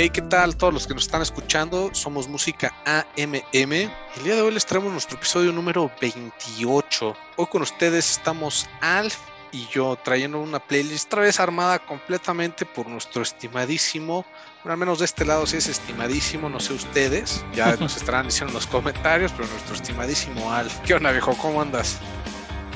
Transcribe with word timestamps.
Hey, 0.00 0.10
¿qué 0.10 0.22
tal 0.22 0.56
todos 0.56 0.72
los 0.72 0.86
que 0.86 0.94
nos 0.94 1.06
están 1.06 1.22
escuchando? 1.22 1.90
Somos 1.92 2.28
Música 2.28 2.72
AMM. 2.84 3.42
El 3.72 4.22
día 4.22 4.36
de 4.36 4.42
hoy 4.42 4.54
les 4.54 4.64
traemos 4.64 4.92
nuestro 4.92 5.16
episodio 5.16 5.50
número 5.50 5.90
28. 6.00 7.16
Hoy 7.36 7.46
con 7.46 7.62
ustedes 7.62 8.08
estamos 8.08 8.70
Alf 8.80 9.16
y 9.50 9.66
yo 9.72 9.98
trayendo 10.04 10.40
una 10.40 10.60
playlist 10.60 11.08
otra 11.08 11.22
vez 11.22 11.40
armada 11.40 11.80
completamente 11.80 12.64
por 12.64 12.86
nuestro 12.88 13.22
estimadísimo, 13.22 14.24
bueno, 14.62 14.74
al 14.74 14.78
menos 14.78 15.00
de 15.00 15.06
este 15.06 15.24
lado 15.24 15.44
sí 15.48 15.56
es 15.56 15.66
estimadísimo, 15.66 16.48
no 16.48 16.60
sé 16.60 16.74
ustedes, 16.74 17.44
ya 17.52 17.74
nos 17.80 17.96
estarán 17.96 18.26
diciendo 18.26 18.52
en 18.52 18.54
los 18.54 18.68
comentarios, 18.68 19.32
pero 19.32 19.48
nuestro 19.48 19.74
estimadísimo 19.74 20.52
Alf. 20.52 20.78
¿Qué 20.86 20.94
onda 20.94 21.10
viejo? 21.10 21.36
¿Cómo 21.38 21.60
andas? 21.60 21.98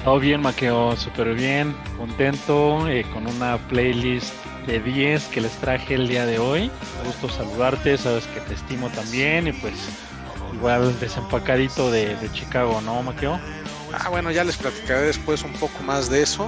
Todo 0.03 0.19
bien, 0.19 0.41
Maqueo, 0.41 0.97
súper 0.97 1.35
bien, 1.35 1.73
contento, 1.97 2.89
eh, 2.89 3.07
con 3.13 3.29
una 3.29 3.59
playlist 3.69 4.35
de 4.67 4.81
10 4.81 5.25
que 5.27 5.41
les 5.41 5.53
traje 5.53 5.95
el 5.95 6.09
día 6.09 6.27
de 6.27 6.39
hoy. 6.39 6.71
Me 6.99 7.09
gusto 7.09 7.29
saludarte, 7.29 7.99
sabes 7.99 8.27
que 8.27 8.41
te 8.41 8.55
estimo 8.55 8.89
también 8.91 9.49
y 9.49 9.53
pues 9.53 9.75
igual 10.55 10.99
desempacadito 11.01 11.91
de, 11.91 12.17
Chicago, 12.33 12.81
¿no, 12.81 13.03
Maqueo? 13.03 13.39
Ah, 13.93 14.09
bueno, 14.09 14.31
ya 14.31 14.45
les 14.45 14.57
platicaré 14.57 15.03
después 15.03 15.43
un 15.43 15.53
poco 15.55 15.83
más 15.83 16.09
de 16.09 16.23
eso. 16.23 16.47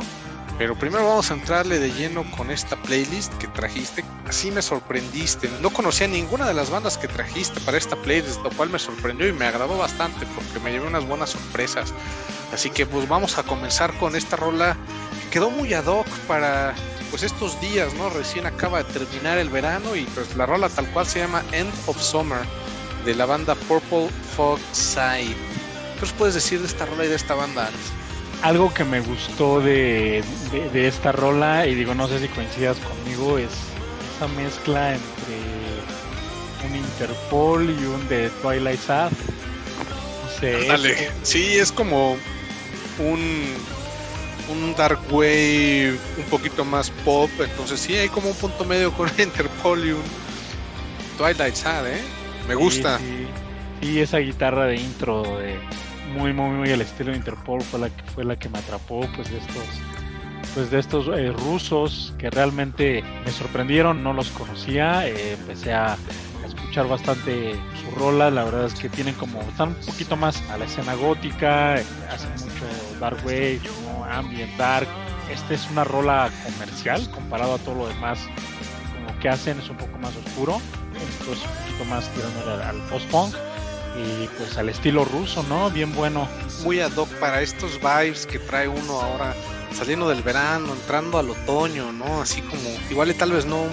Pero 0.57 0.77
primero 0.77 1.05
vamos 1.05 1.33
a 1.33 1.35
entrarle 1.35 1.81
de 1.81 1.91
lleno 1.91 2.25
con 2.31 2.53
esta 2.53 2.77
playlist 2.77 3.35
que 3.39 3.49
trajiste. 3.49 4.05
Así 4.29 4.53
me 4.53 4.63
sorprendiste. 4.63 5.51
No 5.61 5.71
conocía 5.71 6.07
ninguna 6.07 6.47
de 6.47 6.55
las 6.55 6.71
bandas 6.71 6.97
que 6.97 7.09
trajiste 7.09 7.59
para 7.63 7.77
esta 7.77 7.97
playlist, 7.97 8.41
lo 8.45 8.51
cual 8.51 8.71
me 8.71 8.79
sorprendió 8.79 9.27
y 9.27 9.33
me 9.33 9.47
agradó 9.47 9.77
bastante 9.77 10.25
porque 10.27 10.61
me 10.61 10.71
llevé 10.71 10.87
unas 10.87 11.09
buenas 11.09 11.31
sorpresas. 11.31 11.93
Así 12.53 12.71
que 12.71 12.87
pues 12.87 13.09
vamos 13.09 13.37
a 13.37 13.43
comenzar 13.43 13.93
con 13.99 14.15
esta 14.15 14.37
rola 14.37 14.77
que 15.25 15.31
quedó 15.31 15.51
muy 15.51 15.75
ad 15.75 15.87
hoc 15.87 16.07
para 16.29 16.73
pues 17.15 17.23
estos 17.23 17.61
días, 17.61 17.95
¿no? 17.95 18.11
Recién 18.11 18.45
acaba 18.45 18.83
de 18.83 18.93
terminar 18.93 19.39
el 19.39 19.49
verano 19.49 19.95
y 19.95 20.03
pues 20.17 20.35
la 20.35 20.47
rola 20.47 20.69
tal 20.69 20.85
cual 20.91 21.07
se 21.07 21.21
llama 21.21 21.45
End 21.53 21.73
of 21.87 22.03
Summer 22.03 22.41
de 23.05 23.15
la 23.15 23.25
banda 23.25 23.55
Purple 23.55 24.09
Fog 24.35 24.59
Side. 24.73 25.37
¿Qué 25.97 26.05
os 26.07 26.11
puedes 26.11 26.35
decir 26.35 26.59
de 26.59 26.67
esta 26.67 26.87
rola 26.87 27.05
y 27.05 27.09
de 27.09 27.15
esta 27.15 27.37
banda, 27.37 27.71
Algo 28.43 28.75
que 28.75 28.83
me 28.83 29.01
gustó 29.01 29.61
de, 29.61 30.25
de, 30.73 30.89
esta 30.89 31.13
rola, 31.13 31.69
y 31.69 31.77
digo, 31.77 31.95
no 31.95 32.09
sé 32.09 32.19
si 32.19 32.27
coincidas 32.27 32.79
conmigo, 32.79 33.39
es 33.39 33.51
esa 34.17 34.27
mezcla 34.27 34.95
entre 34.95 36.69
un 36.69 36.75
Interpol 36.75 37.71
y 37.71 37.85
un 37.85 38.09
de 38.09 38.29
Twilight 38.43 38.81
Sad. 38.81 39.13
No 39.13 40.41
sé. 40.41 40.67
Dale. 40.67 41.13
Sí, 41.23 41.59
es 41.59 41.71
como 41.71 42.17
un, 42.99 43.55
un 44.51 44.75
dark 44.75 45.01
wave 45.11 45.99
un 46.19 46.25
poquito 46.31 46.65
más 46.65 46.91
pop, 47.05 47.31
entonces 47.39 47.81
sí 47.81 47.95
hay 47.95 48.09
como 48.09 48.31
un 48.31 48.37
punto 48.37 48.65
medio 48.65 48.93
con 48.93 49.09
Interpol 49.19 49.87
y 49.87 49.93
un 49.93 50.03
Twilight 51.19 51.55
Sad, 51.55 51.87
¿eh? 51.87 52.03
Me 52.49 52.55
gusta. 52.55 52.99
Y 53.81 53.99
esa 53.99 54.19
guitarra 54.19 54.67
de 54.67 54.77
intro 54.77 55.23
de 55.39 55.59
muy 56.15 56.33
muy 56.33 56.51
muy 56.51 56.71
el 56.71 56.81
estilo 56.81 57.11
de 57.11 57.17
Interpol 57.17 57.61
fue 57.63 57.81
la 57.81 57.91
que 57.91 58.03
fue 58.15 58.25
la 58.25 58.37
que 58.37 58.49
me 58.49 58.59
atrapó 58.59 59.07
pues 59.17 59.31
de 59.31 59.39
estos 59.39 59.65
pues 60.55 60.71
de 60.71 60.79
estos 60.79 61.09
eh, 61.09 61.33
rusos 61.33 62.15
que 62.19 62.31
realmente 62.31 63.03
me 63.25 63.33
sorprendieron, 63.33 64.05
no 64.05 64.13
los 64.13 64.31
conocía, 64.31 65.07
eh, 65.09 65.33
empecé 65.33 65.73
a, 65.73 65.97
escuchar 66.47 66.87
bastante 66.87 67.55
su 67.81 67.99
rola, 67.99 68.31
la 68.31 68.45
verdad 68.45 68.67
es 68.67 68.75
que 68.75 68.89
tienen 68.89 69.15
como, 69.15 69.41
están 69.43 69.71
un 69.71 69.87
poquito 69.87 70.17
más 70.17 70.43
a 70.51 70.59
la 70.59 70.67
escena 70.67 70.95
gótica, 70.95 71.77
eh, 71.81 71.85
hacen 72.11 72.31
mucho 72.33 72.67
dark 73.01 73.19
wave, 73.25 73.61
ambient 74.11 74.57
dark, 74.57 74.89
esta 75.31 75.55
es 75.55 75.69
una 75.71 75.85
rola 75.85 76.31
comercial 76.45 77.11
comparado 77.11 77.55
a 77.55 77.59
todo 77.59 77.75
lo 77.75 77.89
demás, 77.89 78.19
como 78.95 79.19
que 79.21 79.29
hacen 79.29 79.59
es 79.59 79.69
un 79.69 79.77
poco 79.77 79.99
más 79.99 80.13
oscuro, 80.17 80.61
esto 80.95 81.33
es 81.33 81.39
un 81.39 81.65
poquito 81.65 81.85
más 81.87 82.09
tirando 82.11 82.65
al 82.65 82.77
post-punk 82.89 83.35
y 83.97 84.27
pues 84.39 84.57
al 84.59 84.69
estilo 84.69 85.05
ruso, 85.05 85.43
¿no? 85.45 85.71
Bien 85.71 85.95
bueno. 85.95 86.29
Muy 86.63 86.81
ad 86.81 86.93
hoc 86.97 87.09
para 87.21 87.43
estos 87.43 87.79
vibes 87.81 88.27
que 88.27 88.39
trae 88.39 88.69
uno 88.69 89.01
ahora 89.01 89.35
saliendo 89.73 90.09
del 90.09 90.23
verano, 90.23 90.73
entrando 90.73 91.19
al 91.19 91.31
otoño, 91.31 91.93
¿no? 91.93 92.23
Así 92.23 92.41
como, 92.43 92.63
igual 92.91 93.11
y 93.11 93.15
tal 93.15 93.33
vez 93.33 93.45
no 93.47 93.65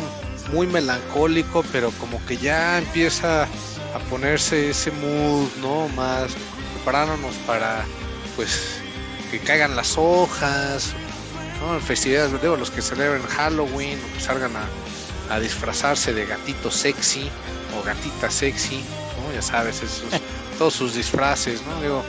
muy 0.51 0.67
melancólico, 0.67 1.63
pero 1.71 1.91
como 1.99 2.23
que 2.25 2.37
ya 2.37 2.79
empieza 2.79 3.43
a 3.43 3.99
ponerse 4.09 4.69
ese 4.69 4.91
mood, 4.91 5.47
¿no? 5.61 5.87
Más 5.89 6.31
preparándonos 6.75 7.35
para, 7.47 7.85
pues, 8.35 8.81
que 9.31 9.39
caigan 9.39 9.75
las 9.75 9.97
hojas, 9.97 10.93
¿no? 11.61 11.75
En 11.75 11.81
festividades, 11.81 12.39
digo, 12.41 12.57
los 12.57 12.69
que 12.69 12.81
celebren 12.81 13.23
Halloween 13.23 13.97
o 13.97 14.13
que 14.13 14.19
salgan 14.19 14.51
a, 14.55 15.33
a 15.33 15.39
disfrazarse 15.39 16.13
de 16.13 16.25
gatito 16.25 16.69
sexy 16.69 17.29
o 17.79 17.83
gatita 17.83 18.29
sexy, 18.29 18.83
ya 19.33 19.41
sabes, 19.41 19.81
esos, 19.81 20.03
todos 20.57 20.73
sus 20.73 20.93
disfraces, 20.93 21.61
¿no? 21.65 21.81
Digo, 21.81 22.03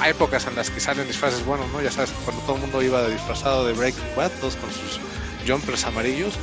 hay 0.00 0.10
épocas 0.10 0.46
en 0.46 0.56
las 0.56 0.70
que 0.70 0.80
salen 0.80 1.06
disfraces 1.06 1.44
buenos, 1.44 1.70
¿no? 1.72 1.82
Ya 1.82 1.90
sabes, 1.90 2.10
cuando 2.24 2.42
todo 2.42 2.56
el 2.56 2.62
mundo 2.62 2.82
iba 2.82 3.06
disfrazado 3.08 3.66
de 3.66 3.74
Breaking 3.74 4.16
Bad, 4.16 4.30
todos 4.40 4.56
con 4.56 4.70
sus 4.72 4.98
jumpers 5.46 5.84
amarillos, 5.84 6.34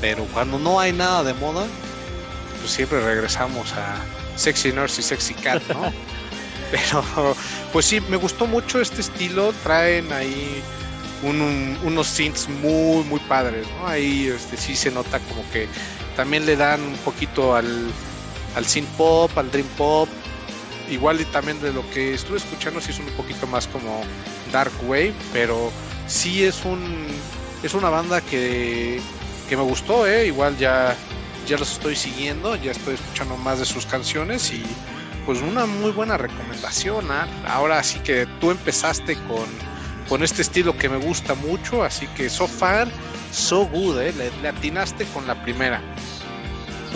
pero 0.00 0.24
cuando 0.32 0.58
no 0.58 0.80
hay 0.80 0.92
nada 0.92 1.22
de 1.22 1.34
moda, 1.34 1.66
pues 2.60 2.72
siempre 2.72 3.00
regresamos 3.00 3.72
a 3.74 3.96
Sexy 4.36 4.72
Nurse 4.72 5.00
y 5.00 5.04
Sexy 5.04 5.34
Cat, 5.34 5.62
¿no? 5.68 5.92
pero, 6.70 7.36
pues 7.72 7.86
sí, 7.86 8.00
me 8.08 8.16
gustó 8.16 8.46
mucho 8.46 8.80
este 8.80 9.00
estilo, 9.00 9.52
traen 9.62 10.12
ahí 10.12 10.62
unos 11.22 12.06
synths 12.06 12.48
muy, 12.48 13.02
muy 13.04 13.20
padres, 13.20 13.66
¿no? 13.78 13.88
Ahí 13.88 14.28
este, 14.28 14.56
sí 14.56 14.76
se 14.76 14.90
nota 14.90 15.18
como 15.20 15.48
que 15.50 15.66
también 16.14 16.46
le 16.46 16.56
dan 16.56 16.82
un 16.82 16.96
poquito 16.98 17.54
al 17.54 17.90
al 18.56 18.64
synth 18.64 18.88
pop, 18.96 19.36
al 19.36 19.50
dream 19.50 19.66
pop. 19.76 20.08
Igual 20.90 21.20
y 21.20 21.24
también 21.26 21.60
de 21.60 21.72
lo 21.72 21.88
que 21.90 22.14
estuve 22.14 22.38
escuchando 22.38 22.80
sí 22.80 22.92
es 22.92 22.98
un 22.98 23.06
poquito 23.16 23.46
más 23.46 23.66
como 23.66 24.02
dark 24.52 24.72
wave, 24.86 25.14
pero 25.32 25.72
sí 26.06 26.44
es 26.44 26.64
un 26.64 27.06
es 27.62 27.74
una 27.74 27.88
banda 27.88 28.20
que, 28.20 29.00
que 29.48 29.56
me 29.56 29.62
gustó, 29.62 30.06
¿eh? 30.06 30.26
igual 30.26 30.56
ya 30.58 30.96
ya 31.46 31.58
los 31.58 31.72
estoy 31.72 31.96
siguiendo, 31.96 32.54
ya 32.56 32.72
estoy 32.72 32.94
escuchando 32.94 33.36
más 33.36 33.58
de 33.58 33.64
sus 33.64 33.86
canciones 33.86 34.52
y 34.52 34.62
pues 35.26 35.42
una 35.42 35.66
muy 35.66 35.90
buena 35.90 36.16
recomendación. 36.16 37.10
¿ah? 37.10 37.26
Ahora 37.46 37.82
sí 37.82 37.98
que 37.98 38.26
tú 38.40 38.50
empezaste 38.50 39.16
con, 39.28 39.46
con 40.08 40.22
este 40.22 40.40
estilo 40.40 40.76
que 40.78 40.88
me 40.88 40.96
gusta 40.96 41.34
mucho, 41.34 41.84
así 41.84 42.06
que 42.16 42.30
so 42.30 42.46
far, 42.46 42.88
so 43.32 43.66
good, 43.66 44.00
¿eh? 44.00 44.14
le 44.40 44.48
atinaste 44.48 45.04
con 45.06 45.26
la 45.26 45.34
primera 45.42 45.82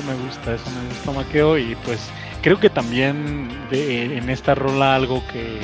me 0.03 0.15
gusta, 0.15 0.55
eso 0.55 0.65
me 0.71 0.89
gusta 0.89 1.13
Maqueo 1.13 1.59
y 1.59 1.75
pues 1.85 2.01
creo 2.43 2.59
que 2.59 2.71
también 2.71 3.49
en 3.71 4.31
esta 4.31 4.55
rola 4.55 4.95
algo 4.95 5.23
que, 5.29 5.59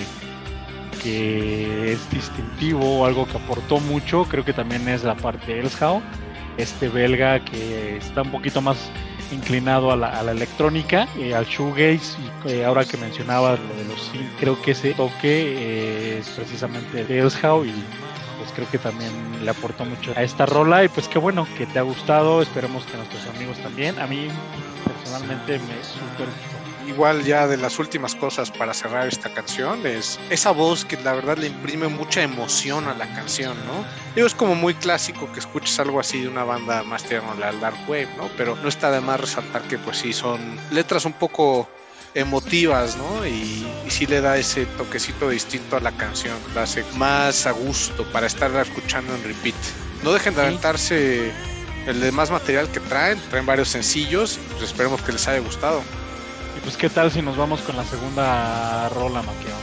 que 1.03 1.93
es 1.93 2.11
distintivo, 2.11 3.07
algo 3.07 3.27
que 3.27 3.37
aportó 3.37 3.79
mucho, 3.81 4.25
creo 4.25 4.45
que 4.45 4.53
también 4.53 4.89
es 4.89 5.05
la 5.05 5.15
parte 5.17 5.55
de 5.55 5.61
Elshau, 5.61 6.03
este 6.59 6.89
belga 6.89 7.45
que 7.45 7.97
está 7.97 8.23
un 8.23 8.31
poquito 8.31 8.61
más 8.61 8.77
inclinado 9.33 9.91
a 9.91 9.97
la, 9.97 10.21
electrónica, 10.31 11.09
eh, 11.19 11.35
al 11.35 11.47
shoegaze 11.47 12.17
y 12.47 12.51
eh, 12.51 12.65
ahora 12.65 12.85
que 12.85 12.97
mencionaba 12.97 13.53
lo 13.57 13.77
de 13.77 13.85
los 13.85 14.11
creo 14.39 14.61
que 14.61 14.73
ese 14.73 14.95
toque 14.95 15.15
eh, 15.25 16.19
es 16.19 16.29
precisamente 16.31 17.05
de 17.05 17.19
Elshau 17.19 17.65
y 17.65 17.73
pues 18.39 18.53
creo 18.55 18.71
que 18.71 18.79
también 18.79 19.11
le 19.45 19.51
aportó 19.51 19.85
mucho 19.85 20.13
a 20.17 20.23
esta 20.23 20.47
rola 20.47 20.85
y 20.85 20.89
pues 20.89 21.09
qué 21.09 21.19
bueno 21.19 21.47
que 21.57 21.67
te 21.67 21.79
ha 21.79 21.83
gustado, 21.83 22.43
esperemos 22.43 22.85
que 22.85 22.95
a 22.95 22.97
nuestros 22.99 23.27
amigos 23.35 23.59
también, 23.59 23.99
a 23.99 24.07
mí 24.07 24.29
personalmente 24.85 25.59
me 25.59 25.83
super 25.83 26.29
Igual 26.87 27.25
ya 27.25 27.49
de 27.49 27.57
las 27.57 27.79
últimas 27.81 28.15
cosas 28.15 28.51
para 28.51 28.73
cerrar 28.73 29.09
esta 29.09 29.33
canción 29.33 29.85
es 29.87 30.21
esa 30.31 30.53
voz 30.53 30.85
que 30.85 30.97
la 30.99 31.15
verdad 31.15 31.37
le 31.37 31.49
imprime 31.49 31.89
mucha 31.89 32.23
emoción 32.23 32.87
a 32.87 32.95
la 32.95 33.13
canción, 33.13 33.57
¿no? 33.67 33.85
Digo, 34.15 34.27
es 34.27 34.35
como 34.35 34.55
muy 34.55 34.75
clásico 34.75 35.31
que 35.33 35.41
escuches 35.41 35.81
algo 35.81 35.99
así 35.99 36.23
de 36.23 36.29
una 36.29 36.45
banda 36.45 36.85
más 36.85 37.03
tierna 37.03 37.33
al 37.33 37.61
Dark 37.61 37.79
Wave, 37.89 38.09
¿no? 38.17 38.31
Pero 38.37 38.55
no 38.57 38.69
está 38.69 38.93
de 38.93 39.01
más 39.01 39.21
resaltar 39.21 39.63
que 39.63 39.79
pues 39.79 39.99
sí 39.99 40.13
son 40.13 40.41
letras 40.71 41.05
un 41.05 41.13
poco 41.15 41.69
emotivas, 42.15 42.97
¿no? 42.97 43.27
Y, 43.27 43.67
y, 43.85 43.91
sí 43.91 44.07
le 44.07 44.21
da 44.21 44.39
ese 44.39 44.65
toquecito 44.65 45.29
distinto 45.29 45.77
a 45.77 45.81
la 45.81 45.93
canción, 45.93 46.37
la 46.55 46.63
hace 46.63 46.85
más 46.95 47.47
a 47.47 47.51
gusto 47.51 48.05
para 48.13 48.27
estarla 48.27 48.63
escuchando 48.63 49.15
en 49.15 49.25
repeat. 49.25 49.57
No 50.03 50.13
dejen 50.13 50.35
de 50.35 50.43
aventarse 50.43 51.33
el 51.87 52.01
demás 52.01 52.31
material 52.31 52.71
que 52.71 52.81
traen, 52.81 53.21
traen 53.29 53.45
varios 53.45 53.69
sencillos, 53.69 54.39
pues 54.53 54.65
esperemos 54.71 55.03
que 55.03 55.13
les 55.13 55.27
haya 55.29 55.41
gustado. 55.41 55.83
Pues 56.67 56.77
qué 56.77 56.91
tal 56.91 57.13
si 57.13 57.23
nos 57.23 57.37
vamos 57.37 57.61
con 57.61 57.77
la 57.77 57.85
segunda 57.85 58.89
rola, 58.89 59.23
Maqueo. 59.23 59.55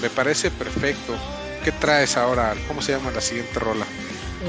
Me 0.00 0.08
parece 0.08 0.52
perfecto. 0.52 1.14
¿Qué 1.64 1.72
traes 1.72 2.16
ahora? 2.16 2.54
¿Cómo 2.68 2.80
se 2.80 2.92
llama 2.92 3.10
la 3.10 3.20
siguiente 3.20 3.58
rola? 3.58 3.84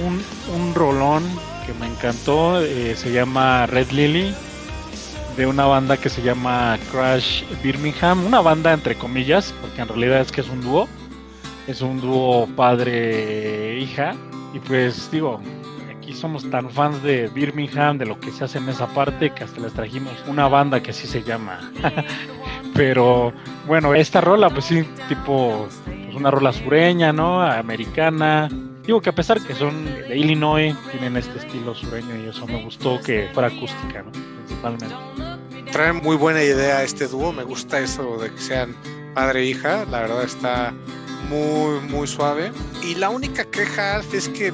Un, 0.06 0.24
un 0.56 0.76
rolón 0.76 1.24
que 1.66 1.74
me 1.74 1.88
encantó, 1.88 2.62
eh, 2.62 2.96
se 2.96 3.12
llama 3.12 3.66
Red 3.66 3.90
Lily 3.90 4.36
de 5.36 5.48
una 5.48 5.66
banda 5.66 5.98
que 5.98 6.10
se 6.10 6.22
llama 6.22 6.78
Crash 6.92 7.44
Birmingham, 7.64 8.24
una 8.24 8.42
banda 8.42 8.72
entre 8.72 8.96
comillas, 8.96 9.52
porque 9.60 9.82
en 9.82 9.88
realidad 9.88 10.22
es 10.22 10.32
que 10.32 10.42
es 10.42 10.50
un 10.50 10.62
dúo, 10.62 10.88
es 11.66 11.82
un 11.82 12.00
dúo 12.00 12.48
padre-hija, 12.56 14.14
y 14.54 14.60
pues 14.60 15.10
digo, 15.10 15.42
aquí 16.04 16.14
somos 16.14 16.50
tan 16.50 16.70
fans 16.70 17.02
de 17.02 17.28
Birmingham, 17.30 17.98
de 17.98 18.06
lo 18.06 18.20
que 18.20 18.32
se 18.32 18.44
hace 18.44 18.58
en 18.58 18.68
esa 18.68 18.88
parte, 18.88 19.32
que 19.32 19.44
hasta 19.44 19.62
les 19.62 19.74
trajimos 19.74 20.14
una 20.28 20.48
banda 20.48 20.84
que 20.84 20.92
así 20.92 21.08
se 21.08 21.24
llama. 21.24 21.72
Pero 22.76 23.34
bueno, 23.68 23.94
esta 23.96 24.20
rola, 24.20 24.50
pues 24.50 24.66
sí, 24.66 24.84
tipo, 25.08 25.68
pues 25.86 26.16
una 26.16 26.30
rola 26.30 26.52
sureña, 26.52 27.14
¿no? 27.14 27.42
Americana. 27.42 28.50
Digo 28.86 29.02
que 29.02 29.12
a 29.12 29.16
pesar 29.16 29.40
que 29.42 29.56
son 29.56 29.86
de 29.86 30.18
Illinois, 30.18 30.76
tienen 30.92 31.16
este 31.16 31.40
estilo 31.40 31.74
sureño 31.74 32.18
y 32.18 32.30
eso 32.30 32.46
me 32.48 32.62
gustó 32.64 33.00
que 33.00 33.30
fuera 33.34 33.48
acústica, 33.48 34.04
¿no? 34.04 34.12
Principalmente. 34.12 34.96
Trae 35.72 35.94
muy 35.94 36.18
buena 36.18 36.44
idea 36.44 36.84
este 36.84 37.08
dúo, 37.08 37.32
me 37.32 37.44
gusta 37.44 37.80
eso 37.80 38.18
de 38.18 38.30
que 38.30 38.40
sean 38.40 38.76
padre 39.16 39.42
e 39.42 39.46
hija, 39.46 39.86
la 39.90 40.02
verdad 40.02 40.24
está 40.24 40.74
muy, 41.30 41.80
muy 41.90 42.08
suave. 42.08 42.52
Y 42.84 42.96
la 42.96 43.10
única 43.10 43.46
queja, 43.46 44.02
es 44.12 44.28
que, 44.30 44.52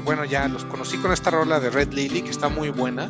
bueno, 0.00 0.24
ya 0.24 0.48
los 0.48 0.64
conocí 0.64 0.96
con 0.98 1.12
esta 1.12 1.30
rola 1.30 1.60
de 1.60 1.70
Red 1.70 1.92
Lily, 1.92 2.22
que 2.22 2.30
está 2.30 2.48
muy 2.48 2.70
buena. 2.70 3.08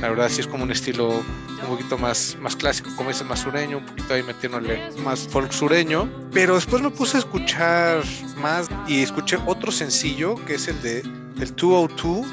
La 0.00 0.10
verdad 0.10 0.28
sí 0.28 0.40
es 0.40 0.46
como 0.46 0.64
un 0.64 0.70
estilo 0.70 1.08
un 1.08 1.68
poquito 1.68 1.96
más, 1.96 2.36
más 2.40 2.54
clásico, 2.54 2.90
como 2.96 3.08
dice, 3.10 3.24
más 3.24 3.40
sureño, 3.40 3.78
un 3.78 3.86
poquito 3.86 4.14
ahí 4.14 4.22
metiéndole 4.22 4.90
más 5.02 5.26
folk 5.28 5.52
sureño. 5.52 6.08
Pero 6.32 6.54
después 6.54 6.82
me 6.82 6.90
puse 6.90 7.16
a 7.16 7.20
escuchar 7.20 8.02
más 8.36 8.68
y 8.86 9.02
escuché 9.02 9.38
otro 9.46 9.72
sencillo, 9.72 10.34
que 10.44 10.54
es 10.54 10.68
el 10.68 10.80
de 10.82 11.00
el 11.00 11.56
202. 11.56 12.26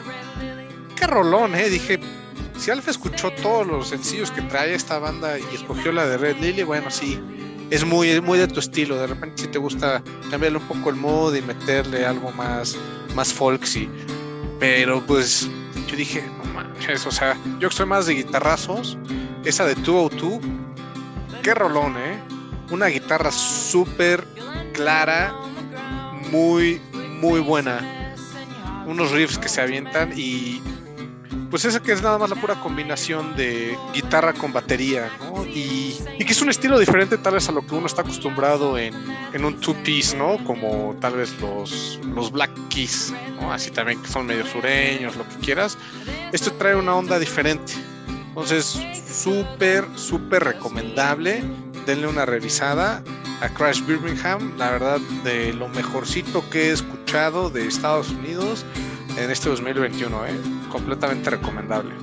Qué 0.95 1.07
rolón, 1.07 1.55
eh. 1.55 1.69
Dije, 1.69 1.99
si 2.57 2.71
Alfa 2.71 2.91
escuchó 2.91 3.31
todos 3.41 3.65
los 3.65 3.89
sencillos 3.89 4.31
que 4.31 4.41
trae 4.43 4.73
esta 4.73 4.99
banda 4.99 5.39
y 5.39 5.55
escogió 5.55 5.91
la 5.91 6.05
de 6.05 6.17
Red 6.17 6.37
Lily, 6.37 6.63
bueno, 6.63 6.89
sí, 6.89 7.19
es 7.73 7.83
muy, 7.83 8.21
muy 8.21 8.37
de 8.37 8.47
tu 8.47 8.59
estilo. 8.59 8.97
De 8.97 9.07
repente, 9.07 9.41
si 9.41 9.47
te 9.47 9.57
gusta 9.57 10.03
cambiarle 10.29 10.59
un 10.59 10.67
poco 10.67 10.91
el 10.91 10.95
mood 10.95 11.33
y 11.33 11.41
meterle 11.41 12.05
algo 12.05 12.31
más, 12.31 12.77
más 13.15 13.33
folksy. 13.33 13.89
Pero 14.59 15.03
pues 15.07 15.49
yo 15.87 15.95
dije, 15.95 16.23
no 16.37 16.53
manches, 16.53 17.07
o 17.07 17.11
sea, 17.11 17.35
yo 17.59 17.69
que 17.69 17.75
soy 17.75 17.87
más 17.87 18.05
de 18.05 18.13
guitarrazos, 18.13 18.95
esa 19.43 19.65
de 19.65 19.73
202, 19.73 20.39
qué 21.41 21.55
rolón, 21.55 21.97
¿eh? 21.97 22.19
Una 22.69 22.85
guitarra 22.87 23.31
súper 23.31 24.23
clara, 24.73 25.33
muy, 26.31 26.79
muy 27.19 27.39
buena. 27.39 27.79
Unos 28.85 29.09
riffs 29.11 29.39
que 29.39 29.49
se 29.49 29.61
avientan 29.61 30.13
y 30.15 30.61
pues 31.53 31.65
esa 31.65 31.83
que 31.83 31.91
es 31.91 32.01
nada 32.01 32.17
más 32.17 32.31
la 32.31 32.35
pura 32.35 32.55
combinación 32.55 33.35
de 33.35 33.77
guitarra 33.93 34.33
con 34.33 34.51
batería, 34.51 35.11
¿no? 35.19 35.45
Y, 35.45 35.95
que 36.17 36.31
es 36.31 36.41
un 36.41 36.49
estilo 36.49 36.79
diferente 36.79 37.15
tal 37.19 37.35
vez 37.35 37.47
a 37.47 37.51
lo 37.51 37.63
que 37.63 37.75
uno 37.75 37.85
está 37.85 38.01
acostumbrado 38.01 38.75
en, 38.79 38.95
un 39.35 39.59
two-piece, 39.59 40.17
¿no? 40.17 40.43
Como 40.45 40.95
tal 40.99 41.17
vez 41.17 41.39
los, 41.39 41.99
los 42.15 42.31
Black 42.31 42.49
Keys, 42.69 43.13
¿no? 43.39 43.53
Así 43.53 43.69
también 43.69 44.01
que 44.01 44.07
son 44.07 44.25
medio 44.25 44.47
sureños, 44.47 45.15
lo 45.15 45.29
que 45.29 45.35
quieras. 45.45 45.77
Esto 46.31 46.51
trae 46.53 46.75
una 46.75 46.95
onda 46.95 47.19
diferente. 47.19 47.73
Entonces, 48.29 48.81
súper, 49.07 49.85
súper 49.93 50.45
recomendable. 50.45 51.43
Denle 51.85 52.07
una 52.07 52.25
revisada 52.25 53.03
a 53.41 53.49
Crash 53.49 53.85
Birmingham. 53.85 54.57
La 54.57 54.71
verdad, 54.71 54.99
de 55.23 55.53
lo 55.53 55.67
mejorcito 55.67 56.43
que 56.49 56.69
he 56.69 56.71
escuchado 56.71 57.51
de 57.51 57.67
Estados 57.67 58.09
Unidos 58.09 58.65
en 59.17 59.31
este 59.31 59.49
2021, 59.49 60.25
¿eh? 60.25 60.31
completamente 60.71 61.29
recomendable. 61.29 61.93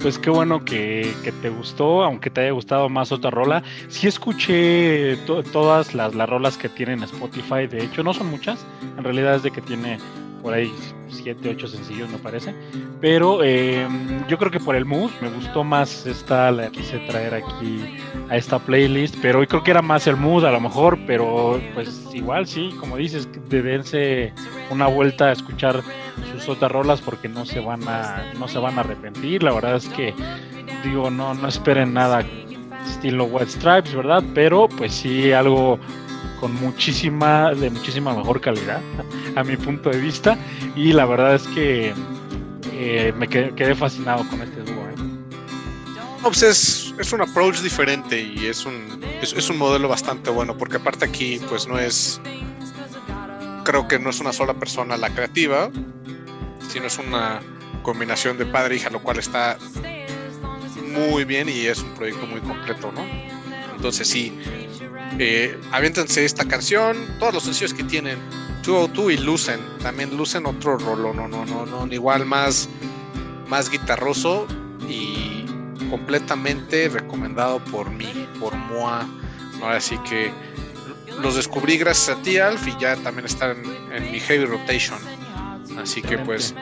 Pues 0.00 0.18
qué 0.18 0.28
bueno 0.28 0.64
que, 0.64 1.14
te 1.40 1.48
gustó, 1.48 2.04
aunque 2.04 2.28
te 2.28 2.42
haya 2.42 2.50
gustado 2.50 2.90
más 2.90 3.10
otra 3.10 3.30
rola. 3.30 3.62
Sí 3.88 4.06
escuché 4.06 5.16
todas 5.50 5.94
las, 5.94 6.14
las 6.14 6.28
rolas 6.28 6.58
que 6.58 6.68
tienen 6.68 7.02
Spotify, 7.02 7.66
de 7.66 7.84
hecho 7.84 8.02
no 8.02 8.12
son 8.12 8.26
muchas, 8.26 8.66
en 8.98 9.02
realidad 9.02 9.36
es 9.36 9.42
de 9.42 9.50
que 9.50 9.62
tiene 9.62 9.98
por 10.44 10.52
ahí 10.52 10.70
7, 11.08 11.48
8 11.56 11.68
sencillos 11.68 12.10
me 12.10 12.18
parece. 12.18 12.54
Pero 13.00 13.42
eh, 13.42 13.88
yo 14.28 14.36
creo 14.36 14.50
que 14.50 14.60
por 14.60 14.76
el 14.76 14.84
mood 14.84 15.10
me 15.22 15.30
gustó 15.30 15.64
más 15.64 16.04
esta, 16.04 16.50
la 16.50 16.70
quise 16.70 16.98
traer 17.08 17.34
aquí 17.34 17.96
a 18.28 18.36
esta 18.36 18.58
playlist, 18.58 19.16
pero 19.22 19.40
hoy 19.40 19.46
creo 19.46 19.64
que 19.64 19.70
era 19.70 19.80
más 19.80 20.06
el 20.06 20.16
mood 20.16 20.44
a 20.44 20.52
lo 20.52 20.60
mejor, 20.60 20.98
pero 21.06 21.58
pues 21.72 22.06
igual 22.12 22.46
sí, 22.46 22.74
como 22.78 22.98
dices, 22.98 23.26
dense 23.48 24.34
una 24.70 24.86
vuelta 24.86 25.30
a 25.30 25.32
escuchar 25.32 25.82
sus 26.30 26.46
otras 26.46 26.70
rolas 26.70 27.00
porque 27.00 27.26
no 27.26 27.46
se 27.46 27.60
van 27.60 27.80
a, 27.88 28.32
no 28.38 28.46
se 28.46 28.58
van 28.58 28.76
a 28.76 28.82
arrepentir. 28.82 29.42
La 29.42 29.54
verdad 29.54 29.76
es 29.76 29.88
que 29.88 30.12
digo, 30.84 31.10
no, 31.10 31.32
no 31.32 31.48
esperen 31.48 31.94
nada 31.94 32.22
estilo 32.86 33.24
White 33.24 33.50
Stripes, 33.50 33.94
¿verdad? 33.94 34.22
Pero 34.34 34.68
pues 34.68 34.92
sí 34.92 35.32
algo 35.32 35.78
con 36.44 36.54
muchísima, 36.56 37.54
de 37.54 37.70
muchísima 37.70 38.12
mejor 38.12 38.38
calidad, 38.38 38.82
a 39.34 39.42
mi 39.44 39.56
punto 39.56 39.88
de 39.88 39.96
vista. 39.98 40.36
Y 40.76 40.92
la 40.92 41.06
verdad 41.06 41.36
es 41.36 41.44
que 41.54 41.94
eh, 42.70 43.14
me 43.16 43.26
quedé, 43.28 43.74
fascinado 43.74 44.28
con 44.28 44.42
este 44.42 44.60
dúo. 44.60 44.84
¿eh? 44.90 44.94
Pues 46.22 46.42
es, 46.42 46.94
es, 46.98 47.14
un 47.14 47.22
approach 47.22 47.60
diferente 47.60 48.20
y 48.20 48.44
es 48.44 48.66
un, 48.66 49.02
es, 49.22 49.48
un 49.48 49.56
modelo 49.56 49.88
bastante 49.88 50.28
bueno, 50.28 50.54
porque 50.54 50.76
aparte 50.76 51.06
aquí, 51.06 51.40
pues 51.48 51.66
no 51.66 51.78
es. 51.78 52.20
Creo 53.64 53.88
que 53.88 53.98
no 53.98 54.10
es 54.10 54.20
una 54.20 54.34
sola 54.34 54.52
persona 54.52 54.98
la 54.98 55.08
creativa, 55.08 55.70
sino 56.68 56.84
es 56.84 56.98
una 56.98 57.40
combinación 57.82 58.36
de 58.36 58.44
padre 58.44 58.74
e 58.74 58.78
hija, 58.80 58.90
lo 58.90 59.02
cual 59.02 59.18
está 59.18 59.56
muy 60.92 61.24
bien 61.24 61.48
y 61.48 61.64
es 61.68 61.78
un 61.78 61.94
proyecto 61.94 62.26
muy 62.26 62.42
completo, 62.42 62.92
¿no? 62.92 63.02
Entonces 63.74 64.06
sí, 64.06 64.38
eh, 65.18 65.58
aviéntense 65.70 66.24
esta 66.24 66.44
canción, 66.44 66.96
todos 67.18 67.34
los 67.34 67.42
sencillos 67.44 67.72
que 67.72 67.84
tienen, 67.84 68.18
202 68.64 69.12
y 69.12 69.16
Lucen, 69.18 69.60
también 69.80 70.16
Lucen 70.16 70.46
otro 70.46 70.76
rolo, 70.78 71.12
no, 71.14 71.28
no, 71.28 71.44
no, 71.44 71.66
no, 71.66 71.92
igual 71.92 72.26
más, 72.26 72.68
más 73.48 73.70
guitarroso 73.70 74.46
y 74.88 75.44
completamente 75.88 76.88
recomendado 76.88 77.62
por 77.66 77.90
mí, 77.90 78.28
por 78.40 78.56
Moa, 78.56 79.06
así 79.62 79.96
que 79.98 80.32
los 81.20 81.36
descubrí 81.36 81.78
gracias 81.78 82.16
a 82.16 82.22
ti, 82.22 82.38
Alf, 82.38 82.66
y 82.66 82.76
ya 82.80 82.96
también 82.96 83.26
están 83.26 83.62
en, 83.92 84.10
mi 84.10 84.18
heavy 84.18 84.46
rotation. 84.46 84.98
Así 85.78 86.02
que 86.02 86.18
pues 86.18 86.54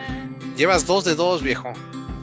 llevas 0.57 0.87
dos 0.87 1.05
de 1.05 1.15
dos, 1.15 1.43
viejo. 1.43 1.73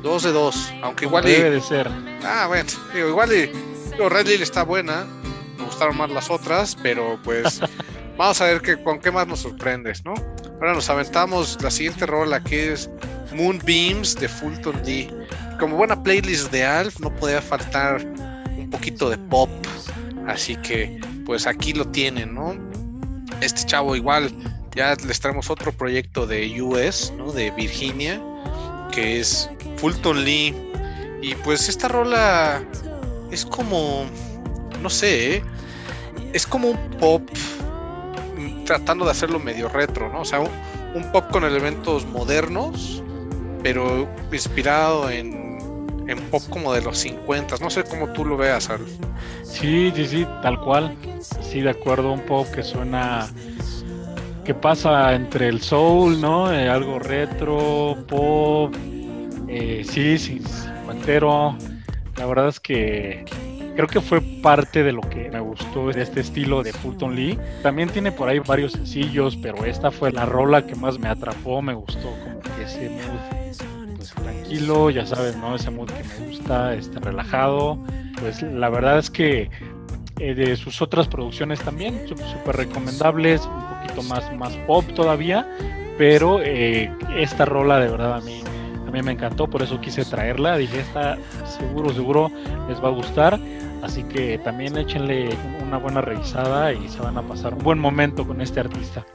Dos 0.04 0.24
de 0.24 0.32
dos. 0.32 0.72
Aunque 0.82 1.06
igual. 1.06 1.26
Debe 1.26 1.52
de 1.52 1.62
ser. 1.62 1.90
Ah, 2.24 2.46
bueno. 2.48 2.70
Digo, 2.94 3.10
igual 3.10 3.34
y. 3.34 3.52
Red 3.98 4.28
Lily 4.28 4.44
está 4.44 4.64
buena 4.64 5.06
gustaron 5.70 5.98
más 5.98 6.10
las 6.10 6.30
otras, 6.30 6.76
pero 6.82 7.20
pues 7.24 7.62
vamos 8.18 8.42
a 8.42 8.46
ver 8.46 8.62
que, 8.62 8.82
con 8.84 9.00
qué 9.00 9.12
más 9.12 9.28
nos 9.28 9.40
sorprendes, 9.40 10.04
¿no? 10.04 10.14
Ahora 10.56 10.74
nos 10.74 10.90
aventamos 10.90 11.58
la 11.62 11.72
siguiente 11.72 12.06
rola 12.06 12.44
que 12.44 12.74
es 12.74 12.90
Moonbeams 13.34 14.16
de 14.16 14.28
Fulton 14.28 14.84
D. 14.84 15.10
Como 15.60 15.78
buena 15.78 16.02
playlist 16.02 16.52
de 16.52 16.66
Alf, 16.66 17.00
no 17.00 17.14
podía 17.16 17.42
faltar 17.42 18.02
un 18.58 18.70
poquito 18.70 19.10
de 19.10 19.18
pop, 19.18 19.50
así 20.28 20.56
que 20.58 21.00
pues 21.26 21.48
aquí 21.48 21.74
lo 21.74 21.86
tienen, 21.86 22.34
¿no? 22.34 22.56
Este 23.42 23.64
chavo 23.66 23.96
igual, 23.96 24.32
ya 24.76 24.96
les 24.96 25.20
traemos 25.20 25.50
otro 25.50 25.72
proyecto 25.72 26.26
de 26.26 26.62
US, 26.62 27.14
¿no? 27.18 27.32
De 27.32 27.52
Virginia, 27.52 28.22
que 28.92 29.20
es 29.20 29.50
Fulton 29.78 30.26
Lee. 30.26 30.56
Y 31.22 31.36
pues 31.36 31.70
esta 31.70 31.88
rola 31.88 32.64
es 33.32 33.46
como, 33.46 34.06
no 34.82 34.90
sé, 34.90 35.36
¿eh? 35.36 35.44
Es 36.34 36.46
como 36.46 36.70
un 36.70 36.78
pop 37.00 37.22
tratando 38.66 39.06
de 39.06 39.12
hacerlo 39.12 39.40
medio 39.40 39.68
retro, 39.68 40.12
¿no? 40.12 40.22
O 40.22 40.26
sea, 40.26 40.40
un, 40.40 41.12
pop 41.12 41.26
con 41.32 41.44
elementos 41.44 42.06
modernos, 42.06 43.04
pero 43.64 44.08
inspirado 44.32 45.10
en, 45.10 45.40
pop 46.32 46.42
como 46.50 46.74
de 46.74 46.82
los 46.82 46.98
50. 47.00 47.58
No 47.62 47.70
sé 47.70 47.84
cómo 47.84 48.10
tú 48.14 48.26
lo 48.26 48.38
veas, 48.38 48.70
Al. 48.70 48.86
Sí, 49.44 49.92
sí, 49.96 50.06
sí, 50.06 50.28
tal 50.44 50.60
cual. 50.62 50.96
Sí, 51.42 51.62
de 51.62 51.72
acuerdo, 51.72 52.12
un 52.12 52.22
pop 52.22 52.48
que 52.54 52.64
suena 52.64 53.28
que 54.46 54.54
pasa 54.54 55.14
entre 55.14 55.48
el 55.48 55.62
soul, 55.62 56.20
¿no? 56.20 56.52
Eh, 56.52 56.70
algo 56.70 57.00
retro, 57.00 57.98
pop, 58.08 58.76
eh, 59.48 59.84
sí, 59.84 60.18
sí, 60.18 60.42
cincuentero. 60.42 61.56
La 62.18 62.26
verdad 62.26 62.50
es 62.50 62.60
que 62.60 63.26
creo 63.80 63.88
que 63.88 64.02
fue 64.02 64.20
parte 64.20 64.84
de 64.84 64.92
lo 64.92 65.00
que 65.00 65.30
me 65.30 65.40
gustó 65.40 65.88
de 65.88 66.02
este 66.02 66.20
estilo 66.20 66.64
de 66.64 66.74
Fulton 66.74 67.16
Lee. 67.16 67.40
También 67.64 67.88
tiene 67.88 68.12
por 68.12 68.28
ahí 68.28 68.40
varios 68.40 68.74
sencillos, 68.74 69.38
pero 69.38 69.64
esta 69.64 69.90
fue 69.90 70.12
la 70.12 70.26
rola 70.26 70.68
que 70.68 70.76
más 70.76 71.00
me 71.00 71.08
atrapó, 71.08 71.62
me 71.62 71.74
gustó 71.74 72.14
como 72.22 72.42
que 72.42 72.64
ese 72.64 72.90
mood 72.90 73.96
pues, 73.96 74.14
tranquilo, 74.14 74.90
ya 74.90 75.06
sabes, 75.06 75.38
¿no? 75.38 75.56
Ese 75.56 75.72
mood 75.72 75.90
que 75.92 76.04
me 76.04 76.28
gusta, 76.28 76.74
este 76.74 77.00
relajado. 77.00 77.80
Pues 78.20 78.42
la 78.42 78.68
verdad 78.68 79.00
es 79.00 79.10
que 79.10 79.50
eh, 80.20 80.34
de 80.34 80.58
sus 80.58 80.82
otras 80.82 81.08
producciones 81.08 81.62
también, 81.62 82.06
súper 82.06 82.58
recomendables, 82.58 83.46
un 83.46 83.78
poquito 83.78 84.04
más, 84.04 84.36
más 84.36 84.58
pop 84.68 84.84
todavía, 84.94 85.48
pero 85.98 86.42
eh, 86.44 86.92
esta 87.16 87.46
rola 87.46 87.80
de 87.80 87.88
verdad 87.88 88.16
a 88.16 88.20
mí, 88.20 88.42
a 88.86 88.92
mí 88.92 89.02
me 89.02 89.14
encantó, 89.14 89.48
por 89.48 89.64
eso 89.64 89.80
quise 89.80 90.04
traerla, 90.04 90.58
dije, 90.58 90.82
esta 90.82 91.18
seguro, 91.46 91.94
seguro 91.94 92.30
les 92.68 92.84
va 92.84 92.90
a 92.90 92.92
gustar. 92.92 93.40
Así 93.82 94.04
que 94.04 94.38
también 94.40 94.78
échenle 94.78 95.30
una 95.62 95.78
buena 95.78 96.02
revisada 96.02 96.74
y 96.74 96.90
se 96.90 97.00
van 97.00 97.18
a 97.18 97.22
pasar 97.22 97.54
un 97.54 97.64
buen 97.64 97.80
momento 97.80 98.28
con 98.28 98.42
este 98.42 98.60
artista. 98.60 99.06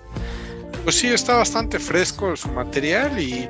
Pues 0.84 0.96
sí, 0.96 1.08
está 1.08 1.36
bastante 1.36 1.78
fresco 1.78 2.36
su 2.36 2.48
material 2.48 3.18
y 3.18 3.48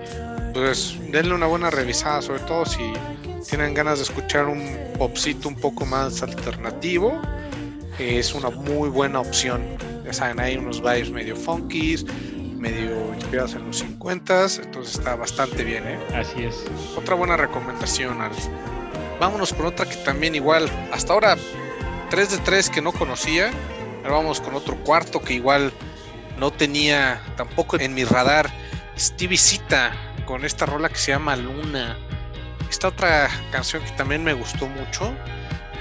pues 0.52 0.96
denle 1.10 1.34
una 1.34 1.46
buena 1.46 1.70
revisada, 1.70 2.22
sobre 2.22 2.40
todo 2.40 2.64
si 2.64 2.92
tienen 3.48 3.74
ganas 3.74 3.98
de 3.98 4.04
escuchar 4.04 4.46
un 4.46 4.62
popcito 4.98 5.48
un 5.48 5.56
poco 5.56 5.84
más 5.84 6.22
alternativo, 6.22 7.20
es 7.98 8.34
una 8.34 8.50
muy 8.50 8.88
buena 8.88 9.20
opción. 9.20 9.62
Ya 10.04 10.12
saben, 10.12 10.40
hay 10.40 10.56
unos 10.56 10.80
vibes 10.80 11.10
medio 11.10 11.36
funkies, 11.36 12.04
medio 12.56 13.14
inspirados 13.14 13.54
en 13.54 13.66
los 13.66 13.78
50, 13.78 14.46
entonces 14.62 14.98
está 14.98 15.16
bastante 15.16 15.64
bien. 15.64 15.84
¿eh? 15.86 15.98
Así 16.14 16.44
es. 16.44 16.64
Otra 16.96 17.14
buena 17.14 17.36
recomendación, 17.36 18.20
Alf. 18.20 18.48
Vámonos 19.20 19.52
con 19.52 19.66
otra 19.66 19.86
que 19.86 19.96
también 19.96 20.34
igual, 20.34 20.68
hasta 20.92 21.12
ahora 21.12 21.36
3 22.10 22.30
de 22.30 22.38
3 22.38 22.70
que 22.70 22.82
no 22.82 22.92
conocía, 22.92 23.50
ahora 24.02 24.16
vamos 24.16 24.40
con 24.40 24.54
otro 24.54 24.76
cuarto 24.84 25.20
que 25.20 25.34
igual 25.34 25.72
no 26.38 26.50
tenía 26.52 27.22
tampoco 27.36 27.78
en 27.78 27.94
mi 27.94 28.04
radar. 28.04 28.50
Stevie 28.98 29.38
Cita 29.38 29.92
con 30.24 30.44
esta 30.44 30.66
rola 30.66 30.88
que 30.88 30.96
se 30.96 31.12
llama 31.12 31.36
Luna. 31.36 31.96
Esta 32.70 32.88
otra 32.88 33.28
canción 33.50 33.82
que 33.82 33.90
también 33.92 34.24
me 34.24 34.32
gustó 34.32 34.66
mucho. 34.66 35.14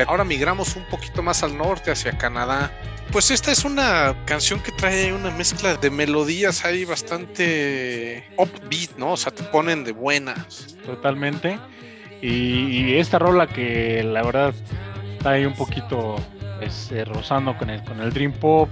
Ahora 0.07 0.23
migramos 0.23 0.75
un 0.75 0.83
poquito 0.85 1.21
más 1.21 1.43
al 1.43 1.57
norte, 1.57 1.91
hacia 1.91 2.17
Canadá. 2.17 2.71
Pues 3.11 3.29
esta 3.29 3.51
es 3.51 3.63
una 3.63 4.15
canción 4.25 4.59
que 4.59 4.71
trae 4.71 5.13
una 5.13 5.29
mezcla 5.31 5.75
de 5.75 5.89
melodías 5.91 6.65
ahí 6.65 6.83
bastante 6.83 8.27
upbeat, 8.37 8.97
¿no? 8.97 9.13
O 9.13 9.17
sea, 9.17 9.31
te 9.31 9.43
ponen 9.43 9.83
de 9.83 9.91
buenas. 9.91 10.75
Totalmente. 10.85 11.59
Y, 12.23 12.95
esta 12.97 13.19
rola 13.19 13.47
que 13.47 14.01
la 14.01 14.23
verdad 14.23 14.53
está 15.17 15.31
ahí 15.31 15.45
un 15.45 15.53
poquito 15.53 16.15
pues, 16.57 16.89
eh, 16.93 17.03
rozando 17.03 17.57
con 17.57 17.69
el, 17.69 17.83
con 17.83 17.99
el 17.99 18.13
Dream 18.13 18.31
Pop, 18.31 18.69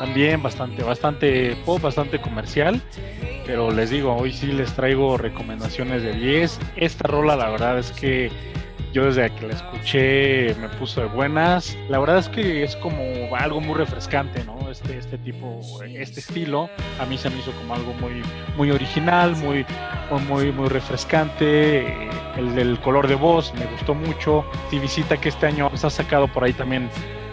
también 0.00 0.42
bastante, 0.42 0.82
bastante 0.82 1.56
pop, 1.64 1.80
bastante 1.80 2.20
comercial. 2.20 2.80
Pero 3.46 3.70
les 3.70 3.90
digo, 3.90 4.14
hoy 4.16 4.32
sí 4.32 4.48
les 4.48 4.72
traigo 4.74 5.16
recomendaciones 5.16 6.02
de 6.02 6.12
10. 6.12 6.58
Esta 6.76 7.06
rola 7.06 7.36
la 7.36 7.48
verdad 7.50 7.78
es 7.78 7.92
que 7.92 8.30
yo 8.92 9.04
desde 9.04 9.30
que 9.30 9.46
la 9.46 9.54
escuché 9.54 10.54
me 10.56 10.68
puso 10.68 11.00
de 11.00 11.06
buenas. 11.06 11.78
La 11.88 12.00
verdad 12.00 12.18
es 12.18 12.28
que 12.28 12.64
es 12.64 12.74
como 12.76 13.00
algo 13.36 13.60
muy 13.60 13.74
refrescante, 13.76 14.42
¿no? 14.44 14.57
Este, 14.70 14.98
este 14.98 15.18
tipo, 15.18 15.60
este 15.82 16.20
estilo, 16.20 16.68
a 17.00 17.06
mí 17.06 17.16
se 17.16 17.30
me 17.30 17.38
hizo 17.38 17.52
como 17.52 17.74
algo 17.74 17.94
muy, 17.94 18.22
muy 18.56 18.70
original, 18.70 19.34
muy, 19.36 19.64
muy, 20.28 20.52
muy 20.52 20.68
refrescante. 20.68 22.08
El 22.36 22.54
del 22.54 22.78
color 22.80 23.08
de 23.08 23.14
voz 23.14 23.52
me 23.54 23.66
gustó 23.66 23.94
mucho. 23.94 24.44
Y 24.70 24.78
visita 24.78 25.16
que 25.16 25.30
este 25.30 25.46
año 25.46 25.70
se 25.74 25.86
ha 25.86 25.90
sacado 25.90 26.28
por 26.28 26.44
ahí 26.44 26.52
también 26.52 26.90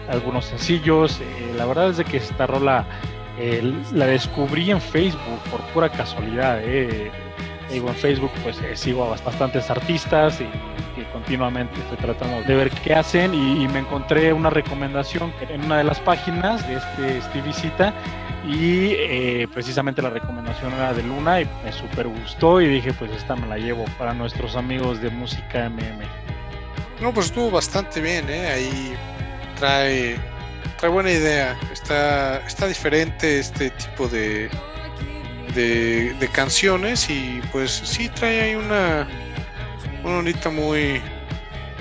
algunos 0.08 0.46
sencillos. 0.46 1.20
Eh, 1.20 1.54
la 1.56 1.66
verdad 1.66 1.90
es 1.90 1.98
de 1.98 2.04
que 2.04 2.16
esta 2.16 2.46
rola 2.46 2.86
la 3.92 4.06
descubrí 4.06 4.70
en 4.70 4.80
Facebook 4.80 5.40
por 5.50 5.60
pura 5.72 5.90
casualidad. 5.90 6.60
Eh. 6.62 7.10
Digo, 7.70 7.88
en 7.88 7.96
Facebook 7.96 8.30
pues 8.42 8.60
eh, 8.60 8.76
sigo 8.76 9.04
a 9.04 9.16
bastantes 9.20 9.70
artistas 9.70 10.40
y, 10.40 10.46
continuamente 11.12 11.78
estoy 11.80 11.96
tratando 11.98 12.42
de 12.46 12.54
ver 12.54 12.70
qué 12.70 12.94
hacen 12.94 13.32
y, 13.32 13.66
me 13.68 13.80
encontré 13.80 14.32
una 14.32 14.50
recomendación 14.50 15.32
en 15.48 15.64
una 15.64 15.78
de 15.78 15.84
las 15.84 15.98
páginas 16.00 16.66
de 16.68 16.74
este 16.76 17.22
Stevie 17.22 17.52
Cita 17.52 17.94
y 18.46 18.90
eh, 18.92 19.48
precisamente 19.52 20.02
la 20.02 20.10
recomendación 20.10 20.72
era 20.72 20.92
de 20.92 21.02
Luna 21.02 21.40
y 21.40 21.48
me 21.64 21.72
super 21.72 22.06
gustó 22.06 22.60
y 22.60 22.68
dije 22.68 22.92
pues 22.92 23.10
esta 23.12 23.34
me 23.34 23.46
la 23.46 23.56
llevo 23.56 23.84
para 23.98 24.14
nuestros 24.14 24.56
amigos 24.56 25.00
de 25.00 25.10
música 25.10 25.68
MM. 25.70 26.02
No, 27.00 27.12
pues 27.12 27.26
estuvo 27.26 27.50
bastante 27.50 28.00
bien, 28.00 28.28
¿eh? 28.28 28.48
ahí 28.48 28.94
trae 29.58 30.16
trae 30.76 30.90
buena 30.90 31.10
idea. 31.10 31.58
Está, 31.72 32.38
está 32.46 32.66
diferente 32.66 33.38
este 33.38 33.70
tipo 33.70 34.08
de, 34.08 34.48
de, 35.56 36.28
canciones 36.32 37.08
y 37.10 37.40
pues 37.50 37.70
sí 37.70 38.08
trae 38.08 38.40
ahí 38.40 38.54
una, 38.54 39.08
una 40.04 40.16
bonita 40.16 40.50
muy, 40.50 41.00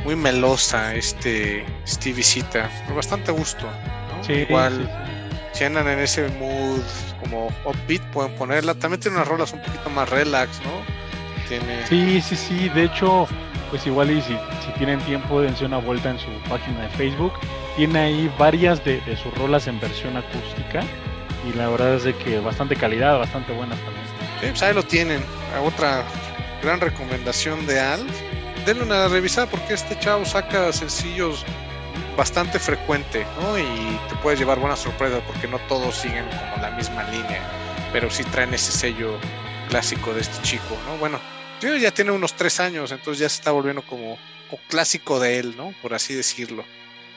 muy 0.03 0.15
melosa 0.15 0.95
este 0.95 1.65
Stevie 1.87 2.23
Cita. 2.23 2.69
Bastante 2.95 3.31
gusto. 3.31 3.67
Igual 4.27 4.89
si 5.51 5.63
andan 5.63 5.87
en 5.87 5.99
ese 5.99 6.27
mood 6.39 6.81
como 7.21 7.47
upbeat 7.65 8.01
pueden 8.11 8.33
ponerla. 8.35 8.73
También 8.73 8.99
tiene 8.99 9.17
unas 9.17 9.27
rolas 9.27 9.53
un 9.53 9.61
poquito 9.61 9.89
más 9.89 10.09
relax, 10.09 10.61
¿no? 10.63 10.81
Tiene... 11.47 11.85
Sí, 11.87 12.21
sí, 12.21 12.35
sí. 12.35 12.69
De 12.69 12.85
hecho, 12.85 13.27
pues 13.69 13.85
igual 13.85 14.11
y 14.11 14.21
si, 14.21 14.33
si 14.65 14.71
tienen 14.77 14.99
tiempo 15.01 15.41
dense 15.41 15.65
una 15.65 15.77
vuelta 15.77 16.09
en 16.09 16.19
su 16.19 16.29
página 16.49 16.81
de 16.81 16.89
Facebook 16.89 17.33
tiene 17.75 17.99
ahí 17.99 18.33
varias 18.37 18.83
de, 18.85 19.01
sus 19.21 19.33
rolas 19.35 19.67
en 19.67 19.79
versión 19.79 20.15
acústica 20.17 20.83
y 21.47 21.53
la 21.53 21.69
verdad 21.69 21.95
es 21.95 22.03
de 22.03 22.15
que 22.15 22.39
bastante 22.39 22.75
calidad, 22.75 23.19
bastante 23.19 23.53
buena 23.53 23.75
también. 23.75 24.05
Sí, 24.41 24.47
pues 24.49 24.61
ahí 24.63 24.73
lo 24.73 24.83
tienen. 24.83 25.23
Otra 25.63 26.03
gran 26.61 26.81
recomendación 26.81 27.65
de 27.65 27.79
Al. 27.79 28.05
Denle 28.65 28.83
una 28.83 29.07
revisada 29.07 29.47
porque 29.47 29.73
este 29.73 29.97
chavo 29.99 30.25
saca 30.25 30.73
sencillos 30.73 31.45
bastante 32.17 32.59
frecuente, 32.59 33.25
¿no? 33.41 33.59
Y 33.59 33.99
te 34.09 34.15
puedes 34.21 34.39
llevar 34.39 34.59
buenas 34.59 34.79
sorpresas 34.79 35.21
porque 35.27 35.47
no 35.47 35.59
todos 35.67 35.95
siguen 35.95 36.25
como 36.25 36.61
la 36.61 36.71
misma 36.71 37.03
línea, 37.11 37.41
pero 37.93 38.09
sí 38.09 38.23
traen 38.25 38.53
ese 38.53 38.71
sello 38.71 39.17
clásico 39.69 40.13
de 40.13 40.21
este 40.21 40.41
chico, 40.41 40.77
¿no? 40.87 40.97
Bueno, 40.97 41.19
ya 41.61 41.91
tiene 41.91 42.11
unos 42.11 42.33
tres 42.33 42.59
años, 42.59 42.91
entonces 42.91 43.19
ya 43.19 43.29
se 43.29 43.35
está 43.35 43.51
volviendo 43.51 43.81
como, 43.83 44.17
clásico 44.69 45.19
de 45.19 45.39
él, 45.39 45.57
¿no? 45.57 45.73
Por 45.81 45.93
así 45.93 46.13
decirlo. 46.13 46.63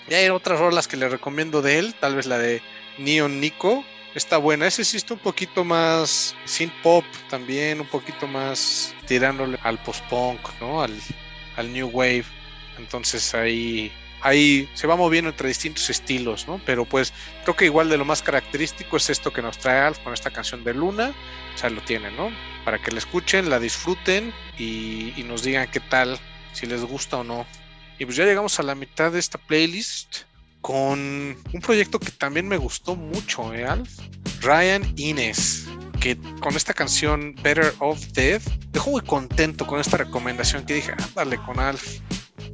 Y 0.09 0.15
hay 0.15 0.29
otras 0.29 0.59
rolas 0.59 0.89
que 0.89 0.97
le 0.97 1.09
recomiendo 1.09 1.63
de 1.63 1.79
él, 1.79 1.95
tal 1.95 2.17
vez 2.17 2.27
la 2.27 2.39
de 2.39 2.63
Neon 2.99 3.41
Nico. 3.41 3.85
Está 4.19 4.37
buena, 4.37 4.67
ese 4.67 4.85
sí 4.85 4.97
está 4.97 5.15
un 5.15 5.21
poquito 5.21 5.63
más 5.63 6.35
synth 6.45 6.73
pop 6.83 7.05
también, 7.31 7.81
un 7.81 7.87
poquito 7.87 8.27
más 8.27 8.93
tirándole 9.07 9.57
al 9.63 9.81
post-punk, 9.85 10.41
¿no? 10.61 10.83
Al, 10.83 10.93
al 11.55 11.73
new 11.73 11.87
wave. 11.87 12.25
Entonces 12.79 13.33
ahí 13.33 13.93
ahí 14.23 14.69
se 14.75 14.89
va 14.89 14.97
moviendo 14.97 15.31
entre 15.31 15.47
distintos 15.47 15.89
estilos, 15.89 16.49
¿no? 16.49 16.61
Pero 16.67 16.85
pues 16.85 17.13
creo 17.45 17.55
que 17.55 17.67
igual 17.67 17.89
de 17.89 17.97
lo 17.97 18.05
más 18.05 18.21
característico 18.21 18.97
es 18.97 19.09
esto 19.09 19.33
que 19.33 19.41
nos 19.41 19.57
trae 19.57 19.79
Alf 19.79 20.01
con 20.01 20.13
esta 20.13 20.33
canción 20.33 20.65
de 20.65 20.75
Luna, 20.75 21.15
o 21.55 21.57
sea, 21.57 21.71
lo 21.71 21.81
tienen, 21.83 22.17
¿no? 22.17 22.33
Para 22.65 22.83
que 22.83 22.91
la 22.91 22.99
escuchen, 22.99 23.49
la 23.49 23.61
disfruten 23.61 24.35
y, 24.59 25.13
y 25.17 25.23
nos 25.23 25.45
digan 25.45 25.71
qué 25.71 25.79
tal, 25.79 26.19
si 26.53 26.67
les 26.67 26.83
gusta 26.83 27.19
o 27.19 27.23
no. 27.23 27.47
Y 28.01 28.05
pues 28.05 28.17
ya 28.17 28.25
llegamos 28.25 28.59
a 28.59 28.65
la 28.65 28.75
mitad 28.75 29.13
de 29.13 29.21
esta 29.21 29.39
playlist 29.39 30.28
con 30.69 30.99
un 30.99 31.61
proyecto 31.63 31.99
que 31.99 32.11
también 32.11 32.47
me 32.47 32.59
gustó 32.59 32.95
mucho, 32.95 33.55
¿eh, 33.55 33.65
Alf? 33.65 33.89
Ryan 34.43 34.83
Innes, 34.99 35.67
que 35.99 36.19
con 36.41 36.57
esta 36.57 36.75
canción 36.75 37.35
Better 37.43 37.73
of 37.79 37.99
Death, 38.13 38.43
dejó 38.71 38.91
muy 38.91 39.01
contento 39.01 39.67
con 39.67 39.81
esta 39.81 39.97
recomendación 39.97 40.67
que 40.67 40.75
dije, 40.75 40.93
ándale 40.93 41.39
con 41.39 41.59
Alf. 41.59 42.01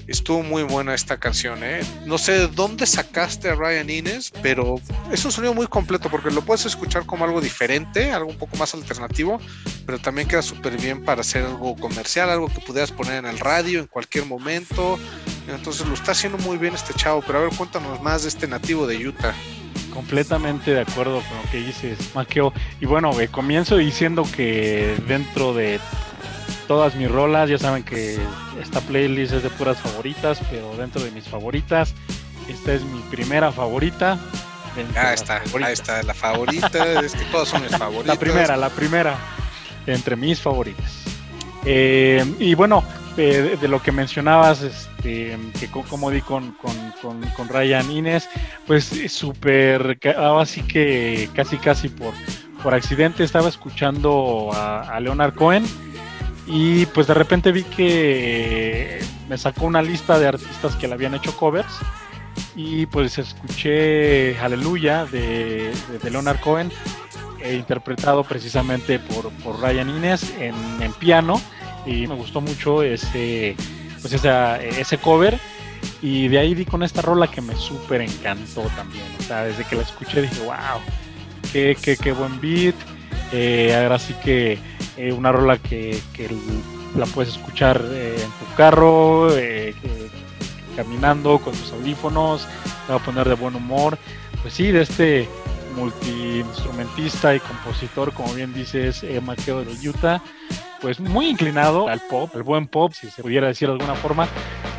Estuvo 0.07 0.45
muy 0.45 0.63
buena 0.63 0.95
esta 0.95 1.19
canción, 1.19 1.65
¿eh? 1.65 1.81
No 2.07 2.17
sé 2.17 2.33
de 2.33 2.47
dónde 2.47 2.87
sacaste 2.87 3.49
a 3.49 3.57
Ryan 3.57 3.91
Innes, 3.91 4.33
pero 4.43 4.77
es 5.11 5.25
un 5.25 5.33
sonido 5.33 5.53
muy 5.53 5.67
completo 5.67 6.09
porque 6.09 6.31
lo 6.31 6.43
puedes 6.43 6.67
escuchar 6.67 7.07
como 7.07 7.25
algo 7.25 7.41
diferente, 7.41 8.13
algo 8.13 8.31
un 8.31 8.39
poco 8.39 8.57
más 8.59 8.75
alternativo, 8.75 9.41
pero 9.87 9.99
también 9.99 10.29
queda 10.29 10.43
súper 10.43 10.81
bien 10.81 11.03
para 11.03 11.23
hacer 11.23 11.45
algo 11.45 11.75
comercial, 11.75 12.31
algo 12.31 12.47
que 12.47 12.61
pudieras 12.61 12.93
poner 12.93 13.15
en 13.15 13.27
el 13.27 13.41
radio 13.41 13.81
en 13.81 13.89
cualquier 13.89 14.25
momento. 14.25 15.01
Entonces 15.49 15.87
lo 15.87 15.95
está 15.95 16.13
haciendo 16.13 16.39
muy 16.39 16.57
bien 16.57 16.75
este 16.75 16.95
chavo, 16.95 17.23
pero 17.27 17.39
a 17.39 17.43
ver, 17.43 17.57
cuéntanos 17.57 18.01
más 18.03 18.23
de 18.23 18.29
este 18.29 18.47
nativo 18.47 18.87
de 18.87 19.09
Utah 19.09 19.35
completamente 19.93 20.75
de 20.75 20.81
acuerdo 20.81 21.23
con 21.29 21.37
lo 21.37 21.51
que 21.53 21.59
dices, 21.59 21.97
Maqueo. 22.17 22.53
Y 22.81 22.87
bueno, 22.87 23.13
comienzo 23.31 23.77
diciendo 23.77 24.27
que 24.35 24.97
dentro 25.07 25.55
de 25.55 25.79
todas 26.67 26.95
mis 26.95 27.11
rolas. 27.11 27.49
Ya 27.49 27.59
saben 27.59 27.83
que 27.83 28.19
esta 28.61 28.81
playlist 28.81 29.33
es 29.33 29.43
de 29.43 29.51
puras 29.51 29.79
favoritas, 29.79 30.41
pero 30.51 30.77
dentro 30.77 31.03
de 31.03 31.11
mis 31.11 31.25
favoritas, 31.25 31.95
esta 32.49 32.75
es 32.75 32.83
mi 32.85 33.01
primera 33.11 33.53
favorita. 33.53 34.19
Ah, 34.97 35.13
está, 35.13 35.41
ahí 35.63 35.73
está, 35.73 36.03
la 36.03 36.15
favorita, 36.15 37.01
es 37.01 37.13
que 37.13 37.25
todas 37.33 37.49
son 37.49 37.63
mis 37.63 37.77
favoritas. 37.77 38.07
La 38.07 38.19
primera, 38.19 38.57
la 38.57 38.71
primera, 38.71 39.17
entre 39.87 40.17
mis 40.17 40.41
favoritas. 40.41 41.05
Eh, 41.65 42.25
y 42.41 42.55
bueno, 42.55 42.83
eh, 43.17 43.57
de, 43.61 43.69
lo 43.69 43.81
que 43.81 43.93
mencionabas, 43.93 44.63
este, 44.63 44.94
que 45.05 45.69
como 45.89 46.11
di 46.11 46.23
con, 46.23 46.53
con, 46.53 47.23
con, 47.37 47.49
Ryan 47.49 47.91
Inés, 47.91 48.29
pues 48.67 48.91
súper, 49.09 49.99
así 50.17 50.63
que 50.63 51.29
casi 51.35 51.59
casi 51.59 51.91
por, 51.91 52.15
por 52.63 52.73
accidente 52.73 53.23
estaba 53.23 53.49
escuchando 53.49 54.51
a, 54.53 54.99
Leonard 55.01 55.35
Cohen 55.35 55.65
y 56.47 56.87
pues 56.87 57.07
de 57.07 57.15
repente 57.15 57.53
vi 57.53 57.65
que 57.65 59.01
me 59.29 59.37
sacó 59.37 59.67
una 59.67 59.83
lista 59.83 60.19
de 60.19 60.29
artistas 60.29 60.75
que 60.77 60.89
le 60.89 60.95
habían 60.95 61.15
hecho 61.15 61.37
covers. 61.37 61.79
Y 62.57 62.87
pues 62.87 63.19
escuché 63.19 64.39
Aleluya 64.39 65.07
de, 65.07 65.73
de, 66.03 66.11
Leonard 66.11 66.41
Cohen, 66.41 66.71
e 67.41 67.55
interpretado 67.55 68.25
precisamente 68.25 68.99
por, 68.99 69.31
por 69.43 69.61
Ryan 69.61 69.91
Innes 69.91 70.33
en, 70.39 70.55
en, 70.81 70.93
piano. 70.95 71.41
Y 71.85 72.07
me 72.07 72.15
gustó 72.15 72.41
mucho 72.41 72.83
ese, 72.83 73.57
pues 74.05 74.23
ese 74.79 74.99
cover. 74.99 75.39
Y 76.03 76.29
de 76.29 76.39
ahí 76.39 76.55
di 76.55 76.67
con 76.67 76.83
esta 76.83 77.01
rola 77.01 77.27
que 77.27 77.41
me 77.41 77.57
súper 77.57 78.03
encantó 78.03 78.63
también. 78.77 79.05
O 79.19 79.23
sea, 79.23 79.45
desde 79.45 79.65
que 79.65 79.77
la 79.77 79.83
escuché 79.83 80.21
dije, 80.21 80.41
wow, 80.41 80.81
qué, 81.51 81.75
qué, 81.81 81.97
qué 81.97 82.13
buen 82.13 82.39
beat 82.41 82.75
Eh, 83.33 83.75
ahora 83.75 83.99
sí 83.99 84.15
que 84.23 84.59
eh, 84.99 85.13
una 85.13 85.33
rola 85.33 85.57
que, 85.57 85.99
que, 86.13 86.29
la 86.97 87.07
puedes 87.07 87.33
escuchar 87.33 87.83
eh, 87.91 88.17
en 88.17 88.31
tu 88.47 88.55
carro, 88.57 89.31
caminando 90.77 91.39
con 91.39 91.55
tus 91.55 91.73
audífonos, 91.73 92.47
te 92.87 92.93
va 92.93 92.99
a 92.99 93.05
poner 93.05 93.27
de 93.27 93.35
buen 93.35 93.57
humor. 93.57 93.99
Pues 94.43 94.53
sí, 94.53 94.71
de 94.71 94.83
este 94.83 95.29
multi-instrumentista 95.75 97.35
y 97.35 97.41
compositor, 97.41 98.13
como 98.13 98.33
bien 98.35 98.53
dices, 98.53 99.03
eh, 99.03 99.21
Maqueo 99.21 99.65
de 99.65 99.89
Utah, 99.89 100.23
pues 100.85 101.01
muy 101.01 101.31
inclinado 101.31 101.89
al 101.89 101.99
pop, 101.99 102.31
al 102.35 102.43
buen 102.43 102.67
pop, 102.67 102.93
si 102.93 103.09
se 103.09 103.23
pudiera 103.23 103.47
decir 103.47 103.69
de 103.69 103.73
alguna 103.73 103.95
forma. 103.95 104.29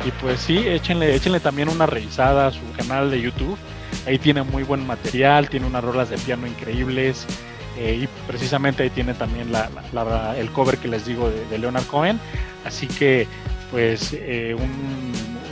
Y 0.06 0.12
pues 0.12 0.38
sí, 0.38 0.56
échenle, 0.56 1.12
échenle 1.16 1.40
también 1.40 1.68
una 1.68 1.84
revisada 1.84 2.46
a 2.46 2.52
su 2.52 2.60
canal 2.76 3.10
de 3.10 3.20
YouTube. 3.20 3.58
Ahí 4.06 4.16
tiene 4.16 4.44
muy 4.44 4.62
buen 4.62 4.86
material, 4.86 5.48
tiene 5.50 5.66
unas 5.66 5.82
rolas 5.82 6.08
de 6.08 6.16
piano 6.18 6.46
increíbles. 6.46 7.26
Eh, 7.76 8.02
y 8.04 8.08
precisamente 8.28 8.84
ahí 8.84 8.90
tiene 8.90 9.14
también 9.14 9.50
la, 9.50 9.68
el 10.38 10.52
cover 10.52 10.78
que 10.78 10.86
les 10.86 11.06
digo 11.06 11.28
de, 11.28 11.58
Leonard 11.58 11.86
Cohen. 11.86 12.20
Así 12.64 12.86
que, 12.86 13.26
pues, 13.72 14.12
eh, 14.12 14.54
un, 14.56 14.62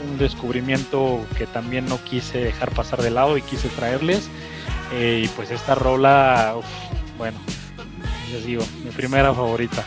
un, 0.09 0.17
descubrimiento 0.17 1.19
que 1.37 1.47
también 1.47 1.85
no 1.89 2.01
quise 2.01 2.37
dejar 2.37 2.71
pasar 2.71 3.01
de 3.01 3.11
lado 3.11 3.37
y 3.37 3.41
quise 3.41 3.67
traerles. 3.67 4.29
Eh, 4.93 5.23
y 5.25 5.27
pues 5.27 5.51
esta 5.51 5.75
rola, 5.75 6.55
bueno, 7.17 7.37
les 8.31 8.45
digo, 8.45 8.63
mi 8.85 8.91
primera 8.91 9.33
favorita 9.33 9.85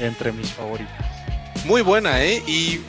entre 0.00 0.32
mis 0.32 0.50
favoritas. 0.50 0.94
Muy 1.64 1.82
buena, 1.82 2.22
¿eh? 2.22 2.42
Y 2.46 2.80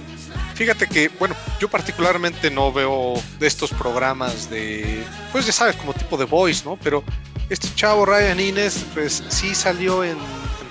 fíjate 0.56 0.88
que, 0.88 1.10
bueno, 1.20 1.36
yo 1.60 1.70
particularmente 1.70 2.52
no 2.52 2.72
veo 2.74 3.14
de 3.40 3.48
estos 3.48 3.72
programas 3.72 4.50
de, 4.50 5.04
pues 5.32 5.46
ya 5.46 5.52
sabes, 5.52 5.76
como 5.76 5.94
tipo 5.94 6.18
de 6.18 6.26
Voice, 6.26 6.64
¿no? 6.66 6.78
Pero 6.84 7.04
este 7.50 7.68
chavo 7.76 8.06
Ryan 8.06 8.40
Innes, 8.40 8.86
pues 8.94 9.24
sí 9.30 9.54
salió 9.54 10.04
en, 10.04 10.18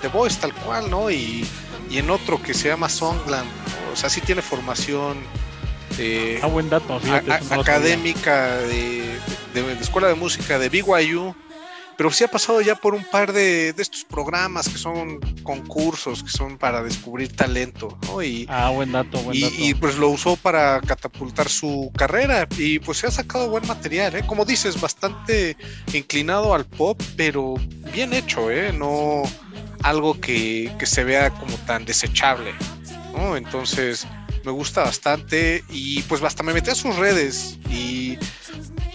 The 0.01 0.09
Voice 0.09 0.39
tal 0.39 0.53
cual, 0.53 0.89
¿no? 0.91 1.09
Y, 1.09 1.47
y, 1.89 1.97
en 1.97 2.09
otro 2.09 2.41
que 2.41 2.53
se 2.53 2.67
llama 2.67 2.89
Songland, 2.89 3.49
o 3.93 3.95
sea, 3.95 4.09
sí 4.09 4.21
tiene 4.21 4.41
formación. 4.41 5.17
Eh, 5.97 6.39
ah, 6.43 6.47
buen 6.47 6.69
dato, 6.69 6.99
académica 7.49 8.57
de, 8.57 9.17
de, 9.53 9.73
escuela 9.79 10.09
de 10.09 10.15
música 10.15 10.59
de 10.59 10.67
BYU, 10.67 11.33
pero 11.97 12.11
sí 12.11 12.23
ha 12.23 12.27
pasado 12.27 12.61
ya 12.61 12.75
por 12.75 12.93
un 12.93 13.03
par 13.03 13.31
de, 13.31 13.69
estos 13.69 14.03
programas 14.03 14.67
que 14.67 14.77
son 14.77 15.19
concursos, 15.43 16.23
que 16.23 16.29
son 16.29 16.57
para 16.57 16.83
descubrir 16.83 17.35
talento, 17.35 17.97
¿no? 18.07 18.21
Y, 18.21 18.45
ah, 18.49 18.69
buen 18.69 18.91
dato, 18.91 19.19
buen 19.19 19.39
dato. 19.39 19.53
Y, 19.57 19.73
pues 19.75 19.97
lo 19.97 20.09
usó 20.09 20.35
para 20.35 20.81
catapultar 20.81 21.49
su 21.49 21.91
carrera 21.97 22.47
y 22.57 22.79
pues 22.79 22.99
se 22.99 23.07
ha 23.07 23.11
sacado 23.11 23.49
buen 23.49 23.65
material, 23.67 24.15
¿eh? 24.15 24.23
Como 24.25 24.45
dices, 24.45 24.79
bastante 24.79 25.55
inclinado 25.93 26.53
al 26.53 26.65
pop, 26.65 27.01
pero 27.15 27.55
bien 27.93 28.13
hecho, 28.13 28.51
¿eh? 28.51 28.73
No 28.73 29.23
algo 29.83 30.19
que, 30.19 30.73
que 30.79 30.85
se 30.85 31.03
vea 31.03 31.29
como 31.29 31.55
tan 31.59 31.85
desechable, 31.85 32.53
¿no? 33.13 33.37
Entonces 33.37 34.07
me 34.43 34.51
gusta 34.51 34.83
bastante 34.83 35.63
y 35.69 36.01
pues 36.03 36.21
hasta 36.23 36.43
me 36.43 36.53
metí 36.53 36.69
a 36.69 36.75
sus 36.75 36.95
redes 36.95 37.57
y 37.69 38.17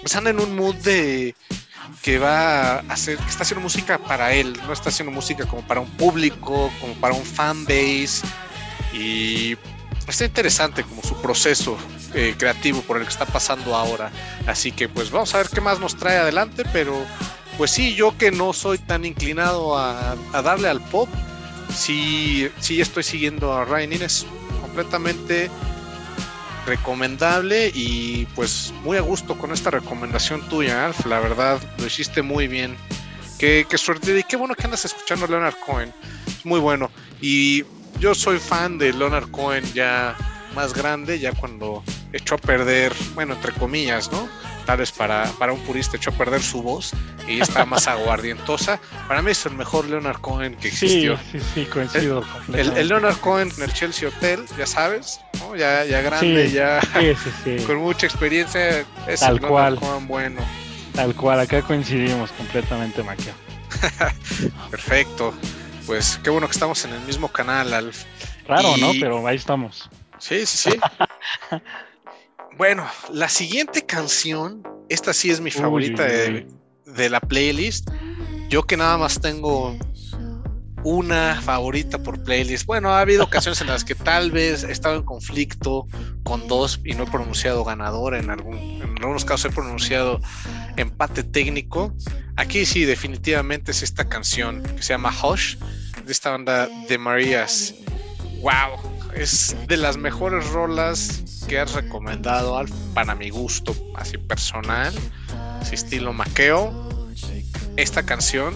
están 0.05 0.27
en 0.27 0.39
un 0.39 0.55
mood 0.57 0.77
de 0.77 1.35
que 2.03 2.19
va 2.19 2.77
a 2.77 2.79
hacer, 2.89 3.17
que 3.19 3.29
está 3.29 3.43
haciendo 3.43 3.63
música 3.63 3.99
para 3.99 4.33
él, 4.33 4.59
no 4.67 4.73
está 4.73 4.89
haciendo 4.89 5.13
música 5.13 5.47
como 5.47 5.63
para 5.63 5.81
un 5.81 5.91
público, 5.91 6.71
como 6.81 6.95
para 6.95 7.15
un 7.15 7.25
fan 7.25 7.65
base. 7.65 8.23
Y 8.93 9.57
está 10.07 10.25
interesante 10.25 10.83
como 10.83 11.03
su 11.03 11.15
proceso 11.21 11.77
eh, 12.15 12.35
creativo 12.37 12.83
por 12.83 12.97
el 12.97 13.05
que 13.05 13.11
está 13.11 13.27
pasando 13.27 13.77
ahora. 13.77 14.11
Así 14.47 14.73
que 14.73 14.89
pues 14.89 15.11
vamos 15.11 15.35
a 15.35 15.39
ver 15.39 15.49
qué 15.49 15.61
más 15.61 15.79
nos 15.79 15.97
trae 15.97 16.19
adelante, 16.19 16.65
pero 16.73 16.95
pues 17.57 17.71
sí, 17.71 17.95
yo 17.95 18.17
que 18.17 18.31
no 18.31 18.53
soy 18.53 18.79
tan 18.79 19.05
inclinado 19.05 19.77
a, 19.77 20.17
darle 20.43 20.69
al 20.69 20.81
pop, 20.81 21.09
sí, 21.77 22.49
sí 22.59 22.81
estoy 22.81 23.03
siguiendo 23.03 23.53
a 23.53 23.65
Ryan 23.65 23.93
Innes 23.93 24.27
completamente 24.63 25.51
recomendable 26.67 27.71
y 27.75 28.27
pues 28.35 28.73
muy 28.83 28.97
a 28.97 29.01
gusto 29.01 29.37
con 29.37 29.53
esta 29.53 29.71
recomendación 29.71 30.41
tuya, 30.49 30.87
Alf. 30.87 31.07
La 31.07 31.21
verdad, 31.21 31.61
lo 31.79 31.87
hiciste 31.87 32.23
muy 32.23 32.49
bien. 32.49 32.77
Qué, 33.39 33.67
qué 33.69 33.79
suerte 33.79 34.19
y 34.19 34.23
qué 34.23 34.37
bueno 34.37 34.55
que 34.55 34.65
andas 34.65 34.85
escuchando 34.85 35.27
a 35.27 35.29
Leonard 35.29 35.57
Cohen. 35.65 35.93
Muy 36.45 36.61
bueno. 36.61 36.91
Y 37.21 37.65
yo 37.99 38.15
soy 38.15 38.39
fan 38.39 38.79
de 38.79 38.93
Leonard 38.93 39.31
Cohen 39.31 39.65
ya 39.73 40.17
más 40.55 40.75
grande, 40.75 41.19
ya 41.19 41.33
cuando 41.33 41.83
echó 42.13 42.35
a 42.35 42.39
perder, 42.39 42.93
bueno, 43.15 43.35
entre 43.35 43.53
comillas, 43.53 44.11
¿no? 44.11 44.29
Para, 44.97 45.25
para 45.39 45.53
un 45.53 45.61
purista 45.61 45.97
echó 45.97 46.11
a 46.11 46.13
perder 46.15 46.41
su 46.43 46.63
voz 46.63 46.93
y 47.27 47.41
está 47.41 47.65
más 47.65 47.89
aguardientosa. 47.89 48.81
Para 49.09 49.21
mí 49.21 49.33
es 49.33 49.45
el 49.47 49.55
mejor 49.55 49.89
Leonard 49.89 50.21
Cohen 50.21 50.55
que 50.57 50.69
existió. 50.69 51.17
Sí, 51.17 51.41
sí, 51.41 51.47
sí, 51.55 51.65
coincido. 51.67 52.25
El, 52.53 52.77
el, 52.77 52.89
Leonard 52.89 53.17
Cohen 53.17 53.51
en 53.57 53.63
el 53.65 53.73
Chelsea 53.73 54.09
Hotel, 54.09 54.45
ya 54.57 54.67
sabes, 54.67 55.21
¿no? 55.41 55.57
ya, 55.57 55.85
ya 55.85 56.01
grande, 56.03 56.51
ya 56.51 56.81
con 57.67 57.77
mucha 57.79 58.07
experiencia. 58.07 58.85
Es 59.07 59.21
Tal 59.21 59.35
el 59.35 59.41
cual. 59.41 59.77
Cohen 59.77 60.07
bueno. 60.07 60.41
Tal 60.95 61.15
cual, 61.15 61.41
acá 61.41 61.63
coincidimos 61.63 62.31
completamente, 62.33 63.03
Maquia. 63.03 63.35
Perfecto. 64.71 65.35
Pues 65.87 66.21
qué 66.23 66.31
bueno 66.31 66.47
que 66.47 66.53
estamos 66.53 66.85
en 66.85 66.93
el 66.93 67.01
mismo 67.01 67.29
canal, 67.29 67.73
Alf. 67.73 68.05
Raro, 68.47 68.77
¿no? 68.77 68.93
Pero 69.01 69.27
ahí 69.27 69.37
estamos. 69.37 69.89
Sí, 70.19 70.45
sí, 70.47 70.71
sí. 70.71 70.81
Bueno, 72.61 72.87
la 73.11 73.31
siguiente 73.31 73.87
canción, 73.87 74.63
esta 74.91 75.15
sí 75.15 75.31
es 75.31 75.41
mi 75.41 75.51
favorita 75.51 76.05
de, 76.05 77.09
la 77.09 77.19
playlist. 77.19 77.89
Yo 78.51 78.65
que 78.65 78.77
nada 78.77 78.99
más 78.99 79.19
tengo 79.19 79.79
una 80.85 81.41
favorita 81.41 81.97
por 81.97 82.23
playlist. 82.23 82.67
Bueno, 82.67 82.91
ha 82.91 83.01
habido 83.01 83.25
ocasiones 83.25 83.63
en 83.63 83.69
las 83.69 83.83
que 83.83 83.95
tal 83.95 84.31
vez 84.31 84.63
he 84.63 84.73
estado 84.73 84.97
en 84.97 85.05
conflicto 85.05 85.87
con 86.23 86.47
dos 86.49 86.79
y 86.85 86.93
no 86.93 87.05
he 87.05 87.07
pronunciado 87.07 87.65
ganador. 87.65 88.15
En, 88.15 88.29
algún, 88.29 88.59
en 88.59 88.95
algunos 89.01 89.25
casos 89.25 89.51
he 89.51 89.55
pronunciado 89.55 90.21
empate 90.77 91.23
técnico. 91.23 91.95
Aquí 92.37 92.67
sí, 92.67 92.85
definitivamente 92.85 93.71
es 93.71 93.83
esta 93.83 94.07
canción 94.07 94.63
que 94.77 94.83
se 94.83 94.93
llama 94.93 95.15
Hush, 95.25 95.57
de 96.05 96.13
esta 96.13 96.33
banda 96.33 96.69
de 96.91 96.99
Marías. 96.99 97.75
¡Wow! 98.43 98.90
Es 99.15 99.57
de 99.67 99.77
las 99.77 99.97
mejores 99.97 100.49
rolas 100.51 101.45
que 101.49 101.59
has 101.59 101.75
recomendado, 101.75 102.63
para 102.95 103.15
mi 103.15 103.31
gusto, 103.31 103.75
así 103.97 104.19
personal, 104.19 104.93
así 105.61 105.75
estilo 105.75 106.13
maqueo. 106.13 106.89
Esta 107.77 108.03
canción 108.03 108.55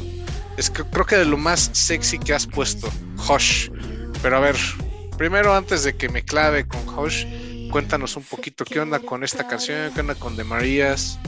es 0.57 0.71
que 0.71 0.85
creo 0.85 1.07
que 1.07 1.17
de 1.17 1.25
lo 1.25 1.37
más 1.37 1.71
sexy 1.73 2.19
que 2.19 2.35
has 2.35 2.47
puesto, 2.47 2.89
Hush. 3.29 3.71
Pero 4.23 4.37
a 4.37 4.41
ver, 4.41 4.57
primero 5.17 5.55
antes 5.55 5.85
de 5.85 5.97
que 5.97 6.09
me 6.09 6.25
clave 6.25 6.67
con 6.67 6.81
Hush, 6.89 7.27
cuéntanos 7.71 8.17
un 8.17 8.23
poquito 8.23 8.65
qué 8.65 8.81
onda 8.81 9.01
con 9.01 9.25
esta 9.25 9.47
canción, 9.47 9.93
qué 9.95 10.01
onda 10.01 10.15
con 10.15 10.37
De 10.37 10.45
Marías. 10.45 11.19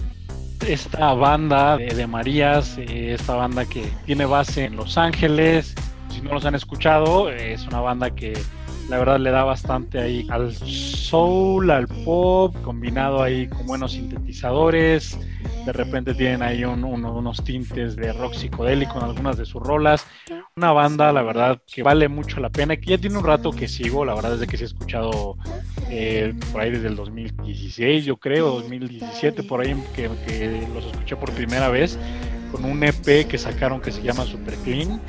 Esta 0.67 1.13
banda 1.13 1.77
de, 1.77 2.07
Marías, 2.07 2.79
eh, 2.79 3.15
esta 3.15 3.35
banda 3.35 3.67
que 3.67 3.91
tiene 4.07 4.25
base 4.25 4.65
en 4.65 4.77
Los 4.77 4.97
Ángeles, 4.97 5.75
si 6.09 6.23
no 6.23 6.33
los 6.33 6.45
han 6.45 6.55
escuchado, 6.55 7.31
es 7.31 7.67
una 7.67 7.81
banda 7.81 8.11
que 8.11 8.33
la 8.89 8.99
verdad 8.99 9.19
le 9.19 9.31
da 9.31 9.43
bastante 9.43 9.99
ahí 9.99 10.27
al 10.31 10.55
soul, 10.55 11.71
al 11.71 11.89
pop, 11.89 12.55
combinado 12.63 13.23
ahí 13.23 13.49
con 13.49 13.67
buenos 13.67 13.93
sintetizadores. 13.93 15.19
De 15.65 15.73
repente 15.73 16.15
tienen 16.15 16.43
ahí 16.43 16.65
unos 16.65 17.43
tintes 17.43 17.97
de 17.97 18.13
rock 18.13 18.35
psicodélico 18.35 18.99
en 18.99 19.05
algunas 19.05 19.37
de 19.37 19.45
sus 19.45 19.61
rolas. 19.61 20.07
Una 20.55 20.73
banda, 20.73 21.13
la 21.13 21.23
verdad, 21.23 21.61
que 21.67 21.83
vale 21.83 22.09
mucho 22.09 22.39
la 22.39 22.51
pena. 22.51 22.77
Que 22.77 22.91
ya 22.91 22.99
tiene 22.99 23.19
un 23.19 23.25
rato 23.25 23.51
que 23.51 23.67
sigo, 23.67 24.05
la 24.05 24.15
verdad, 24.15 24.33
desde 24.33 24.47
que 24.47 24.57
sí 24.57 24.63
he 24.63 24.67
escuchado 24.67 25.37
eh, 25.91 26.33
por 26.53 26.61
ahí 26.61 26.71
desde 26.71 26.87
el 26.87 26.95
2016, 26.95 28.05
yo 28.05 28.17
creo, 28.17 28.51
2017, 28.51 29.43
por 29.43 29.61
ahí 29.61 29.77
que, 29.97 30.09
que 30.27 30.69
los 30.73 30.87
escuché 30.87 31.17
por 31.17 31.33
primera 31.33 31.69
vez 31.69 31.99
con 32.51 32.65
un 32.65 32.83
EP 32.83 33.27
que 33.27 33.39
sacaron 33.39 33.81
que 33.81 33.93
se 33.93 34.03
llama 34.03 34.25
Super 34.25 34.55
Clean. 34.57 35.01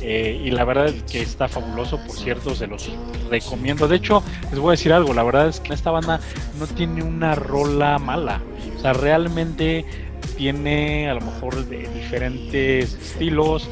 Eh, 0.00 0.42
y 0.44 0.50
la 0.50 0.64
verdad 0.64 0.88
es 0.88 1.02
que 1.04 1.22
está 1.22 1.46
fabuloso, 1.46 1.98
por 2.04 2.16
cierto, 2.16 2.54
se 2.54 2.66
los 2.66 2.90
recomiendo. 3.30 3.86
De 3.86 3.96
hecho, 3.96 4.22
les 4.50 4.58
voy 4.58 4.70
a 4.70 4.72
decir 4.72 4.92
algo, 4.92 5.14
la 5.14 5.22
verdad 5.22 5.48
es 5.48 5.60
que 5.60 5.72
esta 5.72 5.92
banda 5.92 6.20
no 6.58 6.66
tiene 6.66 7.04
una 7.04 7.36
rola 7.36 7.98
mala. 7.98 8.40
O 8.76 8.80
sea, 8.80 8.94
realmente 8.94 9.84
tiene 10.36 11.08
a 11.08 11.14
lo 11.14 11.20
mejor 11.20 11.66
de 11.66 11.88
diferentes 11.88 12.94
estilos, 12.94 13.68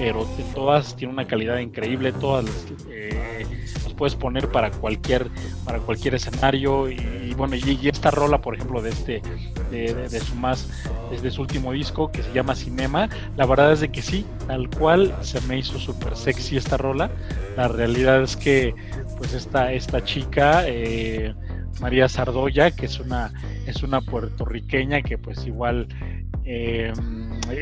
pero 0.00 0.24
de 0.24 0.44
todas 0.54 0.96
tiene 0.96 1.12
una 1.12 1.26
calidad 1.26 1.58
increíble, 1.58 2.10
todas 2.12 2.46
eh, 2.88 3.44
las 3.84 3.92
puedes 3.92 4.14
poner 4.14 4.48
para 4.48 4.70
cualquier, 4.70 5.26
para 5.66 5.78
cualquier 5.80 6.14
escenario. 6.14 6.90
Y, 6.90 7.34
bueno, 7.36 7.54
y, 7.54 7.86
esta 7.86 8.10
rola, 8.10 8.40
por 8.40 8.54
ejemplo, 8.54 8.80
de 8.80 8.88
este, 8.88 9.20
de, 9.70 10.20
su 10.20 10.34
más, 10.36 10.70
desde 11.10 11.30
su 11.30 11.42
último 11.42 11.72
disco, 11.72 12.10
que 12.10 12.22
se 12.22 12.32
llama 12.32 12.54
Cinema, 12.54 13.10
la 13.36 13.44
verdad 13.44 13.72
es 13.72 13.80
de 13.80 13.90
que 13.90 14.00
sí, 14.00 14.24
tal 14.46 14.70
cual 14.70 15.14
se 15.20 15.38
me 15.42 15.58
hizo 15.58 15.78
súper 15.78 16.16
sexy 16.16 16.56
esta 16.56 16.78
rola. 16.78 17.10
La 17.58 17.68
realidad 17.68 18.22
es 18.22 18.38
que, 18.38 18.74
pues 19.18 19.34
esta, 19.34 19.70
esta 19.74 20.02
chica, 20.02 20.62
eh, 20.66 21.34
María 21.78 22.08
Sardoya, 22.08 22.70
que 22.70 22.86
es 22.86 22.98
una, 23.00 23.34
es 23.66 23.82
una 23.82 24.00
puertorriqueña 24.00 25.02
que 25.02 25.18
pues 25.18 25.46
igual... 25.46 25.88
Eh, 26.46 26.90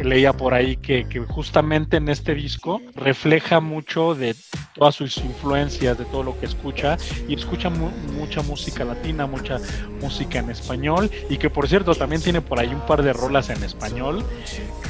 leía 0.03 0.33
por 0.33 0.55
ahí 0.55 0.77
que, 0.77 1.05
justamente 1.29 1.97
en 1.97 2.09
este 2.09 2.35
disco 2.35 2.81
refleja 2.95 3.61
mucho 3.61 4.15
de 4.15 4.35
todas 4.75 4.95
sus 4.95 5.19
influencias, 5.19 5.99
de 5.99 6.05
todo 6.07 6.23
lo 6.23 6.39
que 6.39 6.47
escucha, 6.47 6.97
y 7.27 7.35
escucha 7.35 7.71
mucha 7.71 8.43
música 8.43 8.85
latina, 8.85 9.27
mucha 9.27 9.59
música 10.01 10.39
en 10.39 10.51
español, 10.51 11.11
y 11.29 11.39
que 11.39 11.51
por 11.51 11.69
cierto 11.69 11.95
también 11.95 12.23
tiene 12.23 12.41
por 12.41 12.59
ahí 12.59 12.69
un 12.69 12.85
par 12.87 13.03
de 13.03 13.13
rolas 13.13 13.51
en 13.51 13.63
español, 13.63 14.25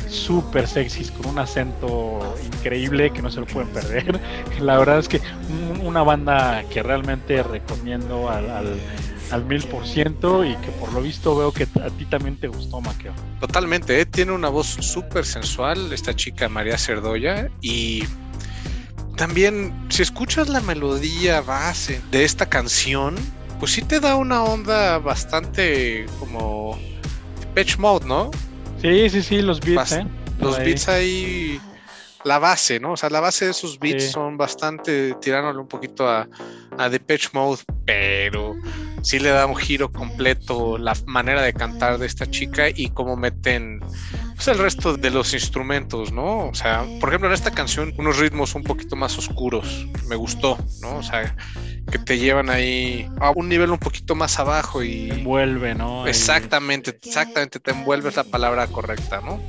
súper 0.08 0.66
sexys, 0.66 1.10
con 1.10 1.26
un 1.26 1.38
acento 1.38 2.34
increíble 2.46 3.10
que 3.10 3.22
no 3.22 3.30
se 3.30 3.40
lo 3.40 3.46
pueden 3.46 3.68
perder. 3.68 4.20
La 4.60 4.78
verdad 4.78 4.98
es 4.98 5.08
que 5.08 5.20
una 5.82 6.02
banda 6.02 6.64
que 6.70 6.82
realmente 6.82 7.42
recomiendo 7.42 8.28
al 8.28 8.78
mil 9.36 9.62
por 9.64 9.86
ciento 9.86 10.44
y 10.44 10.54
que 10.56 10.70
por 10.72 10.92
lo 10.92 11.02
visto 11.02 11.36
veo 11.36 11.52
que 11.52 11.64
a 11.64 11.90
ti 11.90 12.04
también 12.06 12.36
te 12.36 12.48
gustó, 12.48 12.80
Maqueo. 12.80 13.12
Totalmente, 13.40 14.00
¿eh? 14.00 14.06
tiene 14.06 14.32
una 14.32 14.48
voz 14.48 14.66
súper 14.66 15.24
sensual 15.24 15.92
esta 15.92 16.14
chica 16.14 16.48
María 16.48 16.78
Cerdoya 16.78 17.50
y 17.60 18.04
también 19.16 19.74
si 19.88 20.02
escuchas 20.02 20.48
la 20.48 20.60
melodía 20.60 21.40
base 21.40 22.00
de 22.10 22.24
esta 22.24 22.46
canción, 22.46 23.16
pues 23.58 23.72
sí 23.72 23.82
te 23.82 24.00
da 24.00 24.16
una 24.16 24.42
onda 24.42 24.98
bastante 24.98 26.06
como 26.18 26.78
Pitch 27.54 27.78
Mode, 27.78 28.06
¿no? 28.06 28.30
Sí, 28.80 29.10
sí, 29.10 29.22
sí, 29.22 29.42
los 29.42 29.60
beats, 29.60 29.92
¿eh? 29.92 30.06
Los 30.38 30.58
beats 30.58 30.88
ahí 30.88 31.60
la 32.24 32.38
base, 32.38 32.78
¿no? 32.78 32.92
O 32.92 32.96
sea, 32.96 33.10
la 33.10 33.20
base 33.20 33.46
de 33.46 33.50
esos 33.50 33.78
beats 33.78 34.12
son 34.12 34.36
bastante 34.36 35.14
tirándole 35.14 35.58
un 35.58 35.68
poquito 35.68 36.08
a, 36.08 36.28
a 36.76 36.88
Depeche 36.88 37.30
Mode, 37.32 37.62
pero 37.84 38.54
sí 39.02 39.18
le 39.18 39.30
da 39.30 39.46
un 39.46 39.56
giro 39.56 39.90
completo 39.92 40.78
la 40.78 40.96
manera 41.06 41.42
de 41.42 41.52
cantar 41.52 41.98
de 41.98 42.06
esta 42.06 42.26
chica 42.30 42.68
y 42.68 42.90
cómo 42.90 43.16
meten 43.16 43.80
pues, 44.34 44.48
el 44.48 44.58
resto 44.58 44.96
de 44.96 45.10
los 45.10 45.34
instrumentos, 45.34 46.12
¿no? 46.12 46.48
O 46.48 46.54
sea, 46.54 46.84
por 47.00 47.08
ejemplo, 47.08 47.28
en 47.28 47.34
esta 47.34 47.50
canción, 47.50 47.94
unos 47.98 48.18
ritmos 48.18 48.54
un 48.54 48.62
poquito 48.62 48.96
más 48.96 49.18
oscuros, 49.18 49.86
me 50.08 50.16
gustó, 50.16 50.58
¿no? 50.80 50.96
O 50.96 51.02
sea, 51.02 51.34
que 51.90 51.98
te 51.98 52.18
llevan 52.18 52.50
ahí 52.50 53.10
a 53.20 53.30
un 53.30 53.48
nivel 53.48 53.70
un 53.70 53.78
poquito 53.78 54.14
más 54.14 54.38
abajo 54.38 54.82
y... 54.82 55.10
envuelve, 55.10 55.74
¿no? 55.74 56.06
Exactamente, 56.06 56.90
exactamente, 56.90 57.60
te 57.60 57.70
envuelve 57.70 58.10
es 58.10 58.16
la 58.16 58.24
palabra 58.24 58.66
correcta, 58.66 59.20
¿no? 59.20 59.40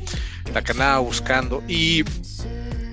La 0.53 0.63
que 0.63 0.71
andaba 0.71 0.99
buscando. 0.99 1.61
Y 1.67 2.03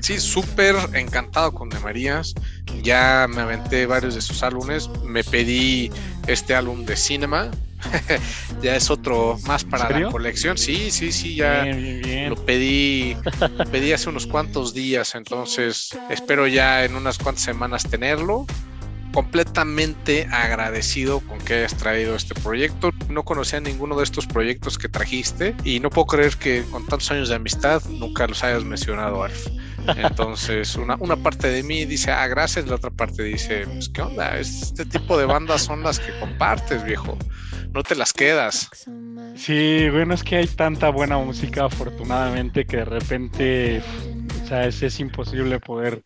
sí, 0.01 0.21
súper 0.21 0.77
encantado 0.95 1.53
con 1.53 1.69
De 1.69 1.79
Marías. 1.79 2.35
Ya 2.83 3.27
me 3.29 3.43
aventé 3.43 3.87
varios 3.87 4.15
de 4.15 4.21
sus 4.21 4.43
álbumes. 4.43 4.91
Me 5.05 5.25
pedí 5.25 5.91
este 6.27 6.55
álbum 6.55 6.85
de 6.85 6.97
Cinema. 6.97 7.51
ya 8.63 8.75
es 8.75 8.91
otro 8.91 9.39
más 9.47 9.65
para 9.65 9.99
la 9.99 10.11
colección. 10.11 10.57
Sí, 10.59 10.91
sí, 10.91 11.13
sí, 11.13 11.37
ya 11.37 11.65
lo 12.29 12.37
pedí, 12.37 13.17
pedí 13.71 13.93
hace 13.93 14.09
unos 14.09 14.27
cuantos 14.27 14.75
días. 14.75 15.15
Entonces 15.15 15.91
espero 16.11 16.47
ya 16.47 16.85
en 16.85 16.97
unas 16.97 17.19
cuantas 17.19 17.45
semanas 17.45 17.85
tenerlo 17.85 18.47
completamente 19.13 20.29
agradecido 20.31 21.21
con 21.21 21.39
que 21.39 21.55
hayas 21.55 21.75
traído 21.77 22.15
este 22.17 22.35
proyecto. 22.35 22.91
No 23.09 23.25
conocía 23.25 23.61
ninguno 23.61 23.97
de 23.97 24.05
estos 24.05 24.27
proyectos 24.27 24.77
que 24.77 24.91
trajiste 24.91 25.55
y 25.65 25.81
no 25.81 25.89
puedo 25.89 26.07
creer 26.07 26.37
que 26.37 26.65
con 26.71 26.87
tantos 26.87 27.11
años 27.11 27.31
de 27.31 27.37
amistad 27.37 27.83
nunca 27.89 28.27
los 28.27 28.45
hayas 28.45 28.65
mencionado, 28.65 29.25
Alf. 29.25 29.47
Entonces, 29.97 30.77
una, 30.77 30.97
una 30.97 31.17
parte 31.17 31.49
de 31.49 31.63
mí 31.63 31.85
dice, 31.85 32.11
ah, 32.11 32.27
gracias, 32.27 32.67
la 32.67 32.77
otra 32.77 32.91
parte 32.91 33.23
dice, 33.23 33.67
pues, 33.67 33.89
¿qué 33.89 34.03
onda? 34.03 34.39
Este 34.39 34.85
tipo 34.85 35.19
de 35.19 35.27
bandas 35.27 35.63
son 35.63 35.83
las 35.83 35.99
que 35.99 36.19
compartes, 36.19 36.85
viejo. 36.85 37.17
No 37.73 37.83
te 37.83 37.95
las 37.95 38.13
quedas. 38.13 38.71
Sí, 39.37 39.89
bueno, 39.91 40.15
es 40.15 40.23
que 40.23 40.37
hay 40.37 40.47
tanta 40.47 40.89
buena 40.89 41.19
música, 41.19 41.67
afortunadamente, 41.67 42.65
que 42.65 42.79
de 42.79 42.85
repente 42.85 43.83
o 44.43 44.47
sea, 44.47 44.67
es, 44.67 45.01
imposible 45.01 45.59
poder 45.61 46.03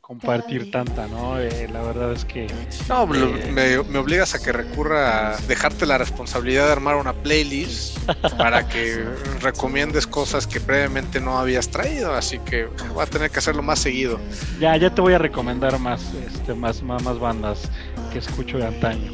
compartir 0.00 0.70
tanta, 0.70 1.06
¿no? 1.06 1.38
Eh, 1.38 1.68
la 1.72 1.82
verdad 1.82 2.12
es 2.12 2.24
que... 2.24 2.46
No, 2.88 3.02
eh, 3.14 3.50
me, 3.52 3.82
me, 3.82 3.98
obligas 3.98 4.34
a 4.34 4.38
que 4.38 4.52
recurra 4.52 5.34
a 5.34 5.36
dejarte 5.42 5.86
la 5.86 5.98
responsabilidad 5.98 6.66
de 6.66 6.72
armar 6.72 6.96
una 6.96 7.12
playlist 7.12 7.98
para 8.36 8.68
que 8.68 9.04
recomiendes 9.40 10.06
cosas 10.06 10.46
que 10.46 10.60
previamente 10.60 11.20
no 11.20 11.38
habías 11.38 11.70
traído, 11.70 12.14
así 12.14 12.38
que 12.40 12.66
voy 12.92 13.02
a 13.02 13.06
tener 13.06 13.30
que 13.30 13.38
hacerlo 13.38 13.62
más 13.62 13.78
seguido. 13.78 14.20
Ya, 14.58 14.76
ya 14.76 14.94
te 14.94 15.00
voy 15.00 15.14
a 15.14 15.18
recomendar 15.18 15.78
más, 15.78 16.12
este, 16.14 16.54
más, 16.54 16.82
más, 16.82 17.02
más 17.02 17.18
bandas 17.18 17.70
que 18.12 18.18
escucho 18.18 18.58
de 18.58 18.66
antaño. 18.66 19.12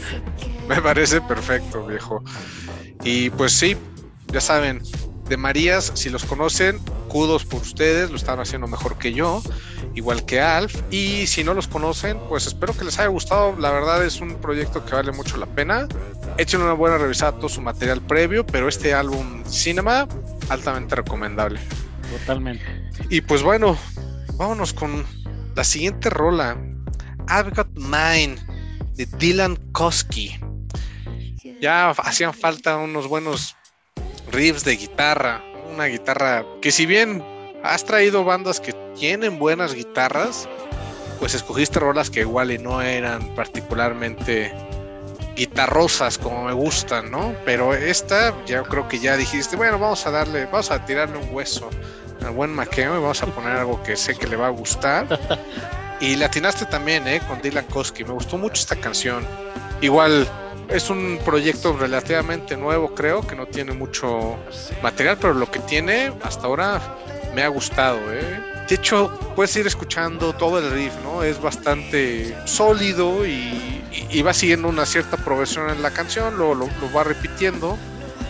me 0.68 0.80
parece 0.80 1.20
perfecto, 1.20 1.86
viejo. 1.86 2.22
Y 3.04 3.30
pues 3.30 3.52
sí, 3.52 3.76
ya 4.28 4.40
saben, 4.40 4.82
de 5.28 5.36
Marías, 5.36 5.92
si 5.94 6.10
los 6.10 6.24
conocen, 6.24 6.80
kudos 7.10 7.44
por 7.44 7.60
ustedes, 7.60 8.08
lo 8.08 8.16
están 8.16 8.38
haciendo 8.38 8.68
mejor 8.68 8.96
que 8.96 9.12
yo, 9.12 9.42
igual 9.94 10.24
que 10.24 10.40
Alf. 10.40 10.80
Y 10.92 11.26
si 11.26 11.42
no 11.42 11.54
los 11.54 11.66
conocen, 11.66 12.20
pues 12.28 12.46
espero 12.46 12.72
que 12.72 12.84
les 12.84 12.98
haya 13.00 13.08
gustado. 13.08 13.56
La 13.58 13.72
verdad 13.72 14.04
es 14.04 14.20
un 14.20 14.36
proyecto 14.36 14.84
que 14.84 14.94
vale 14.94 15.10
mucho 15.10 15.36
la 15.36 15.46
pena. 15.46 15.88
Echen 16.38 16.62
una 16.62 16.72
buena 16.72 16.98
revisada 16.98 17.32
a 17.32 17.34
todo 17.34 17.48
su 17.48 17.60
material 17.60 18.00
previo, 18.00 18.46
pero 18.46 18.68
este 18.68 18.94
álbum 18.94 19.42
Cinema, 19.44 20.06
altamente 20.48 20.94
recomendable. 20.94 21.58
Totalmente. 22.18 22.64
Y 23.08 23.20
pues 23.20 23.42
bueno, 23.42 23.76
vámonos 24.36 24.72
con 24.72 25.04
la 25.56 25.64
siguiente 25.64 26.10
rola. 26.10 26.56
I've 27.28 27.50
Got 27.50 27.70
Mine 27.74 28.36
de 28.94 29.06
Dylan 29.18 29.56
Koski. 29.72 30.38
Ya 31.60 31.90
hacían 31.90 32.32
falta 32.32 32.76
unos 32.76 33.08
buenos 33.08 33.56
riffs 34.30 34.64
de 34.64 34.76
guitarra, 34.76 35.42
una 35.80 35.86
guitarra 35.86 36.44
que 36.60 36.70
si 36.70 36.84
bien 36.84 37.24
has 37.64 37.86
traído 37.86 38.22
bandas 38.22 38.60
que 38.60 38.74
tienen 38.98 39.38
buenas 39.38 39.72
guitarras, 39.72 40.46
pues 41.18 41.32
escogiste 41.32 41.80
rolas 41.80 42.10
que 42.10 42.20
igual 42.20 42.50
y 42.50 42.58
no 42.58 42.82
eran 42.82 43.34
particularmente 43.34 44.52
guitarrosas 45.36 46.18
como 46.18 46.44
me 46.44 46.52
gustan, 46.52 47.10
¿no? 47.10 47.34
Pero 47.46 47.72
esta 47.72 48.34
ya 48.44 48.62
creo 48.62 48.88
que 48.88 48.98
ya 48.98 49.16
dijiste, 49.16 49.56
bueno, 49.56 49.78
vamos 49.78 50.06
a 50.06 50.10
darle, 50.10 50.44
vamos 50.44 50.70
a 50.70 50.84
tirarle 50.84 51.16
un 51.16 51.34
hueso 51.34 51.70
al 52.22 52.32
buen 52.32 52.50
maqueo 52.50 52.98
y 52.98 53.00
vamos 53.00 53.22
a 53.22 53.26
poner 53.28 53.56
algo 53.56 53.82
que 53.82 53.96
sé 53.96 54.14
que 54.14 54.26
le 54.26 54.36
va 54.36 54.48
a 54.48 54.50
gustar. 54.50 55.18
Y 56.02 56.16
la 56.16 56.26
atinaste 56.26 56.64
también, 56.64 57.06
¿eh? 57.06 57.20
Con 57.28 57.42
Dylan 57.42 57.66
Koski. 57.66 58.04
Me 58.04 58.14
gustó 58.14 58.38
mucho 58.38 58.54
esta 58.54 58.74
canción. 58.74 59.22
Igual 59.82 60.26
es 60.72 60.88
un 60.90 61.18
proyecto 61.24 61.76
relativamente 61.76 62.56
nuevo, 62.56 62.94
creo, 62.94 63.26
que 63.26 63.34
no 63.34 63.46
tiene 63.46 63.72
mucho 63.72 64.36
material, 64.82 65.18
pero 65.20 65.34
lo 65.34 65.50
que 65.50 65.58
tiene 65.60 66.12
hasta 66.22 66.46
ahora 66.46 66.80
me 67.34 67.42
ha 67.42 67.48
gustado. 67.48 67.98
¿eh? 68.12 68.40
De 68.68 68.76
hecho, 68.76 69.10
puedes 69.34 69.54
ir 69.56 69.66
escuchando 69.66 70.32
todo 70.32 70.58
el 70.58 70.70
riff, 70.70 70.92
¿no? 71.02 71.22
Es 71.22 71.40
bastante 71.40 72.36
sólido 72.46 73.26
y, 73.26 73.76
va 74.22 74.32
siguiendo 74.32 74.68
una 74.68 74.86
cierta 74.86 75.16
progresión 75.16 75.70
en 75.70 75.82
la 75.82 75.90
canción, 75.90 76.38
lo, 76.38 76.54
lo, 76.54 76.68
va 76.94 77.02
repitiendo, 77.02 77.76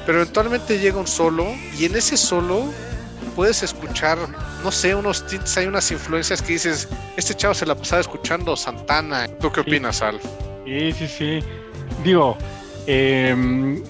pero 0.06 0.20
eventualmente 0.22 0.78
llega 0.78 0.98
un 0.98 1.06
solo 1.06 1.46
y 1.78 1.84
en 1.84 1.96
ese 1.96 2.16
solo 2.16 2.64
puedes 3.36 3.62
escuchar, 3.62 4.18
no 4.64 4.72
sé, 4.72 4.94
unos 4.94 5.26
tints, 5.26 5.56
hay 5.58 5.66
unas 5.66 5.90
influencias 5.90 6.40
que 6.40 6.54
dices, 6.54 6.88
este 7.16 7.34
chavo 7.34 7.54
se 7.54 7.66
la 7.66 7.74
pasaba 7.74 8.00
escuchando 8.00 8.56
Santana. 8.56 9.28
¿Tú 9.40 9.52
qué 9.52 9.60
opinas, 9.60 10.00
Alf? 10.00 10.22
Sí, 10.64 10.92
sí, 10.92 11.08
sí 11.08 11.44
digo, 12.02 12.36
em, 12.86 13.82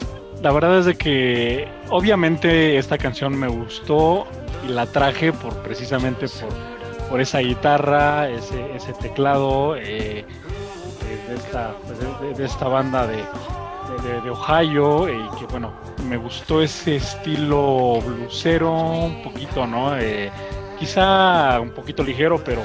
la 0.43 0.53
verdad 0.53 0.79
es 0.79 0.87
de 0.87 0.95
que 0.95 1.69
obviamente 1.91 2.79
esta 2.79 2.99
canción 2.99 3.39
me 3.39 3.49
gustó 3.49 4.27
y 4.67 4.73
la 4.73 4.87
traje 4.87 5.33
por 5.33 5.55
precisamente 5.63 6.27
por, 6.29 7.09
por 7.09 7.21
esa 7.21 7.39
guitarra, 7.41 8.29
ese, 8.29 8.75
ese 8.75 8.93
teclado 8.95 9.77
eh, 9.77 10.25
de, 11.29 11.35
esta, 11.35 11.75
pues, 11.87 12.39
de, 12.39 12.45
esta, 12.45 12.69
banda 12.69 13.07
de, 13.07 13.17
de, 14.23 14.31
Ohio 14.31 15.09
y 15.09 15.39
que 15.39 15.47
bueno, 15.47 15.73
me 16.09 16.17
gustó 16.17 16.63
ese 16.63 16.97
estilo 16.97 18.01
blusero 18.01 18.73
un 18.73 19.23
poquito, 19.23 19.67
¿no? 19.67 19.97
Eh, 19.99 20.31
quizá 20.79 21.61
un 21.61 21.71
poquito 21.71 22.03
ligero, 22.03 22.43
pero, 22.45 22.63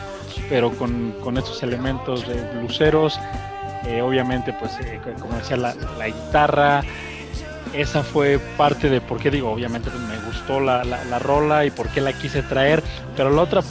pero 0.50 0.72
con, 0.72 1.14
con 1.24 1.38
estos 1.38 1.62
elementos 1.64 2.28
de 2.28 2.36
bluseros 2.58 3.20
eh, 3.88 4.02
obviamente, 4.02 4.54
pues, 4.54 4.72
eh, 4.82 5.00
como 5.20 5.36
decía, 5.38 5.58
la, 5.58 5.74
guitarra, 6.08 6.82
esa 7.74 8.04
fue 8.04 8.40
parte 8.58 8.90
de 8.90 9.02
por 9.02 9.20
qué 9.20 9.30
digo, 9.30 9.52
obviamente 9.52 9.90
pues, 9.90 10.02
me 10.04 10.18
gustó 10.26 10.60
la, 10.60 10.84
la, 10.84 11.20
rola 11.20 11.66
y 11.66 11.72
por 11.72 11.90
qué 11.90 12.02
la 12.02 12.14
quise 12.14 12.42
traer, 12.42 12.82
pero 13.16 13.30
la 13.30 13.42
otra 13.42 13.62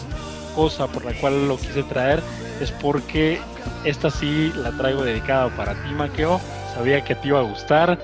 cosa 0.54 0.86
por 0.86 1.04
la 1.04 1.12
cual 1.14 1.48
lo 1.48 1.56
quise 1.56 1.82
traer 1.82 2.22
es 2.60 2.70
porque 2.70 3.40
esta 3.84 4.10
sí 4.10 4.52
la 4.56 4.70
traigo 4.72 5.02
dedicada 5.02 5.48
para 5.56 5.74
ti, 5.74 5.90
Maqueo, 5.90 6.40
sabía 6.74 7.02
que 7.04 7.14
te 7.14 7.28
iba 7.28 7.40
a 7.40 7.42
gustar 7.42 7.98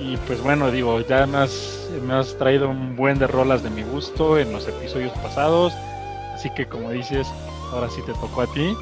y 0.00 0.16
pues 0.18 0.42
bueno, 0.42 0.70
digo, 0.70 1.00
ya 1.00 1.26
me 1.26 1.38
has, 1.38 1.88
me 2.06 2.14
has 2.14 2.36
traído 2.38 2.68
un 2.68 2.96
buen 2.96 3.18
de 3.18 3.26
rolas 3.26 3.62
de 3.62 3.70
mi 3.70 3.82
gusto 3.82 4.38
en 4.38 4.52
los 4.52 4.66
episodios 4.66 5.12
pasados, 5.18 5.72
así 6.34 6.50
que 6.50 6.66
como 6.66 6.90
dices, 6.90 7.26
ahora 7.72 7.88
sí 7.88 8.02
te 8.06 8.12
tocó 8.14 8.42
a 8.42 8.46
ti. 8.48 8.74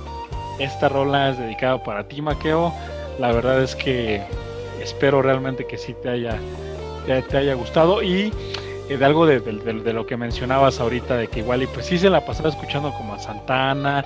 Esta 0.61 0.90
rola 0.90 1.31
es 1.31 1.38
dedicada 1.38 1.83
para 1.83 2.05
ti, 2.07 2.20
Maqueo. 2.20 2.73
La 3.18 3.33
verdad 3.33 3.62
es 3.62 3.75
que 3.75 4.23
espero 4.83 5.23
realmente 5.23 5.66
que 5.66 5.79
sí 5.79 5.94
te 6.03 6.11
haya, 6.11 6.38
te, 7.07 7.37
haya 7.37 7.55
gustado. 7.55 8.03
Y 8.03 8.31
eh, 8.90 8.99
de 8.99 9.05
algo 9.05 9.25
de, 9.25 9.40
lo 9.92 10.07
que 10.07 10.18
mencionabas 10.18 10.79
ahorita, 10.79 11.16
de 11.16 11.29
que 11.29 11.40
igual 11.40 11.62
y 11.62 11.66
pues 11.66 11.87
sí 11.87 11.99
se 11.99 12.11
la 12.11 12.27
pasaba 12.27 12.51
escuchando 12.51 12.92
como 12.92 13.14
a 13.14 13.18
Santana. 13.18 14.05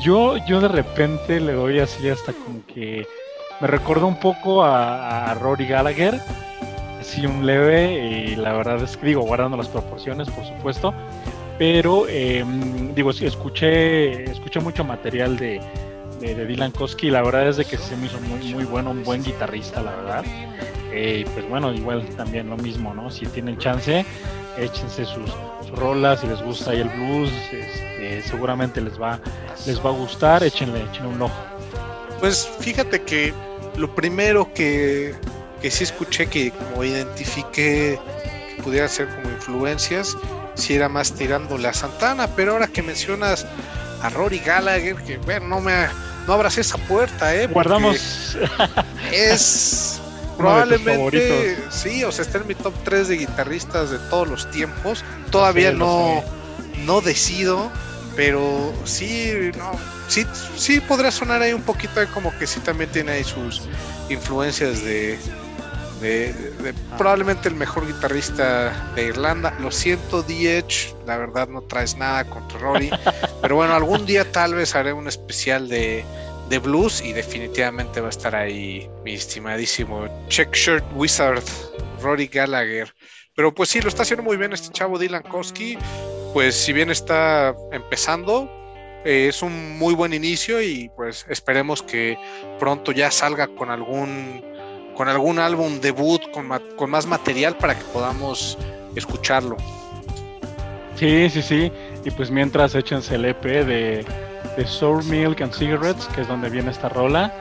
Yo, 0.00 0.36
yo 0.46 0.60
de 0.60 0.68
repente 0.68 1.40
le 1.40 1.54
doy 1.54 1.80
así 1.80 2.08
hasta 2.08 2.32
como 2.32 2.64
que 2.72 3.04
me 3.60 3.66
recordó 3.66 4.06
un 4.06 4.20
poco 4.20 4.62
a, 4.62 5.30
a 5.30 5.34
Rory 5.34 5.66
Gallagher, 5.66 6.20
así 7.00 7.26
un 7.26 7.44
leve, 7.44 7.94
y 7.94 8.36
la 8.36 8.52
verdad 8.52 8.80
es 8.80 8.96
que 8.96 9.06
digo, 9.06 9.22
guardando 9.22 9.56
las 9.56 9.68
proporciones, 9.68 10.30
por 10.30 10.44
supuesto, 10.44 10.94
pero 11.58 12.06
em, 12.08 12.94
digo, 12.94 13.12
sí, 13.12 13.24
escuché, 13.26 14.30
escuché 14.30 14.60
mucho 14.60 14.84
material 14.84 15.36
de, 15.36 15.60
de, 16.20 16.46
Dylan 16.46 16.72
Koski, 16.72 17.10
la 17.10 17.22
verdad 17.22 17.48
es 17.48 17.56
de 17.56 17.64
que 17.64 17.76
se 17.76 17.96
me 17.96 18.06
hizo 18.06 18.20
muy, 18.20 18.52
muy 18.52 18.64
bueno, 18.64 18.90
un 18.90 19.04
buen 19.04 19.22
guitarrista, 19.22 19.82
la 19.82 19.94
verdad. 19.94 20.24
Eh, 20.92 21.26
pues 21.34 21.48
bueno, 21.48 21.72
igual 21.72 22.06
también 22.16 22.48
lo 22.48 22.56
mismo, 22.56 22.94
¿no? 22.94 23.10
Si 23.10 23.26
tienen 23.26 23.58
chance, 23.58 24.04
échense 24.56 25.04
sus, 25.04 25.30
rolas, 25.74 26.20
si 26.20 26.26
les 26.26 26.40
gusta 26.42 26.70
ahí 26.70 26.80
el 26.80 26.88
blues, 26.88 27.30
este, 27.52 28.22
seguramente 28.22 28.80
les 28.80 29.00
va, 29.00 29.20
les 29.66 29.84
va 29.84 29.90
a 29.90 29.92
gustar, 29.92 30.42
échenle, 30.42 30.82
échenle 30.84 31.08
un 31.08 31.22
ojo. 31.22 31.44
Pues 32.20 32.48
fíjate 32.60 33.02
que 33.02 33.34
lo 33.76 33.94
primero 33.94 34.52
que, 34.54 35.14
que 35.60 35.70
sí 35.70 35.84
escuché 35.84 36.26
que 36.28 36.50
como 36.50 36.84
identifiqué 36.84 37.98
que 38.54 38.62
pudiera 38.62 38.88
ser 38.88 39.08
como 39.08 39.28
influencias, 39.30 40.16
si 40.54 40.74
era 40.74 40.88
más 40.88 41.12
tirándole 41.12 41.68
a 41.68 41.74
Santana, 41.74 42.28
pero 42.34 42.52
ahora 42.52 42.68
que 42.68 42.82
mencionas 42.82 43.46
a 44.02 44.10
Rory 44.10 44.38
Gallagher, 44.38 44.96
que 44.96 45.18
bueno, 45.18 45.48
no 45.48 45.60
me 45.60 45.72
no 46.26 46.32
abras 46.32 46.58
esa 46.58 46.78
puerta, 46.78 47.34
eh. 47.34 47.46
Guardamos. 47.46 48.36
Es 49.12 50.00
probablemente 50.36 51.56
sí, 51.70 52.04
o 52.04 52.12
sea, 52.12 52.24
está 52.24 52.38
en 52.38 52.48
mi 52.48 52.54
top 52.54 52.74
3 52.84 53.08
de 53.08 53.16
guitarristas 53.16 53.90
de 53.90 53.98
todos 54.10 54.28
los 54.28 54.50
tiempos. 54.50 55.04
Todavía 55.30 55.72
no, 55.72 56.22
no 56.84 57.00
decido, 57.00 57.70
pero 58.16 58.72
sí, 58.84 59.32
no, 59.56 59.72
sí, 60.08 60.26
sí 60.56 60.80
podría 60.80 61.10
sonar 61.10 61.42
ahí 61.42 61.52
un 61.52 61.62
poquito 61.62 62.00
como 62.12 62.36
que 62.38 62.46
sí 62.46 62.60
también 62.60 62.90
tiene 62.90 63.12
ahí 63.12 63.24
sus 63.24 63.62
influencias 64.08 64.82
de, 64.82 65.18
de, 66.00 66.34
probablemente 66.96 67.48
el 67.48 67.54
mejor 67.54 67.86
guitarrista 67.86 68.92
de 68.94 69.04
Irlanda. 69.04 69.56
Lo 69.60 69.70
siento, 69.70 70.22
DH, 70.22 70.94
la 71.06 71.16
verdad 71.16 71.48
no 71.48 71.62
traes 71.62 71.96
nada 71.96 72.24
contra 72.24 72.58
Rory, 72.58 72.90
pero 73.42 73.56
bueno, 73.56 73.74
algún 73.74 74.06
día 74.06 74.30
tal 74.30 74.54
vez 74.54 74.74
haré 74.74 74.92
un 74.92 75.08
especial 75.08 75.68
de, 75.68 76.04
de 76.48 76.58
blues 76.58 77.02
y 77.02 77.12
definitivamente 77.12 78.00
va 78.00 78.08
a 78.08 78.10
estar 78.10 78.34
ahí 78.34 78.88
mi 79.04 79.14
estimadísimo 79.14 80.06
Check 80.28 80.54
Shirt 80.54 80.84
Wizard, 80.94 81.42
Rory 82.02 82.26
Gallagher. 82.26 82.92
Pero 83.34 83.54
pues 83.54 83.68
sí, 83.68 83.80
lo 83.80 83.88
está 83.88 84.02
haciendo 84.02 84.22
muy 84.22 84.36
bien 84.36 84.52
este 84.52 84.72
chavo 84.72 84.98
Dylan 84.98 85.22
Koski. 85.22 85.76
Pues 86.32 86.54
si 86.54 86.72
bien 86.72 86.90
está 86.90 87.54
empezando, 87.72 88.50
eh, 89.04 89.28
es 89.28 89.42
un 89.42 89.78
muy 89.78 89.94
buen 89.94 90.12
inicio 90.12 90.60
y 90.60 90.90
pues 90.96 91.26
esperemos 91.28 91.82
que 91.82 92.18
pronto 92.58 92.92
ya 92.92 93.10
salga 93.10 93.46
con 93.46 93.70
algún 93.70 94.42
con 94.96 95.08
algún 95.08 95.38
álbum 95.38 95.80
debut, 95.80 96.22
con, 96.30 96.48
con 96.76 96.90
más 96.90 97.06
material 97.06 97.56
para 97.56 97.78
que 97.78 97.84
podamos 97.92 98.58
escucharlo. 98.94 99.56
Sí, 100.96 101.28
sí, 101.30 101.42
sí. 101.42 101.72
Y 102.04 102.10
pues 102.10 102.30
mientras 102.30 102.74
échense 102.74 103.16
el 103.16 103.26
EP 103.26 103.42
de, 103.42 104.04
de 104.56 104.66
Sour 104.66 105.04
Milk 105.04 105.42
and 105.42 105.52
Cigarettes, 105.52 106.06
que 106.14 106.22
es 106.22 106.28
donde 106.28 106.48
viene 106.48 106.70
esta 106.70 106.88
rola. 106.88 107.32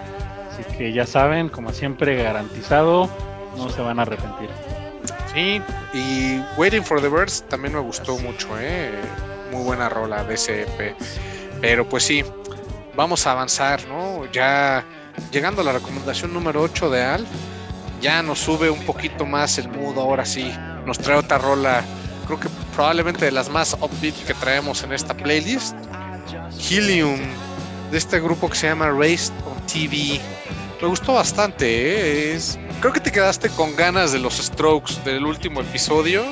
Así 0.52 0.64
que 0.78 0.92
ya 0.92 1.06
saben, 1.06 1.50
como 1.50 1.72
siempre, 1.72 2.22
garantizado, 2.22 3.10
no 3.58 3.70
se 3.70 3.82
van 3.82 4.00
a 4.00 4.04
arrepentir. 4.04 4.50
Sí, 5.34 5.62
y 5.94 6.42
Waiting 6.58 6.84
for 6.84 7.02
the 7.02 7.10
Birds 7.10 7.44
también 7.50 7.74
me 7.74 7.80
gustó 7.80 8.18
mucho, 8.20 8.48
¿eh? 8.60 8.92
Muy 9.52 9.64
buena 9.64 9.90
rola 9.90 10.24
de 10.24 10.36
ese 10.36 10.64
EP. 10.64 10.96
Pero 11.62 11.88
pues 11.88 12.04
sí, 12.04 12.24
vamos 12.96 13.28
a 13.28 13.32
avanzar, 13.32 13.86
¿no? 13.88 14.26
Ya 14.32 14.86
llegando 15.32 15.62
a 15.62 15.64
la 15.66 15.74
recomendación 15.74 16.34
número 16.34 16.62
8 16.62 16.90
de 16.90 17.04
Al, 17.04 17.26
ya 18.02 18.22
nos 18.22 18.40
sube 18.40 18.70
un 18.70 18.82
poquito 18.84 19.26
más 19.26 19.58
el 19.58 19.70
mood, 19.70 19.98
ahora 19.98 20.26
sí, 20.26 20.52
nos 20.86 20.98
trae 20.98 21.18
otra 21.18 21.38
rola, 21.38 21.84
creo 22.26 22.40
que 22.40 22.50
probablemente 22.76 23.26
de 23.26 23.32
las 23.32 23.50
más 23.50 23.74
upbeat 23.74 24.16
que 24.26 24.34
traemos 24.34 24.84
en 24.84 24.94
esta 24.94 25.14
playlist, 25.14 25.76
Helium, 26.70 27.20
de 27.92 27.98
este 27.98 28.20
grupo 28.20 28.50
que 28.50 28.56
se 28.56 28.68
llama 28.68 28.90
Race 28.90 29.32
on 29.46 29.66
TV. 29.68 30.20
Me 30.82 30.88
gustó 30.88 31.14
bastante, 31.14 31.66
¿eh? 31.66 32.36
es, 32.36 32.60
creo 32.82 32.94
que 32.94 33.00
te 33.00 33.12
quedaste 33.12 33.50
con 33.50 33.76
ganas 33.76 34.12
de 34.12 34.20
los 34.20 34.36
Strokes 34.38 34.96
del 35.06 35.26
último 35.26 35.62
episodio 35.62 36.24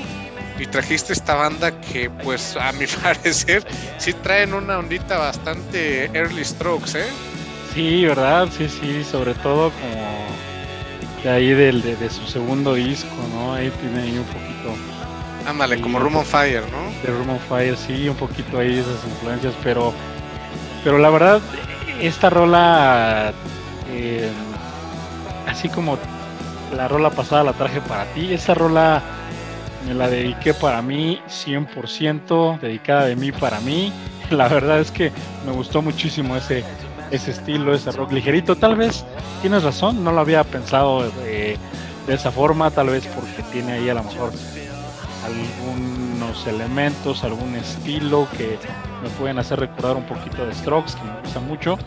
y 0.59 0.65
trajiste 0.67 1.13
esta 1.13 1.35
banda 1.35 1.79
que 1.81 2.09
pues 2.09 2.55
a 2.55 2.71
mi 2.73 2.85
parecer 3.03 3.65
sí 3.97 4.13
traen 4.13 4.53
una 4.53 4.79
ondita 4.79 5.17
bastante 5.17 6.05
early 6.13 6.43
Strokes, 6.43 6.99
¿eh? 6.99 7.05
Sí, 7.73 8.05
¿verdad? 8.05 8.49
Sí, 8.55 8.69
sí, 8.69 9.03
sobre 9.03 9.33
todo 9.33 9.71
como 9.71 11.23
de 11.23 11.29
ahí 11.29 11.49
del, 11.53 11.81
de, 11.81 12.09
su 12.09 12.25
segundo 12.27 12.75
disco, 12.75 13.15
¿no? 13.33 13.53
Ahí 13.53 13.71
tiene 13.81 14.01
ahí 14.01 14.17
un 14.17 14.25
poquito. 14.25 14.75
Ándale, 15.47 15.81
como 15.81 15.99
Room 15.99 16.17
on 16.17 16.25
Fire, 16.25 16.63
¿no? 16.71 16.91
De 17.01 17.17
Room 17.17 17.31
on 17.31 17.39
Fire, 17.39 17.75
sí, 17.75 18.07
un 18.07 18.15
poquito 18.15 18.59
ahí 18.59 18.77
esas 18.77 19.03
influencias, 19.05 19.53
pero, 19.63 19.93
pero 20.83 20.99
la 20.99 21.09
verdad, 21.09 21.41
esta 21.99 22.29
rola, 22.29 23.33
eh, 23.89 24.29
así 25.47 25.67
como 25.69 25.97
la 26.75 26.87
rola 26.87 27.09
pasada 27.09 27.43
la 27.43 27.53
traje 27.53 27.81
para 27.81 28.05
ti, 28.13 28.33
esa 28.33 28.53
rola 28.53 29.01
me 29.87 29.93
la 29.93 30.09
dediqué 30.09 30.53
para 30.53 30.81
mí, 30.81 31.19
100%, 31.27 32.59
dedicada 32.59 33.05
de 33.05 33.15
mí 33.15 33.31
para 33.31 33.59
mí. 33.61 33.91
La 34.29 34.47
verdad 34.47 34.79
es 34.79 34.89
que 34.89 35.11
me 35.45 35.51
gustó 35.51 35.81
muchísimo 35.81 36.35
ese, 36.35 36.63
ese 37.13 37.29
estilo, 37.29 37.75
ese 37.75 37.91
rock 37.91 38.11
ligerito. 38.11 38.55
Tal 38.55 38.75
vez 38.75 39.05
tienes 39.41 39.63
razón, 39.63 40.03
no 40.03 40.11
lo 40.11 40.19
había 40.19 40.43
pensado 40.43 41.09
de, 41.11 41.57
esa 42.07 42.31
forma, 42.31 42.71
tal 42.71 42.87
vez 42.89 43.05
porque 43.07 43.43
tiene 43.51 43.73
ahí 43.73 43.89
a 43.89 43.93
lo 43.93 44.03
mejor 44.03 44.31
algunos 45.23 46.47
elementos, 46.47 47.23
algún 47.23 47.55
estilo 47.55 48.27
que 48.35 48.57
me 49.01 49.09
pueden 49.11 49.37
hacer 49.37 49.59
recordar 49.59 49.95
un 49.95 50.05
poquito 50.05 50.45
de 50.45 50.53
Strokes, 50.53 50.95
que 50.95 51.03
me 51.03 51.21
gusta 51.21 51.39
mucho. 51.39 51.77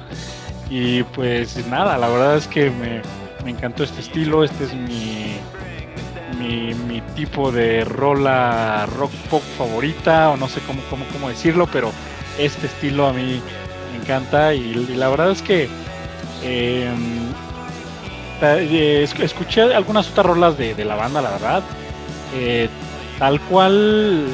Y 0.70 1.02
pues 1.02 1.66
nada, 1.66 1.98
la 1.98 2.08
verdad 2.08 2.36
es 2.36 2.46
que 2.46 2.70
me, 2.70 3.02
me 3.44 3.50
encantó 3.50 3.82
este 3.82 4.00
estilo, 4.00 4.44
este 4.44 4.64
es 4.64 4.74
mi, 4.74 5.36
mi, 6.38 6.72
mi, 6.86 7.00
tipo 7.14 7.50
de 7.50 7.84
rola 7.84 8.86
rock 8.96 9.12
pop 9.28 9.42
favorita, 9.58 10.30
o 10.30 10.36
no 10.36 10.48
sé 10.48 10.60
cómo, 10.66 10.80
cómo, 10.88 11.04
cómo 11.12 11.28
decirlo, 11.28 11.68
pero 11.70 11.92
este 12.38 12.66
estilo 12.66 13.06
a 13.06 13.12
mí 13.12 13.42
encanta 13.94 14.54
y, 14.54 14.74
la 14.96 15.08
verdad 15.08 15.30
es 15.30 15.42
que 15.42 15.68
em, 16.42 17.32
eh, 18.42 19.08
escuché 19.20 19.62
algunas 19.74 20.10
otras 20.10 20.26
rolas 20.26 20.58
de, 20.58 20.84
la 20.84 20.94
banda, 20.94 21.22
la 21.22 21.30
verdad. 21.30 21.62
Eh, 22.34 22.68
tal 23.18 23.40
cual, 23.42 24.26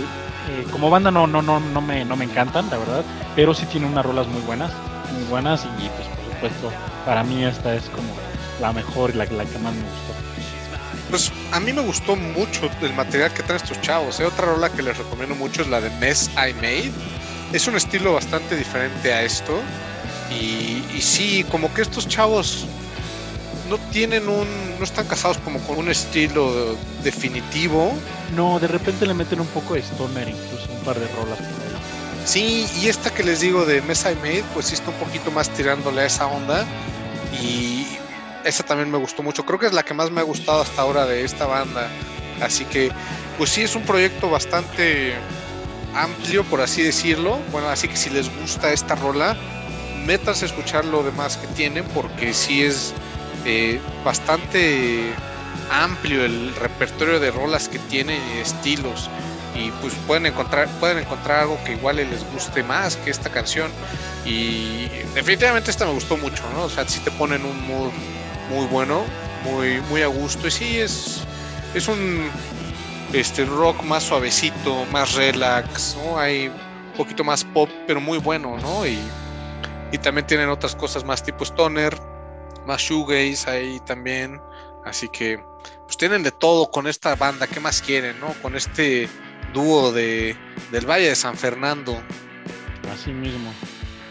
eh, 0.51 0.65
como 0.71 0.91
banda 0.91 1.11
no, 1.11 1.27
no, 1.27 1.43
no, 1.43 1.61
no, 1.61 1.81
me, 1.81 2.05
no 2.05 2.17
me 2.17 2.25
encantan, 2.25 2.69
la 2.71 2.79
verdad, 2.79 3.05
pero 3.37 3.55
sí 3.55 3.67
tiene 3.67 3.87
unas 3.87 4.05
rolas 4.05 4.27
muy 4.27 4.41
buenas, 4.43 4.73
muy 5.13 5.25
buenas 5.25 5.65
y 5.65 5.89
pues 5.89 6.09
por 6.09 6.35
supuesto 6.35 6.73
para 7.05 7.23
mí 7.23 7.45
esta 7.45 7.75
es 7.75 7.85
como 7.91 8.09
la 8.61 8.73
mejor 8.73 9.11
y 9.11 9.15
la, 9.15 9.25
la 9.27 9.45
que 9.45 9.59
más 9.59 9.75
me 9.75 9.83
gustó. 9.83 10.13
Pues 11.11 11.31
a 11.53 11.61
mí 11.61 11.73
me 11.73 11.83
gustó 11.83 12.17
mucho 12.17 12.71
el 12.81 12.95
material 12.95 13.31
que 13.33 13.43
traen 13.43 13.61
estos 13.63 13.81
chavos. 13.83 14.19
Otra 14.21 14.47
rola 14.47 14.71
que 14.71 14.83
les 14.83 14.97
recomiendo 14.97 15.35
mucho 15.35 15.61
es 15.61 15.69
la 15.69 15.81
de 15.81 15.91
Mess 15.99 16.31
I 16.37 16.55
Made 16.55 16.93
es 17.53 17.67
un 17.67 17.77
estilo 17.77 18.15
bastante 18.15 18.57
diferente 18.57 19.13
a 19.13 19.23
esto. 19.23 19.61
Y, 20.31 20.85
y, 20.97 21.03
sí, 21.03 21.45
como 21.51 21.73
que 21.75 21.83
estos 21.83 22.09
chavos 22.09 22.67
no 23.69 23.79
tienen 23.91 24.29
un. 24.29 24.47
no 24.79 24.85
están 24.85 25.07
casados 25.07 25.39
como 25.39 25.59
con 25.61 25.79
un 25.79 25.91
estilo 25.91 26.77
definitivo. 27.03 27.93
No, 28.35 28.59
de 28.59 28.69
repente 28.69 29.07
le 29.07 29.15
meten 29.15 29.41
un 29.41 29.47
poco 29.49 29.75
de 29.75 29.81
stoner, 29.81 30.29
incluso 30.29 30.73
un 30.73 30.81
par 30.85 30.99
de 30.99 31.07
rolas 31.09 31.39
Sí, 32.25 32.67
y 32.81 32.89
esta 32.89 33.13
que 33.13 33.25
les 33.25 33.41
digo 33.41 33.67
de 33.67 33.83
Mesa 33.83 34.13
I 34.13 34.17
Made, 34.17 34.45
pues 34.55 34.67
sí 34.67 34.75
está 34.75 34.91
un 34.91 34.97
poquito 34.97 35.31
más 35.31 35.51
tirándole 35.51 36.03
a 36.03 36.07
esa 36.07 36.27
onda. 36.27 36.65
Y 37.43 37.87
esa 38.45 38.63
también 38.63 38.91
me 38.91 38.99
gustó 38.99 39.23
mucho. 39.23 39.45
Creo 39.45 39.59
que 39.59 39.67
es 39.67 39.73
la 39.73 39.83
que 39.83 39.93
más 39.93 40.11
me 40.11 40.21
ha 40.21 40.25
gustado 40.25 40.63
hasta 40.63 40.83
ahora 40.83 41.05
de 41.05 41.25
esta 41.25 41.47
banda. 41.47 41.89
Así 42.41 42.65
que, 42.65 42.91
pues 43.39 43.51
sí, 43.51 43.63
es 43.63 43.75
un 43.75 43.83
proyecto 43.83 44.31
bastante 44.31 45.15
amplio, 45.95 46.45
por 46.45 46.61
así 46.61 46.83
decirlo. 46.83 47.39
Bueno, 47.51 47.69
así 47.69 47.89
que 47.89 47.97
si 47.97 48.11
les 48.11 48.35
gusta 48.41 48.73
esta 48.73 48.95
rola, 48.95 49.37
métanse 50.07 50.45
a 50.45 50.49
escuchar 50.49 50.85
lo 50.85 51.03
demás 51.03 51.37
que 51.37 51.47
tienen, 51.49 51.85
porque 51.95 52.35
sí 52.35 52.63
es 52.63 52.93
eh, 53.45 53.81
bastante 54.05 55.13
amplio 55.71 56.25
el 56.25 56.55
repertorio 56.57 57.21
de 57.21 57.31
rolas 57.31 57.69
que 57.69 57.79
tienen 57.79 58.21
y 58.35 58.39
estilos. 58.39 59.09
Y 59.55 59.71
pues 59.83 59.93
pueden 60.07 60.27
encontrar, 60.27 60.69
pueden 60.81 60.99
encontrar 60.99 61.41
algo 61.41 61.63
que 61.65 61.73
igual 61.73 61.97
les 61.97 62.25
guste 62.33 62.63
más 62.63 62.97
que 62.97 63.11
esta 63.11 63.31
canción. 63.31 63.71
Y 64.25 64.89
definitivamente 65.15 65.71
esta 65.71 65.85
me 65.85 65.93
gustó 65.93 66.17
mucho, 66.17 66.43
¿no? 66.55 66.65
O 66.65 66.71
sea, 66.71 66.89
si 66.89 67.01
te 67.01 67.11
ponen 67.11 67.45
un 67.45 67.67
mood 67.67 67.91
muy 68.49 68.67
bueno, 68.67 69.05
muy, 69.45 69.81
muy 69.91 70.03
a 70.03 70.07
gusto. 70.07 70.49
Y 70.49 70.51
sí, 70.51 70.79
es, 70.79 71.21
es 71.75 71.89
un 71.89 72.31
este 73.13 73.45
rock 73.45 73.83
más 73.83 74.05
suavecito, 74.05 74.85
más 74.93 75.15
relax, 75.15 75.97
¿no? 76.03 76.19
Hay 76.19 76.49
un 76.49 76.97
poquito 76.97 77.25
más 77.25 77.45
pop, 77.45 77.69
pero 77.87 78.01
muy 78.01 78.19
bueno, 78.19 78.57
¿no? 78.59 78.87
Y, 78.87 78.99
y 79.93 79.99
también 79.99 80.27
tienen 80.27 80.49
otras 80.49 80.75
cosas 80.75 81.05
más 81.05 81.23
tipo 81.23 81.45
stoner, 81.45 81.97
más 82.67 82.81
shoegaze 82.81 83.51
ahí 83.51 83.81
también. 83.81 84.41
Así 84.85 85.09
que 85.09 85.43
pues 85.85 85.97
tienen 85.97 86.23
de 86.23 86.31
todo 86.31 86.71
con 86.71 86.87
esta 86.87 87.15
banda, 87.15 87.47
¿qué 87.47 87.61
más 87.61 87.83
quieren, 87.83 88.19
no? 88.21 88.29
Con 88.41 88.57
este 88.57 89.09
dúo 89.53 89.93
de, 89.93 90.37
del 90.71 90.89
Valle 90.89 91.11
de 91.11 91.15
San 91.15 91.37
Fernando. 91.37 92.03
Así 92.93 93.13
mismo. 93.13 93.53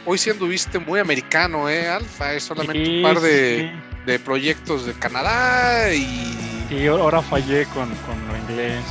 Hoy 0.06 0.18
sí 0.18 0.30
anduviste 0.30 0.80
muy 0.80 1.00
americano, 1.00 1.70
¿eh, 1.70 1.88
Alfa? 1.88 2.34
Es 2.34 2.44
solamente 2.44 2.98
un 2.98 3.04
par 3.04 3.20
de, 3.20 3.72
de, 4.06 4.20
proyectos 4.20 4.86
de 4.86 4.94
Canadá 4.94 5.94
y... 5.94 6.51
Y 6.72 6.88
ahora 6.88 7.22
fallé 7.22 7.66
con, 7.68 7.94
con 7.96 8.28
lo 8.28 8.38
inglés. 8.38 8.82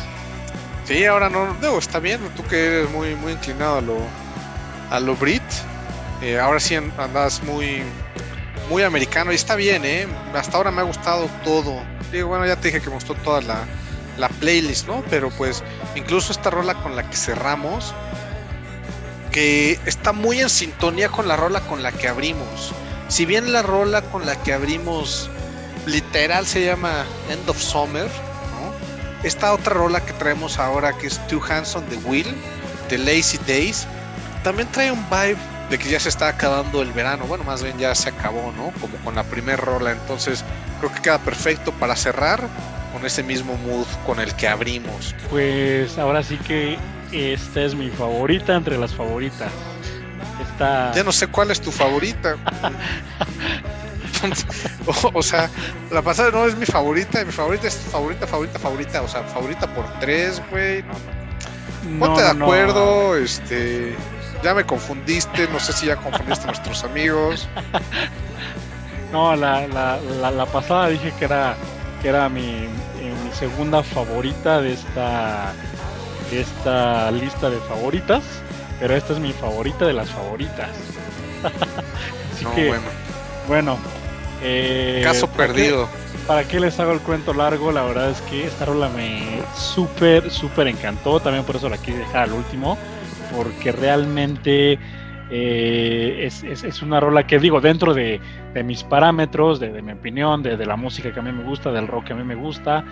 Sí, 0.85 1.07
ahora 1.07 1.31
no, 1.31 1.55
no, 1.55 1.79
está 1.79 1.99
bien, 1.99 2.21
tú 2.37 2.45
que 2.45 2.66
eres 2.66 2.90
muy, 2.90 3.14
muy 3.14 3.33
inclinado 3.33 3.79
a 3.79 3.81
lo, 3.81 3.97
a 4.90 5.01
lo 5.01 5.16
Brit, 5.16 5.43
eh, 6.21 6.38
ahora 6.38 6.61
sí 6.61 6.75
andas 6.75 7.43
muy, 7.43 7.83
muy 8.69 8.83
americano 8.83 9.33
y 9.33 9.37
está 9.37 9.57
bien, 9.57 9.85
¿eh? 9.87 10.07
Hasta 10.35 10.59
ahora 10.59 10.71
me 10.71 10.83
ha 10.83 10.85
gustado 10.85 11.31
todo. 11.43 11.83
Digo, 12.12 12.29
bueno, 12.29 12.47
ya 12.47 12.57
te 12.57 12.69
dije 12.69 12.83
que 12.83 12.88
me 12.88 12.97
gustó 12.97 13.14
toda 13.14 13.40
la, 13.40 13.64
la 14.19 14.29
playlist, 14.29 14.87
¿no? 14.87 15.03
Pero 15.09 15.31
pues 15.31 15.62
incluso 15.95 16.33
esta 16.33 16.51
rola 16.51 16.75
con 16.75 16.97
la 16.97 17.09
que 17.09 17.16
cerramos, 17.16 17.95
que 19.33 19.79
está 19.87 20.12
muy 20.12 20.40
en 20.40 20.51
sintonía 20.51 21.09
con 21.09 21.29
la 21.29 21.37
rola 21.37 21.61
con 21.61 21.83
la 21.83 21.93
que 21.93 22.09
abrimos. 22.09 22.73
Si 23.09 23.25
bien 23.25 23.53
la 23.53 23.62
rola 23.62 24.03
con 24.03 24.27
la 24.27 24.37
que 24.43 24.53
abrimos 24.53 25.31
literal 25.87 26.47
se 26.47 26.64
llama 26.64 27.05
End 27.31 27.49
of 27.49 27.59
Summer, 27.59 28.07
¿no? 28.07 29.25
Esta 29.27 29.53
otra 29.53 29.75
rola 29.75 30.05
que 30.05 30.12
traemos 30.14 30.59
ahora 30.59 30.97
que 30.97 31.07
es 31.07 31.27
Two 31.29 31.43
Hands 31.49 31.75
on 31.77 31.85
the 31.87 31.97
Wheel, 32.09 32.35
de 32.88 32.99
Lazy 32.99 33.38
Days, 33.47 33.87
también 34.43 34.69
trae 34.73 34.90
un 34.90 35.05
vibe 35.11 35.38
de 35.71 35.79
que 35.79 35.88
ya 35.88 36.01
se 36.01 36.09
está 36.09 36.29
acabando 36.29 36.83
el 36.83 36.93
verano. 36.93 37.25
Bueno, 37.27 37.45
más 37.45 37.62
bien 37.62 37.79
ya 37.79 37.95
se 37.95 38.09
acabó, 38.09 38.53
¿no? 38.57 38.73
Como 38.81 38.97
con 39.05 39.14
la 39.14 39.23
primera 39.23 39.57
rola. 39.57 39.93
Entonces 39.93 40.45
creo 40.81 40.93
que 40.93 41.01
queda 41.01 41.19
perfecto 41.19 41.73
para 41.73 41.95
cerrar 41.95 42.49
con 42.93 43.07
ese 43.07 43.23
mismo 43.23 43.57
mood 43.59 43.87
con 44.05 44.19
el 44.19 44.35
que 44.35 44.49
abrimos. 44.49 45.14
Pues 45.31 45.97
ahora 45.97 46.23
sí 46.23 46.37
que 46.38 46.77
esta 47.12 47.62
es 47.62 47.75
mi 47.75 47.88
favorita 47.90 48.57
entre 48.57 48.77
las 48.79 48.93
favoritas. 48.93 49.51
Esta... 50.43 50.93
Ya 50.93 51.05
no 51.05 51.12
sé 51.12 51.29
cuál 51.29 51.51
es 51.51 51.61
tu 51.61 51.71
favorita. 51.71 52.37
o, 55.15 55.23
sea, 55.23 55.49
la 55.91 56.03
pasada 56.03 56.31
no 56.31 56.47
es 56.47 56.57
mi 56.57 56.67
favorita, 56.67 57.25
mi 57.25 57.33
favorita 57.33 57.69
es 57.69 57.77
favorita, 57.77 58.27
favorita, 58.27 58.59
favorita, 58.59 59.03
o 59.03 59.09
sea, 59.09 59.23
favorita 59.25 59.73
por 59.75 59.87
tres, 60.01 60.43
güey. 60.51 60.83
No, 61.89 62.07
Ponte 62.07 62.23
de 62.23 62.29
acuerdo, 62.29 63.17
este 63.17 63.97
ya 64.43 64.55
me 64.55 64.65
confundiste, 64.65 65.49
no 65.49 65.61
sé 65.61 65.73
si 65.73 65.87
ya 65.87 65.97
confundiste 65.97 66.45
a 66.45 66.47
nuestros 66.49 66.85
amigos. 66.85 67.49
No, 69.13 69.35
la, 69.35 69.67
la, 69.67 70.31
la, 70.31 70.47
pasada 70.47 70.87
dije 70.87 71.13
que 71.19 71.25
era, 71.25 71.57
que 72.01 72.11
era 72.11 72.29
mi, 72.29 72.43
eh, 72.43 73.15
mi 73.25 73.33
segunda 73.33 73.83
favorita 73.83 74.61
de 74.61 74.75
esta, 74.75 75.53
de 76.31 76.43
esta 76.43 77.11
lista 77.11 77.51
de 77.51 77.59
favoritas, 77.59 78.23
pero 78.79 78.95
esta 78.95 79.15
es 79.15 79.19
mi 79.19 79.33
favorita 79.33 79.85
de 79.85 79.95
las 79.95 80.11
favoritas. 80.11 80.71
Así 82.33 82.45
que, 82.55 82.69
bueno, 82.69 82.85
bueno 83.49 84.00
eh, 84.42 85.00
caso 85.03 85.29
perdido. 85.29 85.88
¿Para 86.26 86.44
qué 86.44 86.61
les 86.61 86.79
hago 86.79 86.92
el 86.92 87.00
cuento 87.00 87.35
largo? 87.35 87.72
La 87.72 87.83
verdad 87.83 88.11
es 88.11 88.20
que 88.22 88.46
esta 88.46 88.64
rola 88.64 88.88
me 88.88 89.40
súper, 89.57 90.31
súper 90.31 90.68
encantó. 90.68 91.20
También 91.20 91.44
por 91.44 91.57
eso 91.57 91.68
la 91.68 91.79
quise 91.79 91.98
dejar 91.98 92.29
al 92.29 92.33
último 92.33 92.79
porque 93.35 93.72
realmente 93.72 94.79
eh, 95.33 96.29
es, 96.29 96.83
una 96.83 96.98
rola 96.98 97.26
que 97.26 97.38
digo, 97.38 97.61
dentro 97.61 97.94
de, 97.94 98.20
mis 98.64 98.83
parámetros, 98.83 99.61
de, 99.61 99.81
mi 99.83 99.92
opinión, 99.92 100.42
de, 100.42 100.66
la 100.66 100.76
música 100.76 101.12
que 101.12 101.20
a 101.20 101.22
mí 101.22 101.33
me 101.33 101.44
gusta, 101.44 101.70
del 101.70 101.87
rock 101.87 102.07
que 102.07 102.12
a 102.14 102.16
mí 102.16 102.24
me 102.24 102.35
gusta, 102.35 102.85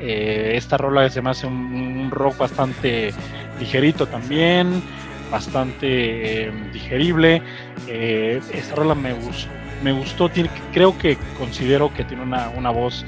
eh, 0.00 0.52
esta 0.56 0.76
rola 0.76 1.08
se 1.08 1.22
me 1.22 1.30
hace 1.30 1.46
un, 1.46 2.10
rock 2.10 2.38
bastante 2.38 3.12
ligerito 3.60 4.06
también, 4.06 4.82
bastante 5.30 6.48
eh, 6.48 6.52
digerible. 6.72 7.40
esta 7.86 8.74
rola 8.74 8.96
me 8.96 9.12
gustó, 9.12 9.48
me 9.82 9.92
gustó 9.92 10.28
tiene, 10.28 10.50
creo 10.72 10.96
que 10.96 11.16
considero 11.38 11.92
que 11.92 12.04
tiene 12.04 12.22
una, 12.22 12.48
una 12.50 12.70
voz 12.70 13.04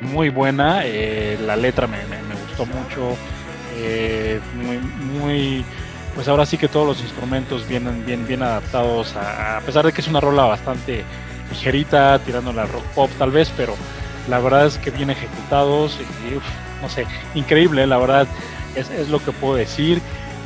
muy 0.00 0.30
buena, 0.30 0.82
la 1.44 1.54
letra 1.54 1.86
me, 1.86 1.98
me 2.06 2.34
gustó 2.46 2.64
mucho 2.64 3.14
eh, 3.78 4.40
muy, 4.54 4.78
muy, 4.78 5.64
pues 6.14 6.28
ahora 6.28 6.46
sí 6.46 6.56
que 6.56 6.68
todos 6.68 6.86
los 6.86 7.00
instrumentos 7.00 7.68
vienen 7.68 8.06
bien, 8.06 8.26
bien 8.26 8.42
adaptados, 8.42 9.14
a, 9.16 9.60
pesar 9.66 9.84
de 9.84 9.92
que 9.92 10.00
es 10.00 10.08
una 10.08 10.20
rola 10.20 10.44
bastante 10.44 11.04
ligerita, 11.50 12.18
tirando 12.20 12.52
la 12.52 12.64
rock 12.64 12.84
pop 12.94 13.10
tal 13.18 13.30
vez, 13.30 13.52
pero 13.56 13.74
la 14.28 14.38
verdad 14.38 14.66
es 14.66 14.78
que 14.78 14.90
bien 14.90 15.10
ejecutados 15.10 15.98
y, 16.00 16.82
no 16.82 16.88
sé, 16.88 17.06
increíble, 17.34 17.86
la 17.86 17.98
verdad 17.98 18.26
es, 18.74 18.90
es 18.90 19.08
lo 19.08 19.22
que 19.22 19.32
puedo 19.32 19.56
decir. 19.56 20.00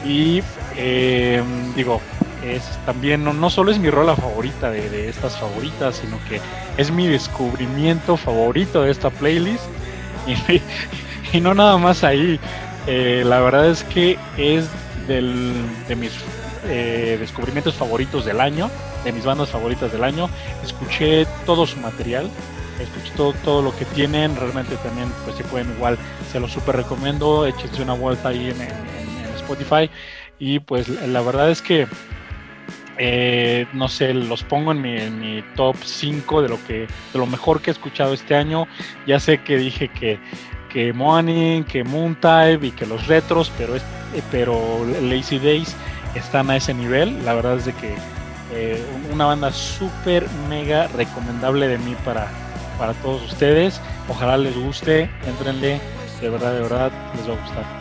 Y 0.05 0.43
eh, 0.77 1.43
digo, 1.77 2.01
es 2.45 2.63
también 2.87 3.25
no, 3.25 3.33
no, 3.33 3.51
solo 3.51 3.71
es 3.71 3.79
mi 3.79 3.91
rola 3.91 4.17
favorita 4.17 4.71
de, 4.71 4.89
de, 4.89 5.09
estas 5.09 5.39
favoritas, 5.39 5.97
sino 5.97 6.19
que 6.29 6.41
es 6.77 6.91
mi 6.91 7.07
descubrimiento 7.07 8.17
favorito 8.17 8.83
de 8.83 8.91
esta 8.91 9.11
playlist 9.11 9.65
y, 11.33 11.41
no 11.41 11.55
nada 11.55 11.77
más 11.79 12.05
ahí, 12.05 12.39
eh, 12.87 13.23
la 13.25 13.41
verdad 13.41 13.69
es 13.69 13.85
que 13.85 14.19
es 14.37 14.67
del, 15.07 15.55
de 15.89 15.97
mis 15.97 16.13
eh, 16.67 17.17
descubrimientos 17.19 17.75
favoritos 17.75 18.25
del 18.25 18.41
año, 18.41 18.71
de 19.05 19.13
mis 19.13 19.25
bandas 19.25 19.49
favoritas 19.51 19.93
del 19.93 20.05
año. 20.05 20.29
Escuché 20.63 21.27
todo 21.47 21.67
su 21.67 21.79
material, 21.81 22.31
escuché 22.81 23.13
todo, 23.17 23.33
todo 23.45 23.63
lo 23.63 23.77
que 23.77 23.85
tienen. 23.87 24.37
Realmente 24.37 24.77
también, 24.77 25.11
pues 25.25 25.37
si 25.37 25.43
pueden, 25.45 25.71
igual 25.77 25.99
se 26.31 26.41
lo 26.41 26.49
super 26.49 26.77
recomiendo. 26.77 27.47
Échense 27.47 27.83
una 27.83 27.95
vuelta 27.95 28.29
ahí 28.29 28.51
en, 28.51 28.91
Spotify. 29.37 29.91
Y 30.39 30.61
pues 30.61 30.89
la 30.89 31.21
verdad 31.23 31.51
es 31.51 31.61
que. 31.61 31.87
Eh, 33.03 33.67
no 33.73 33.89
sé, 33.89 34.13
los 34.13 34.45
pongo 34.45 34.73
en 34.73 34.83
mi, 34.83 35.43
top 35.57 35.75
5 35.83 36.43
de 36.43 36.51
lo 36.51 36.63
que 36.67 36.81
de 37.13 37.19
lo 37.19 37.25
mejor 37.25 37.63
que 37.63 37.71
he 37.71 37.73
escuchado 37.73 38.13
este 38.13 38.35
año. 38.35 38.69
Ya 39.07 39.19
sé 39.19 39.39
que 39.39 39.57
dije 39.57 39.89
que 39.89 40.19
que 40.71 40.93
Morning, 40.93 41.65
que 41.65 41.83
Moontype 41.83 42.65
y 42.65 42.71
que 42.71 42.87
los 42.87 43.09
retros, 43.09 43.51
pero, 43.59 43.75
es, 43.75 43.83
eh, 44.15 44.23
pero 44.31 44.85
Lazy 45.03 45.39
Days 45.39 45.75
están 46.15 46.51
a 46.51 46.57
ese 46.57 46.75
nivel. 46.75 47.25
La 47.25 47.35
verdad 47.35 47.57
es 47.57 47.65
de 47.65 47.73
que 47.73 47.95
eh, 48.53 48.85
una 49.13 49.27
banda 49.27 49.51
súper 49.51 50.27
mega 50.49 50.87
recomendable 50.89 51.69
de 51.69 51.79
mí 51.79 51.97
para, 52.05 52.29
para 52.79 52.93
todos 52.95 53.23
ustedes. 53.25 53.81
Ojalá 54.09 54.37
les 54.37 54.57
guste, 54.57 55.11
entrenle, 55.27 55.81
de 56.21 56.29
verdad, 56.29 56.55
de 56.55 56.61
verdad, 56.61 56.93
les 57.17 57.29
va 57.29 57.35
a 57.35 57.41
gustar. 57.41 57.80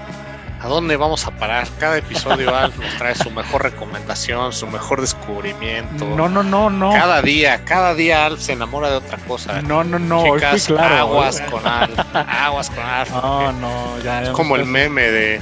¿A 0.61 0.67
dónde 0.67 0.97
vamos 0.97 1.25
a 1.25 1.31
parar? 1.31 1.67
Cada 1.79 1.97
episodio 1.97 2.53
Alf 2.53 2.77
nos 2.77 2.93
trae 2.97 3.15
su 3.15 3.31
mejor 3.31 3.63
recomendación, 3.63 4.51
su 4.51 4.67
mejor 4.67 4.99
descubrimiento. 4.99 6.05
No, 6.05 6.27
no, 6.27 6.43
no, 6.43 6.69
no. 6.69 6.91
Cada 6.91 7.21
día, 7.21 7.63
cada 7.63 7.95
día 7.95 8.25
Alf 8.25 8.41
se 8.41 8.53
enamora 8.53 8.89
de 8.89 8.97
otra 8.97 9.17
cosa. 9.19 9.61
No, 9.61 9.85
no, 9.85 9.99
no. 9.99 10.35
Chicas, 10.35 10.67
claro, 10.67 10.95
aguas 10.95 11.39
con 11.49 11.65
Alf. 11.65 11.97
Aguas 12.13 12.69
con 12.69 12.83
Alf. 12.83 13.09
No, 13.09 13.51
no, 13.53 13.99
ya. 14.03 14.23
Es 14.23 14.29
como 14.29 14.57
el 14.57 14.65
meme 14.65 15.03
de 15.03 15.41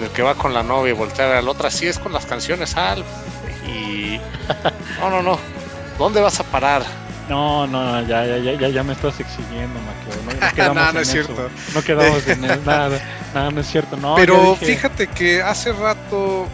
del 0.00 0.10
que 0.10 0.22
va 0.22 0.34
con 0.34 0.52
la 0.52 0.62
novia 0.62 0.90
y 0.90 0.94
voltea 0.96 1.26
a 1.26 1.28
ver 1.28 1.36
a 1.38 1.42
la 1.42 1.50
otra. 1.50 1.70
Sí, 1.70 1.86
es 1.86 1.98
con 1.98 2.12
las 2.12 2.26
canciones 2.26 2.76
Alf. 2.76 3.06
Y. 3.68 4.20
No, 5.00 5.10
no, 5.10 5.22
no. 5.22 5.38
¿Dónde 5.96 6.20
vas 6.20 6.40
a 6.40 6.44
parar? 6.44 6.82
No, 7.28 7.66
no, 7.66 8.06
ya, 8.06 8.24
ya, 8.38 8.54
ya, 8.54 8.68
ya 8.68 8.82
me 8.84 8.92
estás 8.92 9.18
exigiendo, 9.18 9.80
Maqueo. 9.80 10.74
No, 10.74 10.92
no, 10.92 11.00
es 11.00 11.10
cierto. 11.10 11.50
No 11.74 11.82
quedamos 11.82 12.26
en 12.28 12.40
nada, 12.40 13.00
nada, 13.34 13.50
no 13.50 13.60
es 13.60 13.66
cierto. 13.66 13.96
No, 13.96 14.14
Pero 14.14 14.54
fíjate 14.56 15.08
que 15.08 15.42
hace 15.42 15.72
rato 15.72 16.46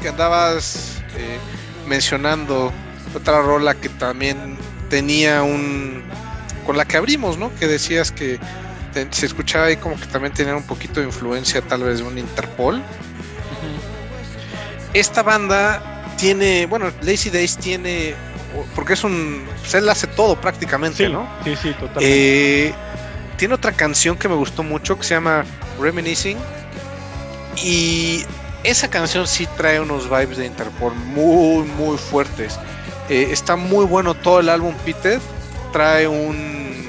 que 0.00 0.08
andabas 0.08 1.02
eh, 1.16 1.38
mencionando 1.86 2.72
otra 3.14 3.42
rola 3.42 3.74
que 3.74 3.90
también 3.90 4.56
tenía 4.88 5.42
un. 5.42 6.02
con 6.64 6.76
la 6.76 6.86
que 6.86 6.96
abrimos, 6.96 7.36
¿no? 7.36 7.54
Que 7.56 7.66
decías 7.66 8.10
que 8.10 8.38
se 9.10 9.26
escuchaba 9.26 9.66
ahí 9.66 9.76
como 9.76 9.96
que 9.96 10.06
también 10.06 10.32
tenía 10.32 10.54
un 10.54 10.62
poquito 10.62 11.00
de 11.00 11.06
influencia, 11.06 11.60
tal 11.62 11.82
vez, 11.82 11.98
de 11.98 12.04
un 12.04 12.16
Interpol. 12.16 12.80
Esta 14.94 15.22
banda 15.22 15.82
tiene. 16.16 16.64
Bueno, 16.66 16.90
Lazy 17.02 17.28
Days 17.28 17.58
tiene 17.58 18.14
porque 18.74 18.94
es 18.94 19.04
un. 19.04 19.44
Pues 19.60 19.74
él 19.74 19.88
hace 19.88 20.06
todo 20.06 20.40
prácticamente, 20.40 21.08
¿no? 21.08 21.28
Sí, 21.44 21.56
sí, 21.56 21.72
totalmente. 21.72 22.68
Eh, 22.68 22.74
tiene 23.36 23.54
otra 23.54 23.72
canción 23.72 24.16
que 24.16 24.28
me 24.28 24.34
gustó 24.34 24.62
mucho 24.62 24.98
que 24.98 25.04
se 25.04 25.14
llama 25.14 25.44
Reminiscing. 25.80 26.38
Y 27.62 28.24
esa 28.62 28.88
canción 28.88 29.26
sí 29.26 29.46
trae 29.56 29.80
unos 29.80 30.08
vibes 30.08 30.36
de 30.36 30.46
Interpol 30.46 30.94
muy, 30.94 31.64
muy 31.64 31.98
fuertes. 31.98 32.58
Eh, 33.08 33.28
está 33.30 33.56
muy 33.56 33.86
bueno 33.86 34.14
todo 34.14 34.40
el 34.40 34.48
álbum 34.48 34.74
Peter. 34.84 35.20
Trae 35.72 36.06
un. 36.06 36.86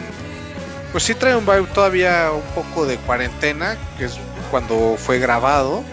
Pues 0.91 1.03
sí 1.03 1.13
trae 1.13 1.35
un 1.35 1.45
vibe 1.45 1.67
todavía 1.73 2.31
un 2.31 2.63
poco 2.63 2.85
de 2.85 2.97
cuarentena, 2.97 3.75
que 3.97 4.05
es 4.05 4.17
cuando 4.49 4.95
fue 4.97 5.19
grabado 5.19 5.83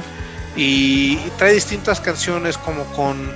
y 0.57 1.17
trae 1.39 1.55
distintas 1.55 2.01
canciones 2.01 2.59
como 2.59 2.85
con, 2.93 3.33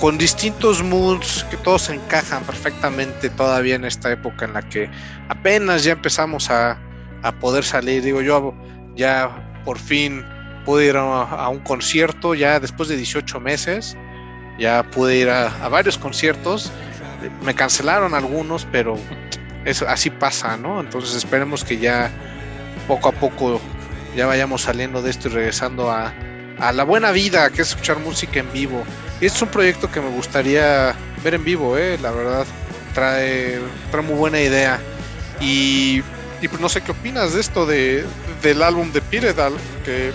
con 0.00 0.18
distintos 0.18 0.82
moods 0.82 1.44
que 1.50 1.56
todos 1.56 1.88
encajan 1.88 2.42
perfectamente 2.44 3.30
todavía 3.30 3.76
en 3.76 3.84
esta 3.84 4.10
época 4.12 4.44
en 4.44 4.54
la 4.54 4.62
que 4.62 4.90
apenas 5.28 5.84
ya 5.84 5.92
empezamos 5.92 6.50
a, 6.50 6.78
a 7.22 7.32
poder 7.32 7.64
salir. 7.64 8.02
Digo, 8.02 8.20
yo 8.20 8.54
ya 8.96 9.62
por 9.64 9.78
fin 9.78 10.24
pude 10.64 10.86
ir 10.86 10.96
a, 10.96 11.48
un 11.48 11.60
concierto 11.60 12.34
ya 12.34 12.60
después 12.60 12.88
de 12.88 12.96
18 12.96 13.40
meses. 13.40 13.96
Ya 14.58 14.82
pude 14.84 15.16
ir 15.16 15.30
a, 15.30 15.68
varios 15.68 15.98
conciertos. 15.98 16.70
Me 17.42 17.54
cancelaron 17.54 18.14
algunos, 18.14 18.66
pero 18.70 18.96
así 19.88 20.10
pasa, 20.10 20.56
¿no? 20.56 20.80
Entonces 20.80 21.16
esperemos 21.16 21.64
que 21.64 21.78
ya 21.78 22.10
poco 22.86 23.08
a 23.08 23.12
poco 23.12 23.60
ya 24.14 24.26
vayamos 24.26 24.62
saliendo 24.62 25.02
de 25.02 25.10
esto 25.10 25.28
y 25.28 25.32
regresando 25.32 25.90
a, 25.90 26.12
a 26.58 26.72
la 26.72 26.84
buena 26.84 27.10
vida, 27.10 27.50
que 27.50 27.62
es 27.62 27.70
escuchar 27.70 27.98
música 27.98 28.40
en 28.40 28.52
vivo. 28.52 28.82
Es 29.20 29.40
un 29.42 29.48
proyecto 29.48 29.90
que 29.90 30.00
me 30.00 30.10
gustaría 30.10 30.94
ver 31.22 31.34
en 31.34 31.44
vivo, 31.44 31.76
¿eh? 31.76 31.98
la 32.00 32.10
verdad. 32.10 32.46
Trae, 32.94 33.60
trae 33.90 34.02
muy 34.02 34.14
buena 34.14 34.40
idea. 34.40 34.80
Y, 35.40 36.02
y 36.40 36.48
pues 36.48 36.60
no 36.60 36.68
sé 36.68 36.80
qué 36.80 36.92
opinas 36.92 37.34
de 37.34 37.40
esto 37.40 37.66
de, 37.66 38.04
del 38.42 38.62
álbum 38.62 38.92
de 38.92 39.00
Piredal, 39.00 39.54
que 39.84 40.12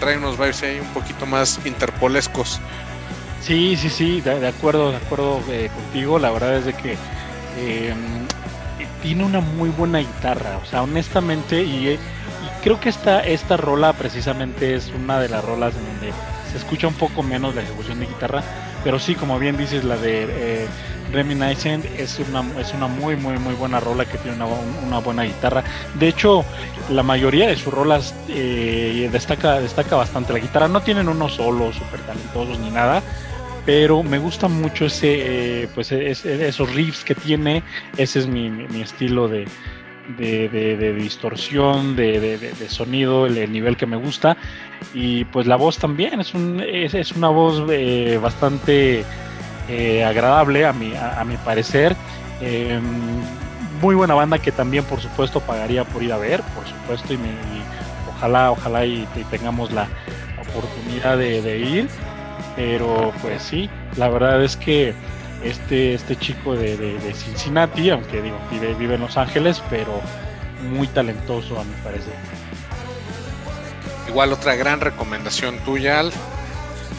trae 0.00 0.16
unos 0.18 0.38
vibes 0.38 0.62
ahí 0.62 0.78
un 0.80 0.88
poquito 0.88 1.26
más 1.26 1.60
interpolescos. 1.64 2.60
Sí, 3.40 3.76
sí, 3.76 3.88
sí, 3.88 4.20
de, 4.20 4.46
acuerdo, 4.46 4.90
de 4.90 4.96
acuerdo 4.96 5.40
eh, 5.50 5.70
contigo. 5.74 6.18
La 6.18 6.30
verdad 6.30 6.56
es 6.56 6.66
de 6.66 6.74
que 6.74 6.92
em, 7.56 8.26
tiene 9.02 9.24
una 9.24 9.40
muy 9.40 9.70
buena 9.70 9.98
guitarra. 9.98 10.58
O 10.62 10.66
sea, 10.66 10.82
honestamente, 10.82 11.62
y, 11.62 11.98
creo 12.62 12.80
que 12.80 12.88
esta, 12.88 13.20
esta 13.20 13.56
rola 13.56 13.92
precisamente 13.92 14.74
es 14.74 14.90
una 14.94 15.20
de 15.20 15.28
las 15.28 15.44
rolas 15.44 15.74
en 15.76 15.84
donde 15.84 16.12
se 16.50 16.58
escucha 16.58 16.88
un 16.88 16.94
poco 16.94 17.22
menos 17.22 17.54
la 17.54 17.62
ejecución 17.62 18.00
de 18.00 18.06
guitarra. 18.06 18.42
Pero 18.84 18.98
sí, 18.98 19.14
como 19.14 19.38
bien 19.38 19.56
dices, 19.56 19.84
la 19.84 19.96
de 19.96 20.26
eh, 20.28 20.66
Reminiscent 21.12 21.84
es 21.98 22.18
una, 22.18 22.44
es 22.60 22.72
una 22.74 22.86
muy, 22.86 23.16
muy, 23.16 23.38
muy 23.38 23.54
buena 23.54 23.80
rola 23.80 24.04
que 24.04 24.18
tiene 24.18 24.36
una, 24.86 24.98
buena 24.98 25.24
guitarra. 25.24 25.64
De 25.94 26.08
hecho, 26.08 26.44
la 26.90 27.02
mayoría 27.02 27.48
de 27.48 27.56
sus 27.56 27.72
rolas 27.72 28.14
eh, 28.28 29.08
destaca, 29.10 29.60
destaca 29.60 29.96
bastante. 29.96 30.32
La 30.32 30.38
guitarra 30.38 30.68
no 30.68 30.80
tienen 30.80 31.08
unos 31.08 31.34
solos 31.34 31.76
súper 31.76 32.00
talentosos 32.00 32.58
ni 32.60 32.70
nada, 32.70 33.02
pero 33.66 34.02
me 34.02 34.18
gusta 34.18 34.48
mucho 34.48 34.86
ese, 34.86 35.62
eh, 35.62 35.68
pues 35.74 35.92
esos 35.92 36.72
riffs 36.72 37.04
que 37.04 37.14
tiene. 37.14 37.62
Ese 37.96 38.20
es 38.20 38.26
mi, 38.26 38.66
estilo 38.80 39.28
de, 39.28 39.46
de, 40.16 40.94
distorsión, 40.94 41.96
de, 41.96 42.50
sonido, 42.68 43.26
el, 43.26 43.52
nivel 43.52 43.76
que 43.76 43.86
me 43.86 43.96
gusta. 43.96 44.36
Y 44.94 45.24
pues 45.26 45.46
la 45.46 45.56
voz 45.56 45.78
también, 45.78 46.20
es, 46.20 46.34
un, 46.34 46.60
es, 46.60 47.12
una 47.12 47.28
voz 47.28 47.64
eh, 47.70 48.18
bastante 48.22 49.04
eh, 49.68 50.04
agradable 50.04 50.66
a 50.66 50.72
mi, 50.72 50.94
a, 50.94 51.22
mi 51.24 51.36
parecer. 51.36 51.94
Em, 52.40 52.82
muy 53.80 53.94
buena 53.94 54.14
banda 54.14 54.38
que 54.38 54.50
también 54.50 54.84
por 54.84 55.00
supuesto 55.00 55.40
pagaría 55.40 55.84
por 55.84 56.02
ir 56.02 56.12
a 56.12 56.18
ver, 56.18 56.42
por 56.54 56.66
supuesto, 56.66 57.14
y, 57.14 57.18
ojalá, 58.16 58.50
ojalá 58.50 58.86
y, 58.86 59.06
tengamos 59.30 59.70
la 59.72 59.88
oportunidad 60.40 61.18
de, 61.18 61.58
ir. 61.58 61.88
Pero 62.56 63.12
pues 63.22 63.42
sí, 63.42 63.70
la 63.96 64.08
verdad 64.08 64.42
es 64.42 64.56
que 64.56 64.92
este, 65.42 65.94
este 65.94 66.16
chico 66.16 66.56
de, 66.56 66.98
Cincinnati, 67.14 67.90
aunque 67.90 68.22
digo, 68.22 68.38
vive, 68.50 68.74
vive 68.74 68.94
en 68.94 69.00
Los 69.02 69.16
Ángeles, 69.16 69.62
pero 69.70 70.00
muy 70.70 70.86
talentoso 70.88 71.58
a 71.58 71.64
mi 71.64 71.74
parecer. 71.84 72.14
Igual 74.08 74.32
otra 74.32 74.56
gran 74.56 74.80
recomendación 74.80 75.58
tuya, 75.60 76.00
Alf, 76.00 76.14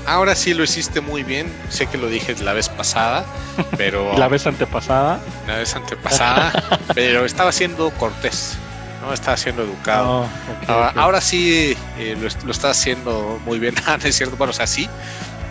ahora 0.06 0.36
sí 0.36 0.54
lo 0.54 0.64
hiciste 0.64 1.02
muy 1.02 1.24
bien. 1.24 1.52
Sé 1.70 1.88
que 1.88 1.98
lo 1.98 2.08
dije 2.08 2.36
la 2.44 2.54
vez 2.54 2.70
pasada, 2.70 3.26
pero. 3.78 4.18
la 4.18 4.28
vez 4.28 4.46
antepasada. 4.48 5.20
La 5.48 5.58
vez 5.58 5.76
antepasada, 5.76 6.80
pero 6.94 7.26
estaba 7.26 7.52
siendo 7.52 7.92
cortés, 7.92 8.58
¿no? 9.02 9.14
Estaba 9.14 9.38
siendo 9.38 9.64
educado. 9.64 10.28
Oh, 10.68 10.92
ahora, 10.96 11.22
sí 11.22 11.76
eh, 11.98 12.16
lo, 12.20 12.28
lo, 12.46 12.52
está 12.52 12.70
haciendo 12.70 13.40
muy 13.46 13.60
bien, 13.60 13.76
ah, 13.88 13.98
es 14.04 14.16
cierto? 14.16 14.38
Bueno, 14.38 14.52
o 14.52 14.56
sea, 14.56 14.68
sí, 14.68 14.88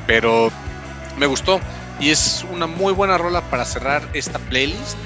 pero 0.06 0.50
me 1.16 1.26
gustó. 1.26 1.60
Y 2.00 2.10
es 2.10 2.44
una 2.52 2.66
muy 2.66 2.92
buena 2.92 3.18
rola 3.18 3.40
para 3.42 3.64
cerrar 3.64 4.08
esta 4.12 4.38
playlist. 4.38 4.96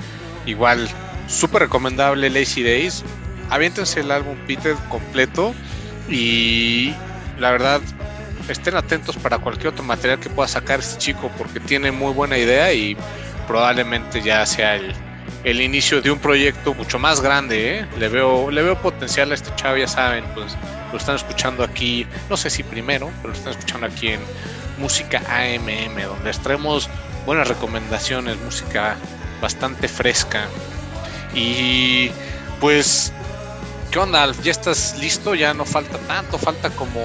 Igual, 0.46 0.88
súper 1.26 1.62
recomendable 1.62 2.28
Lazy 2.28 2.62
Days. 2.62 3.04
Aviéntense 3.50 4.00
el 4.00 4.10
álbum 4.10 4.36
Peter 4.46 4.74
completo. 4.88 5.54
Y 6.08 6.94
la 7.38 7.50
verdad, 7.50 7.80
estén 8.48 8.76
atentos 8.76 9.16
para 9.16 9.38
cualquier 9.38 9.68
otro 9.68 9.84
material 9.84 10.18
que 10.20 10.28
pueda 10.28 10.48
sacar 10.48 10.80
este 10.80 10.98
chico 10.98 11.30
porque 11.38 11.60
tiene 11.60 11.92
muy 11.92 12.12
buena 12.12 12.36
idea 12.36 12.72
y 12.72 12.96
probablemente 13.46 14.22
ya 14.22 14.44
sea 14.46 14.76
el, 14.76 14.92
el 15.44 15.60
inicio 15.60 16.00
de 16.00 16.10
un 16.10 16.18
proyecto 16.18 16.74
mucho 16.74 16.98
más 16.98 17.20
grande. 17.20 17.78
¿eh? 17.78 17.86
Le, 17.98 18.08
veo, 18.08 18.50
le 18.50 18.62
veo 18.62 18.80
potencial 18.80 19.30
a 19.30 19.34
este 19.34 19.54
chavo, 19.56 19.76
ya 19.76 19.88
saben, 19.88 20.24
pues 20.34 20.56
lo 20.90 20.98
están 20.98 21.16
escuchando 21.16 21.64
aquí, 21.64 22.06
no 22.28 22.36
sé 22.36 22.50
si 22.50 22.62
primero, 22.62 23.10
pero 23.22 23.32
lo 23.32 23.38
están 23.38 23.52
escuchando 23.52 23.86
aquí 23.86 24.08
en 24.08 24.20
Música 24.82 25.22
AMM, 25.28 26.02
donde 26.02 26.30
extraemos 26.30 26.90
buenas 27.24 27.46
recomendaciones, 27.46 28.36
música 28.40 28.96
bastante 29.40 29.86
fresca. 29.86 30.48
Y 31.34 32.10
pues, 32.60 33.12
¿qué 33.92 34.00
onda? 34.00 34.30
¿Ya 34.42 34.50
estás 34.50 34.98
listo? 34.98 35.36
Ya 35.36 35.54
no 35.54 35.64
falta 35.64 35.98
tanto, 35.98 36.36
falta 36.36 36.68
como 36.70 37.00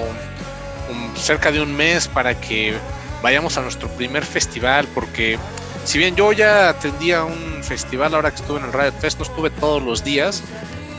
cerca 1.16 1.52
de 1.52 1.62
un 1.62 1.74
mes 1.76 2.08
para 2.08 2.38
que 2.40 2.76
vayamos 3.22 3.56
a 3.58 3.62
nuestro 3.62 3.88
primer 3.90 4.24
festival, 4.24 4.88
porque 4.92 5.38
si 5.84 5.98
bien 5.98 6.16
yo 6.16 6.32
ya 6.32 6.70
atendía 6.70 7.22
un 7.22 7.62
festival 7.62 8.12
ahora 8.14 8.30
que 8.30 8.40
estuve 8.42 8.58
en 8.58 8.64
el 8.64 8.72
Radio 8.72 8.92
Fest, 8.92 9.18
no 9.18 9.24
estuve 9.24 9.50
todos 9.50 9.82
los 9.82 10.02
días, 10.02 10.42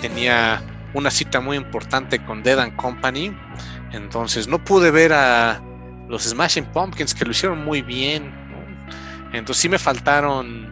tenía 0.02 0.62
una 0.94 1.12
cita 1.12 1.42
muy 1.42 1.58
importante 1.58 2.24
con 2.24 2.42
Dead 2.42 2.58
and 2.58 2.76
Company, 2.78 3.36
entonces 3.92 4.48
no 4.48 4.64
pude 4.64 4.92
ver 4.92 5.14
a 5.14 5.62
los 6.10 6.24
Smashing 6.24 6.66
Pumpkins 6.66 7.14
que 7.14 7.24
lo 7.24 7.32
hicieron 7.32 7.64
muy 7.64 7.82
bien, 7.82 8.34
entonces 9.32 9.62
sí 9.62 9.70
me 9.70 9.80
faltaron 9.80 10.68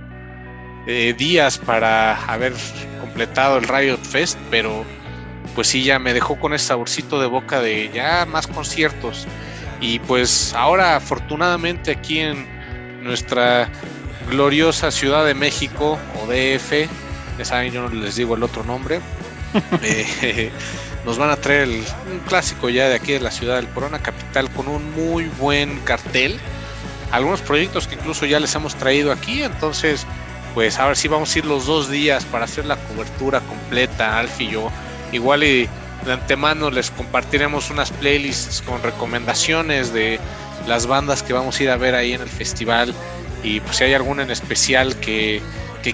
eh, 0.88 1.14
días 1.18 1.58
para 1.58 2.16
haber 2.26 2.54
completado 3.00 3.58
el 3.58 3.68
Riot 3.68 4.00
Fest, 4.00 4.38
pero 4.50 4.84
pues 5.56 5.68
sí, 5.68 5.84
ya 5.84 6.00
me 6.00 6.14
dejó 6.14 6.40
con 6.40 6.54
ese 6.54 6.68
saborcito 6.68 7.20
de 7.20 7.28
boca 7.28 7.62
de 7.62 7.90
ya 7.94 8.26
más 8.26 8.48
conciertos. 8.48 9.26
Y 9.82 10.00
pues 10.00 10.54
ahora 10.54 10.96
afortunadamente 10.96 11.92
aquí 11.92 12.20
en 12.20 12.48
nuestra 13.04 13.70
gloriosa 14.30 14.92
Ciudad 14.92 15.26
de 15.26 15.34
México 15.34 16.00
o 16.22 16.28
DF, 16.28 16.90
ya 17.38 17.46
saben, 17.46 17.72
yo 17.72 17.88
no 17.88 17.90
les 17.90 18.16
digo 18.16 18.36
el 18.36 18.44
otro 18.44 18.64
nombre, 18.64 19.00
eh, 19.82 20.52
nos 21.08 21.18
van 21.18 21.30
a 21.30 21.38
traer 21.38 21.70
un 21.70 22.20
clásico 22.28 22.68
ya 22.68 22.89
de 22.89 22.95
aquí 22.95 23.14
de 23.14 23.22
la 23.22 23.32
ciudad 23.32 23.55
del 23.55 23.70
Corona 23.70 23.99
Capital 23.99 24.51
con 24.51 24.68
un 24.68 24.91
muy 24.91 25.24
buen 25.39 25.80
cartel. 25.80 26.38
Algunos 27.12 27.39
proyectos 27.39 27.88
que 27.88 27.95
incluso 27.95 28.26
ya 28.26 28.41
les 28.41 28.53
hemos 28.55 28.76
traído 28.76 29.14
aquí, 29.14 29.41
entonces 29.41 30.05
pues 30.53 30.78
a 30.80 30.86
ver 30.86 30.97
si 30.97 31.08
vamos 31.08 31.34
a 31.34 31.39
ir 31.39 31.45
los 31.45 31.66
dos 31.66 31.89
días 31.89 32.26
para 32.26 32.43
hacer 32.43 32.66
la 32.66 32.76
cobertura 32.76 33.39
completa, 33.39 34.20
Alf 34.20 34.41
y 34.41 34.49
yo 34.49 34.70
Igual 35.14 35.45
y 35.45 35.70
de 36.05 36.12
antemano 36.12 36.70
les 36.72 36.91
compartiremos 36.91 37.70
unas 37.70 37.89
playlists 37.89 38.62
con 38.62 38.84
recomendaciones 38.84 39.93
de 39.93 40.20
las 40.68 40.88
bandas 40.88 41.24
que 41.24 41.32
vamos 41.32 41.58
a 41.58 41.64
ir 41.64 41.70
a 41.70 41.78
ver 41.78 41.95
ahí 41.95 42.12
en 42.12 42.22
el 42.22 42.28
festival. 42.30 42.93
Y 43.43 43.62
pues 43.62 43.78
si 43.78 43.86
hay 43.86 43.93
alguna 43.93 44.24
en 44.24 44.32
especial 44.32 44.97
que, 44.97 45.41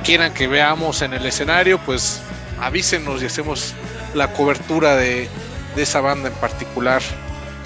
quieran 0.04 0.34
que 0.34 0.48
veamos 0.48 1.04
en 1.04 1.14
el 1.14 1.24
escenario, 1.28 1.78
pues 1.86 2.20
avísenos 2.60 3.22
y 3.22 3.28
hacemos 3.28 3.76
la 4.14 4.32
cobertura 4.34 4.96
de, 4.96 5.28
esa 5.76 6.02
banda 6.02 6.30
en 6.30 6.36
particular. 6.36 7.02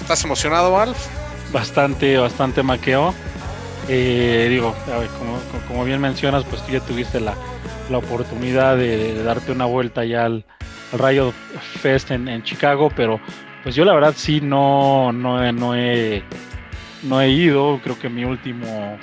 ¿Estás 0.00 0.24
emocionado, 0.24 0.78
Alf? 0.80 0.98
Bastante, 1.52 2.16
bastante 2.16 2.62
maqueo. 2.62 3.14
Eh, 3.88 4.48
digo, 4.50 4.74
como, 5.66 5.84
bien 5.84 6.00
mencionas, 6.00 6.44
pues 6.44 6.62
tú 6.62 6.72
ya 6.72 6.80
tuviste 6.80 7.20
la, 7.20 7.34
oportunidad 7.94 8.76
de, 8.76 9.22
darte 9.22 9.52
una 9.52 9.64
vuelta 9.64 10.04
ya 10.04 10.26
al, 10.26 10.44
Rayo 10.92 11.32
Fest 11.80 12.10
en, 12.10 12.42
Chicago, 12.42 12.90
pero 12.94 13.20
pues 13.62 13.74
yo 13.74 13.84
la 13.84 13.92
verdad 13.92 14.14
sí 14.16 14.40
no, 14.40 15.12
no, 15.12 15.52
no, 15.52 15.74
he, 15.74 16.22
no 17.02 17.20
he 17.20 17.28
ido, 17.28 17.78
creo 17.82 17.98
que 17.98 18.08
mi 18.08 18.24
último, 18.24 18.96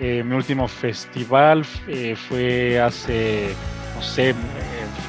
eh, 0.00 0.22
mi 0.24 0.34
último 0.34 0.68
festival 0.68 1.66
eh, 1.86 2.16
fue 2.16 2.80
hace, 2.80 3.54
no 3.94 4.02
sé, 4.02 4.30
en 4.30 4.36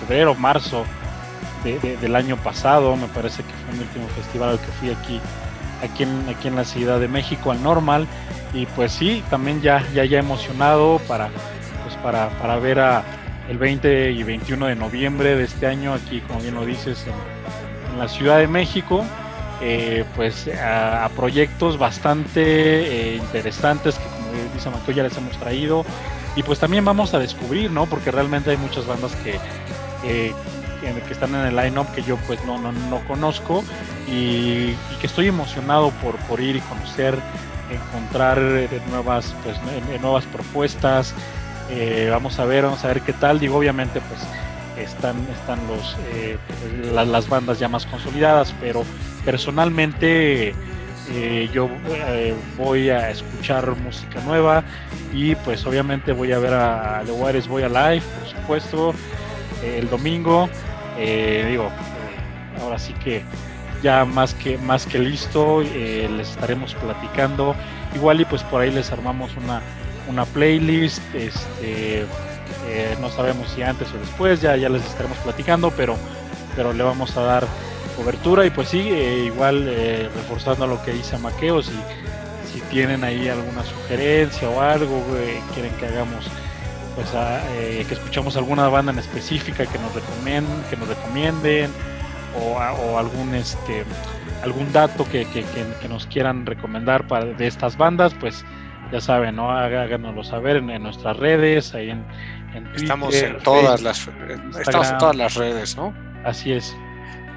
febrero, 0.01 0.35
marzo 0.35 0.85
del 1.63 2.15
año 2.15 2.37
pasado, 2.37 2.95
me 2.95 3.07
parece 3.07 3.43
que 3.43 3.53
fue 3.65 3.73
mi 3.73 3.79
último 3.81 4.07
festival 4.09 4.49
al 4.49 4.59
que 4.59 4.71
fui 4.79 4.89
aquí, 4.89 5.21
aquí 5.81 6.03
en, 6.03 6.25
aquí 6.29 6.47
en 6.47 6.55
la 6.55 6.65
Ciudad 6.65 6.99
de 6.99 7.07
México, 7.07 7.51
al 7.51 7.63
normal, 7.63 8.07
y 8.53 8.65
pues 8.67 8.91
sí, 8.91 9.23
también 9.29 9.61
ya, 9.61 9.83
ya, 9.93 10.05
ya 10.05 10.19
emocionado 10.19 10.99
para, 11.07 11.29
pues 11.83 11.95
para, 12.03 12.29
para 12.39 12.57
ver 12.57 12.79
el 13.49 13.57
20 13.57 14.11
y 14.11 14.23
21 14.23 14.67
de 14.67 14.75
noviembre 14.75 15.35
de 15.35 15.43
este 15.43 15.67
año, 15.67 15.93
aquí 15.93 16.21
como 16.21 16.39
bien 16.39 16.55
lo 16.55 16.65
dices, 16.65 17.05
en, 17.07 17.93
en 17.93 17.99
la 17.99 18.07
Ciudad 18.07 18.39
de 18.39 18.47
México, 18.47 19.03
eh, 19.65 20.03
pues 20.17 20.49
a, 20.49 21.09
proyectos 21.15 21.77
bastante 21.77 23.15
interesantes 23.15 23.95
que 23.95 24.03
como 24.03 24.53
dice 24.53 24.69
Mateo 24.69 24.93
ya 24.93 25.03
les 25.03 25.15
hemos 25.17 25.37
traído. 25.37 25.85
Y 26.35 26.43
pues 26.43 26.59
también 26.59 26.83
vamos 26.83 27.13
a 27.13 27.19
descubrir, 27.19 27.71
¿no? 27.71 27.85
Porque 27.85 28.11
realmente 28.11 28.49
hay 28.49 28.57
muchas 28.57 28.85
bandas 28.85 29.15
que, 29.17 30.33
que 31.07 31.13
están 31.13 31.33
en 31.35 31.45
el 31.45 31.55
line-up 31.55 31.87
que 31.93 32.03
yo 32.03 32.17
pues 32.27 32.43
no, 32.45 32.59
no, 32.59 32.71
no 32.71 32.99
conozco 33.07 33.63
y, 34.07 34.73
que 34.99 35.07
estoy 35.07 35.27
emocionado 35.27 35.91
por, 36.01 36.15
por 36.27 36.39
ir 36.39 36.55
y 36.57 36.59
conocer, 36.61 37.17
encontrar 37.71 38.39
nuevas, 38.89 39.33
pues, 39.43 39.57
nuevas 40.01 40.25
propuestas. 40.25 41.13
Eh, 41.69 42.07
vamos 42.11 42.39
a 42.39 42.45
ver, 42.45 42.63
vamos 42.63 42.83
a 42.83 42.87
ver 42.87 43.01
qué 43.01 43.13
tal. 43.13 43.39
Digo, 43.39 43.57
obviamente 43.57 44.01
pues 44.01 44.21
están, 44.77 45.15
están 45.31 45.59
los, 45.67 45.95
eh, 46.13 46.37
las 46.93 47.27
bandas 47.29 47.59
ya 47.59 47.67
más 47.67 47.85
consolidadas, 47.85 48.53
pero 48.59 48.83
personalmente 49.25 50.53
eh, 51.11 51.49
yo 51.53 51.69
voy 52.57 52.89
a 52.89 53.09
escuchar 53.09 53.75
música 53.77 54.21
nueva 54.21 54.63
y 55.13 55.35
pues 55.35 55.65
obviamente 55.65 56.11
voy 56.11 56.31
a 56.31 56.39
ver 56.39 56.53
a 56.53 57.01
The 57.05 57.11
Warriors 57.11 57.47
Voy 57.47 57.63
a 57.63 57.69
Live, 57.69 58.03
por 58.19 58.29
supuesto, 58.29 58.93
el 59.63 59.89
domingo. 59.89 60.49
Digo, 60.97 61.69
ahora 62.61 62.79
sí 62.79 62.93
que 62.93 63.23
ya 63.83 64.05
más 64.05 64.33
que 64.33 64.57
más 64.57 64.87
que 64.87 64.97
listo, 64.97 65.61
eh, 65.61 66.09
les 66.15 66.29
estaremos 66.29 66.73
platicando. 66.75 67.53
Igual 67.93 68.21
y 68.21 68.25
pues 68.25 68.41
por 68.43 68.61
ahí 68.61 68.71
les 68.71 68.91
armamos 68.91 69.35
una, 69.35 69.61
una 70.09 70.25
playlist, 70.25 71.03
este 71.13 72.05
eh, 72.65 72.97
no 73.01 73.09
sabemos 73.09 73.49
si 73.49 73.61
antes 73.61 73.93
o 73.93 73.97
después, 73.99 74.41
ya, 74.41 74.55
ya 74.55 74.69
les 74.69 74.83
estaremos 74.85 75.17
platicando, 75.19 75.69
pero, 75.71 75.97
pero 76.55 76.71
le 76.73 76.81
vamos 76.81 77.15
a 77.17 77.21
dar 77.21 77.47
cobertura 77.97 78.45
y 78.45 78.49
pues 78.49 78.69
sí, 78.69 78.79
eh, 78.79 79.25
igual 79.25 79.65
reforzando 80.15 80.65
lo 80.65 80.81
que 80.81 80.93
dice 80.93 81.17
Maqueo, 81.17 81.61
si, 81.61 81.73
si 82.51 82.61
tienen 82.71 83.03
ahí 83.03 83.27
alguna 83.27 83.63
sugerencia 83.63 84.49
o 84.49 84.61
algo, 84.61 85.03
quieren 85.53 85.73
que 85.75 85.87
hagamos 85.87 86.25
pues 86.95 87.07
que 87.09 87.93
escuchamos 87.93 88.37
alguna 88.37 88.67
banda 88.67 88.91
en 88.91 88.99
específica 88.99 89.65
que 89.65 89.79
nos 89.79 89.93
recomienden, 89.93 90.63
que 90.69 90.77
nos 90.77 90.87
recomienden 90.87 91.71
o, 92.39 92.97
algún 92.97 93.33
este 93.35 93.83
algún 94.43 94.71
dato 94.73 95.07
que, 95.09 95.25
nos 95.87 96.05
quieran 96.07 96.45
recomendar 96.45 97.07
para, 97.07 97.25
de 97.25 97.47
estas 97.47 97.77
bandas, 97.77 98.13
pues 98.19 98.43
ya 98.91 98.99
saben, 98.99 99.37
¿no? 99.37 99.51
Háganoslo 99.51 100.23
saber 100.23 100.57
en, 100.57 100.83
nuestras 100.83 101.17
redes, 101.17 101.73
ahí 101.73 101.89
en, 101.91 102.03
Twitter, 102.53 102.75
Estamos 102.75 103.15
en 103.15 103.37
todas 103.39 103.81
las 103.81 104.07
estamos 104.59 104.91
en 104.91 104.97
todas 104.97 105.15
las 105.15 105.35
redes, 105.35 105.75
¿no? 105.75 105.93
Así 106.23 106.51
es. 106.51 106.75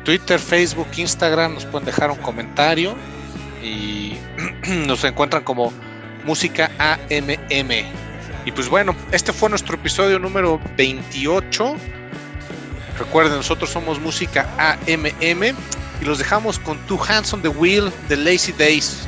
Twitter, 0.05 0.39
Facebook, 0.39 0.89
Instagram, 0.97 1.55
nos 1.55 1.65
pueden 1.65 1.87
dejar 1.87 2.11
un 2.11 2.19
comentario 2.19 2.95
y 3.63 4.17
nos 4.87 5.03
encuentran 5.05 5.43
como 5.43 5.73
Música 6.25 6.71
AMM. 6.79 8.06
Y 8.47 8.53
pues 8.53 8.71
bueno, 8.71 8.97
este 9.13 9.35
fue 9.35 9.51
nuestro 9.51 9.75
episodio 9.75 10.19
número 10.19 10.59
28 10.79 11.77
Recuerden, 12.99 13.37
nosotros 13.37 13.71
somos 13.71 14.01
música 14.01 14.49
AMM 14.59 15.55
y 16.01 16.05
los 16.05 16.19
dejamos 16.19 16.59
con 16.59 16.79
Two 16.87 16.99
Hands 17.07 17.31
on 17.35 17.43
the 17.43 17.49
Wheel 17.49 17.93
de 18.09 18.17
Lazy 18.17 18.53
Days. 18.53 19.07